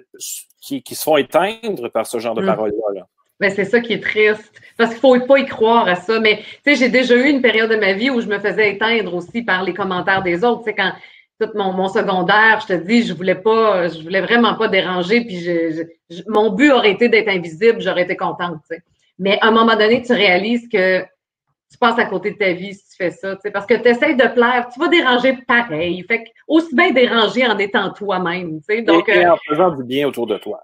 qui, 0.62 0.82
qui, 0.84 0.96
se 0.96 1.04
font 1.04 1.18
éteindre 1.18 1.90
par 1.90 2.08
ce 2.08 2.20
genre 2.20 2.34
de 2.34 2.42
mmh. 2.42 2.46
paroles-là. 2.46 3.08
Mais 3.40 3.50
c'est 3.50 3.66
ça 3.66 3.80
qui 3.80 3.94
est 3.94 4.04
triste. 4.04 4.54
Parce 4.78 4.92
qu'il 4.96 5.10
ne 5.12 5.20
faut 5.20 5.26
pas 5.26 5.40
y 5.40 5.46
croire 5.46 5.88
à 5.88 5.96
ça. 5.96 6.20
Mais 6.20 6.38
tu 6.38 6.44
sais, 6.64 6.76
j'ai 6.76 6.90
déjà 6.90 7.16
eu 7.16 7.30
une 7.30 7.42
période 7.42 7.70
de 7.70 7.76
ma 7.76 7.94
vie 7.94 8.10
où 8.10 8.22
je 8.22 8.28
me 8.28 8.40
faisais 8.40 8.74
éteindre 8.74 9.14
aussi 9.14 9.42
par 9.44 9.64
les 9.64 9.74
commentaires 9.74 10.24
des 10.24 10.44
autres. 10.44 10.64
Tu 10.64 10.70
sais, 10.70 10.76
quand 10.76 10.92
tout 11.40 11.50
mon, 11.56 11.74
mon, 11.74 11.88
secondaire, 11.88 12.60
je 12.62 12.74
te 12.74 12.74
dis, 12.74 13.04
je 13.04 13.14
voulais 13.14 13.36
pas, 13.36 13.88
je 13.90 14.02
voulais 14.02 14.22
vraiment 14.22 14.56
pas 14.56 14.68
déranger. 14.68 15.22
Puis 15.26 15.40
je, 15.40 15.84
mon 16.28 16.52
but 16.52 16.72
aurait 16.72 16.92
été 16.92 17.10
d'être 17.10 17.30
invisible, 17.30 17.82
j'aurais 17.82 18.04
été 18.04 18.16
contente. 18.16 18.60
Tu 18.70 18.76
sais. 18.76 18.84
Mais 19.20 19.40
à 19.42 19.48
un 19.48 19.52
moment 19.52 19.76
donné, 19.76 20.02
tu 20.02 20.14
réalises 20.14 20.68
que 20.70 21.02
tu 21.02 21.78
passes 21.80 21.98
à 21.98 22.06
côté 22.06 22.32
de 22.32 22.38
ta 22.38 22.54
vie 22.54 22.74
si 22.74 22.90
tu 22.90 22.96
fais 22.98 23.12
ça. 23.12 23.36
Tu 23.36 23.42
sais, 23.42 23.52
parce 23.52 23.66
que 23.66 23.74
tu 23.74 23.88
essaies 23.88 24.16
de 24.16 24.28
plaire, 24.28 24.68
tu 24.72 24.80
vas 24.80 24.88
déranger 24.88 25.38
pareil. 25.48 26.04
Fait 26.08 26.24
que 26.24 26.30
aussi 26.48 26.76
bien 26.76 26.92
déranger 26.92 27.46
en 27.48 27.58
étant 27.58 27.92
toi-même. 27.92 28.60
Tu 28.60 28.76
sais. 28.76 28.82
Donc, 28.82 29.10
et, 29.10 29.28
en 29.28 29.38
faisant 29.48 29.72
du 29.72 29.84
bien 29.84 30.08
autour 30.08 30.28
de 30.28 30.38
toi. 30.38 30.64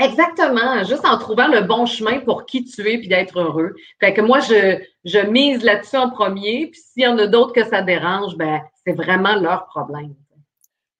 Exactement, 0.00 0.84
juste 0.84 1.04
en 1.04 1.18
trouvant 1.18 1.48
le 1.48 1.62
bon 1.62 1.84
chemin 1.84 2.20
pour 2.20 2.46
qui 2.46 2.64
tu 2.64 2.88
es 2.88 2.98
puis 2.98 3.08
d'être 3.08 3.40
heureux. 3.40 3.74
Fait 3.98 4.14
que 4.14 4.20
moi, 4.20 4.38
je, 4.38 4.78
je 5.04 5.18
mise 5.18 5.64
là-dessus 5.64 5.96
en 5.96 6.10
premier, 6.10 6.68
puis 6.70 6.80
s'il 6.80 7.02
y 7.02 7.06
en 7.06 7.18
a 7.18 7.26
d'autres 7.26 7.52
que 7.52 7.64
ça 7.64 7.82
dérange, 7.82 8.36
ben 8.36 8.60
c'est 8.86 8.92
vraiment 8.92 9.34
leur 9.34 9.66
problème. 9.66 10.14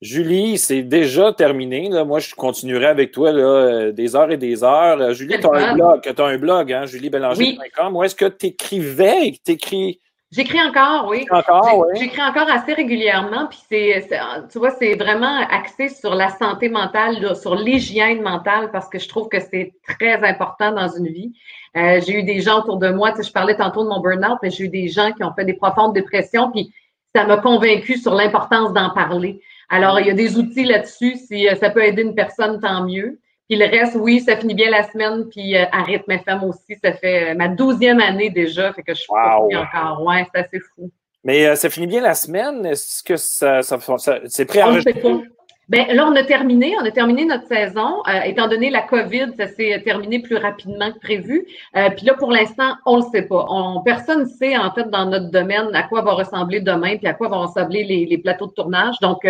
Julie, 0.01 0.59
c'est 0.59 0.83
déjà 0.83 1.33
terminé. 1.33 1.89
Là. 1.89 2.05
Moi, 2.05 2.21
je 2.21 2.35
continuerai 2.35 2.87
avec 2.87 3.11
toi 3.11 3.33
là, 3.33 3.43
euh, 3.43 3.93
des 3.93 4.15
heures 4.15 4.31
et 4.31 4.37
des 4.37 4.63
heures. 4.63 5.01
Euh, 5.01 5.13
Julie, 5.13 5.39
tu 5.41 5.47
as 5.47 5.71
un 5.71 5.75
blog, 5.75 6.01
tu 6.03 6.23
as 6.23 6.25
un 6.25 6.39
blog, 6.39 6.73
hein, 6.73 6.87
juliebélanger.com. 6.87 7.87
Oui. 7.89 7.93
Où 7.93 8.05
est-ce 8.05 8.15
que 8.15 8.27
tu 8.27 8.47
écrivais, 8.47 9.35
tu 9.45 9.53
écris 9.53 10.01
J'écris 10.31 10.61
encore, 10.61 11.09
oui. 11.09 11.27
Encore, 11.31 11.79
oui. 11.79 11.99
J'écris 11.99 12.21
encore 12.21 12.51
assez 12.51 12.75
régulièrement, 12.75 13.47
puis 13.47 13.59
c'est, 13.71 14.09
tu 14.53 14.59
vois, 14.59 14.73
c'est 14.73 14.95
vraiment 14.95 15.39
axé 15.51 15.89
sur 15.89 16.15
la 16.15 16.29
santé 16.29 16.69
mentale, 16.69 17.35
sur 17.35 17.55
l'hygiène 17.55 18.21
mentale, 18.21 18.71
parce 18.71 18.89
que 18.89 18.99
je 18.99 19.09
trouve 19.09 19.29
que 19.29 19.41
c'est 19.41 19.73
très 19.87 20.23
important 20.23 20.73
dans 20.73 20.89
une 20.89 21.07
vie. 21.07 21.33
Euh, 21.77 22.01
j'ai 22.07 22.19
eu 22.19 22.23
des 22.25 22.43
gens 22.43 22.59
autour 22.59 22.77
de 22.77 22.91
moi, 22.91 23.13
tu 23.13 23.19
sais, 23.19 23.29
je 23.29 23.33
parlais 23.33 23.57
tantôt 23.57 23.85
de 23.85 23.89
mon 23.89 24.01
burn-out, 24.01 24.39
mais 24.43 24.51
j'ai 24.51 24.65
eu 24.65 24.69
des 24.69 24.89
gens 24.89 25.13
qui 25.13 25.25
ont 25.25 25.33
fait 25.33 25.47
des 25.47 25.55
profondes 25.55 25.95
dépressions, 25.95 26.51
puis 26.51 26.75
ça 27.15 27.25
m'a 27.25 27.39
convaincu 27.39 27.97
sur 27.97 28.15
l'importance 28.15 28.75
d'en 28.75 28.91
parler. 28.91 29.41
Alors, 29.71 29.99
il 30.01 30.07
y 30.07 30.11
a 30.11 30.15
des 30.15 30.39
outils 30.39 30.65
là-dessus. 30.65 31.17
Si 31.17 31.49
euh, 31.49 31.55
ça 31.55 31.71
peut 31.71 31.85
aider 31.85 32.03
une 32.03 32.15
personne, 32.15 32.61
tant 32.61 32.85
mieux. 32.85 33.19
Puis 33.49 33.59
le 33.59 33.65
reste, 33.67 33.97
oui, 33.97 34.21
ça 34.21 34.37
finit 34.37 34.55
bien 34.55 34.71
la 34.71 34.83
semaine. 34.85 35.25
Puis 35.31 35.57
euh, 35.57 35.65
à 35.73 35.83
Rythme 35.83 36.13
FM 36.13 36.45
aussi, 36.45 36.77
ça 36.83 36.93
fait 36.93 37.31
euh, 37.31 37.35
ma 37.35 37.49
douzième 37.49 38.01
année 38.01 38.31
déjà. 38.31 38.73
Fait 38.73 38.83
que 38.83 38.95
je 38.95 39.01
suis 39.01 39.11
wow. 39.11 39.49
encore. 39.57 40.05
Ouais, 40.05 40.27
c'est 40.33 40.41
assez 40.41 40.61
fou. 40.61 40.91
Mais 41.25 41.47
euh, 41.47 41.57
ça 41.57 41.69
finit 41.71 41.87
bien 41.87 42.01
la 42.01 42.15
semaine? 42.15 42.65
Est-ce 42.67 43.03
que 43.03 43.17
ça, 43.17 43.63
ça, 43.63 43.79
c'est 44.27 44.45
prêt 44.45 44.61
à 44.61 44.71
ben, 45.69 45.87
là, 45.95 46.07
on 46.07 46.17
a 46.17 46.25
terminé, 46.25 46.75
on 46.81 46.85
a 46.87 46.91
terminé 46.91 47.27
notre 47.27 47.47
saison. 47.47 48.03
Euh, 48.09 48.23
étant 48.23 48.49
donné 48.49 48.71
la 48.71 48.81
COVID, 48.81 49.35
ça 49.37 49.49
s'est 49.49 49.83
terminé 49.85 50.19
plus 50.19 50.37
rapidement 50.37 50.91
que 50.91 50.99
prévu. 50.99 51.47
Euh, 51.77 51.91
puis 51.91 52.07
là, 52.07 52.15
pour 52.15 52.33
l'instant, 52.33 52.75
on 52.87 52.97
le 52.97 53.03
sait 53.13 53.27
pas. 53.27 53.45
On, 53.51 53.83
personne 53.83 54.23
ne 54.23 54.29
sait, 54.29 54.57
en 54.57 54.73
fait, 54.73 54.89
dans 54.89 55.05
notre 55.05 55.31
domaine, 55.31 55.69
à 55.75 55.83
quoi 55.83 56.01
va 56.01 56.13
ressembler 56.13 56.63
demain, 56.63 56.97
puis 56.97 57.07
à 57.07 57.13
quoi 57.13 57.29
vont 57.29 57.43
ressembler 57.43 57.85
les, 57.85 58.07
les 58.07 58.17
plateaux 58.17 58.47
de 58.47 58.53
tournage. 58.53 58.97
Donc, 59.03 59.27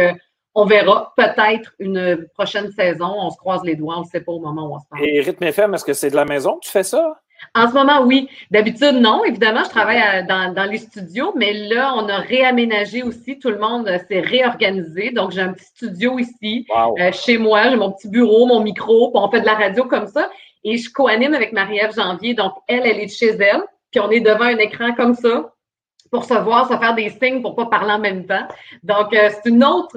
on 0.59 0.65
verra 0.65 1.13
peut-être 1.17 1.73
une 1.79 2.27
prochaine 2.35 2.73
saison. 2.73 3.15
On 3.17 3.31
se 3.31 3.37
croise 3.37 3.63
les 3.63 3.77
doigts. 3.77 3.99
On 3.99 4.01
ne 4.01 4.07
sait 4.07 4.21
pas 4.21 4.33
au 4.33 4.41
moment 4.41 4.69
où 4.69 4.75
on 4.75 4.81
se 4.81 4.87
parle. 4.91 5.05
Et 5.05 5.21
Rythme 5.21 5.45
FM, 5.45 5.75
est-ce 5.75 5.85
que 5.85 5.93
c'est 5.93 6.11
de 6.11 6.17
la 6.17 6.25
maison 6.25 6.57
que 6.57 6.67
tu 6.67 6.71
fais 6.71 6.83
ça? 6.83 7.21
En 7.55 7.69
ce 7.69 7.75
moment, 7.75 8.03
oui. 8.03 8.29
D'habitude, 8.51 8.95
non. 8.95 9.25
Évidemment, 9.25 9.63
je 9.63 9.71
travaille 9.71 10.27
dans, 10.27 10.69
les 10.69 10.79
studios, 10.79 11.33
mais 11.37 11.53
là, 11.53 11.95
on 11.97 12.09
a 12.09 12.19
réaménagé 12.19 13.05
aussi. 13.05 13.39
Tout 13.39 13.51
le 13.51 13.59
monde 13.59 13.89
s'est 14.09 14.19
réorganisé. 14.19 15.13
Donc, 15.13 15.31
j'ai 15.31 15.43
un 15.43 15.53
petit 15.53 15.67
studio 15.67 16.19
ici, 16.19 16.67
euh, 16.77 17.13
chez 17.13 17.39
moi. 17.39 17.71
J'ai 17.71 17.77
mon 17.77 17.93
petit 17.93 18.09
bureau, 18.09 18.47
mon 18.47 18.61
micro, 18.61 19.13
puis 19.13 19.23
on 19.23 19.31
fait 19.31 19.43
de 19.43 19.47
la 19.47 19.55
radio 19.55 19.85
comme 19.85 20.09
ça. 20.09 20.29
Et 20.65 20.77
je 20.77 20.91
co-anime 20.93 21.35
avec 21.35 21.53
Marie-Ève 21.53 21.95
Janvier. 21.95 22.35
Donc, 22.35 22.55
elle, 22.67 22.85
elle 22.85 22.99
est 22.99 23.07
de 23.07 23.13
chez 23.13 23.29
elle. 23.29 23.63
Puis 23.93 24.01
on 24.01 24.11
est 24.11 24.21
devant 24.21 24.47
un 24.47 24.59
écran 24.59 24.93
comme 24.95 25.15
ça 25.15 25.53
pour 26.11 26.25
se 26.25 26.35
voir, 26.35 26.69
se 26.69 26.77
faire 26.77 26.97
des 26.97 27.11
signes 27.11 27.43
pour 27.43 27.55
pas 27.55 27.67
parler 27.67 27.93
en 27.93 27.99
même 28.01 28.27
temps. 28.27 28.47
Donc, 28.83 29.15
euh, 29.15 29.31
c'est 29.31 29.49
une 29.49 29.65
autre 29.65 29.97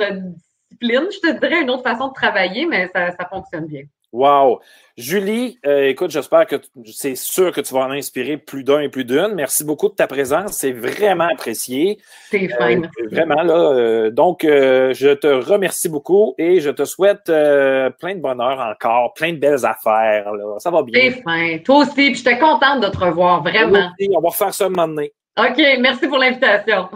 discipline, 0.82 1.10
je 1.12 1.20
te 1.20 1.40
dirais, 1.40 1.62
une 1.62 1.70
autre 1.70 1.84
façon 1.84 2.10
de 2.10 2.14
travailler, 2.14 2.66
mais 2.66 2.90
ça, 2.94 3.12
ça 3.12 3.28
fonctionne 3.30 3.68
bien. 3.68 3.84
Wow. 4.14 4.60
Julie, 4.98 5.58
euh, 5.66 5.88
écoute, 5.88 6.12
j'espère 6.12 6.46
que 6.46 6.58
c'est 6.86 7.16
sûr 7.16 7.54
que 7.54 7.62
tu 7.62 7.74
vas 7.74 7.82
en 7.82 7.92
inspirer 7.92 8.36
plus 8.36 8.66
d'un 8.66 8.82
et 8.82 8.90
plus 8.90 9.06
d'une. 9.06 9.34
Merci 9.36 9.64
beaucoup 9.64 9.88
de 9.88 9.94
ta 9.94 10.06
présence. 10.06 10.52
C'est 10.52 10.74
vraiment 10.74 11.30
apprécié. 11.32 11.98
C'est 12.30 12.50
fin. 12.50 12.82
Euh, 12.82 12.88
vraiment, 13.10 13.42
là. 13.42 13.54
Euh, 13.54 14.12
donc, 14.12 14.42
je 14.44 15.14
te 15.14 15.28
remercie 15.28 15.88
beaucoup 15.88 16.36
et 16.38 16.60
je 16.60 16.70
te 16.70 16.84
souhaite 16.84 17.24
plein 17.26 18.16
de 18.16 18.22
bonheur 18.22 18.60
encore, 18.60 19.14
plein 19.14 19.32
de 19.32 19.38
belles 19.38 19.66
affaires. 19.66 20.34
Là. 20.34 20.60
Ça 20.60 20.72
va 20.72 20.84
bien. 20.84 21.00
C'est 21.00 21.22
fin. 21.22 21.58
Toi 21.60 21.78
aussi. 21.78 21.94
Puis 21.94 22.16
j'étais 22.16 22.38
contente 22.38 22.82
de 22.82 22.90
te 22.90 22.98
revoir, 22.98 23.42
vraiment. 23.42 23.92
on 24.14 24.20
va 24.20 24.30
refaire 24.30 24.54
ça 24.54 24.66
un 24.66 24.70
moment 24.70 24.90
donné. 24.90 25.14
OK. 25.40 25.58
Merci 25.80 26.08
pour 26.10 26.18
l'invitation. 26.18 26.90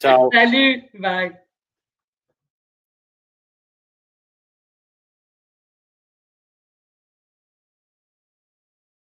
Ciao. 0.00 0.30
Salut. 0.32 0.84
Bye. 0.94 1.32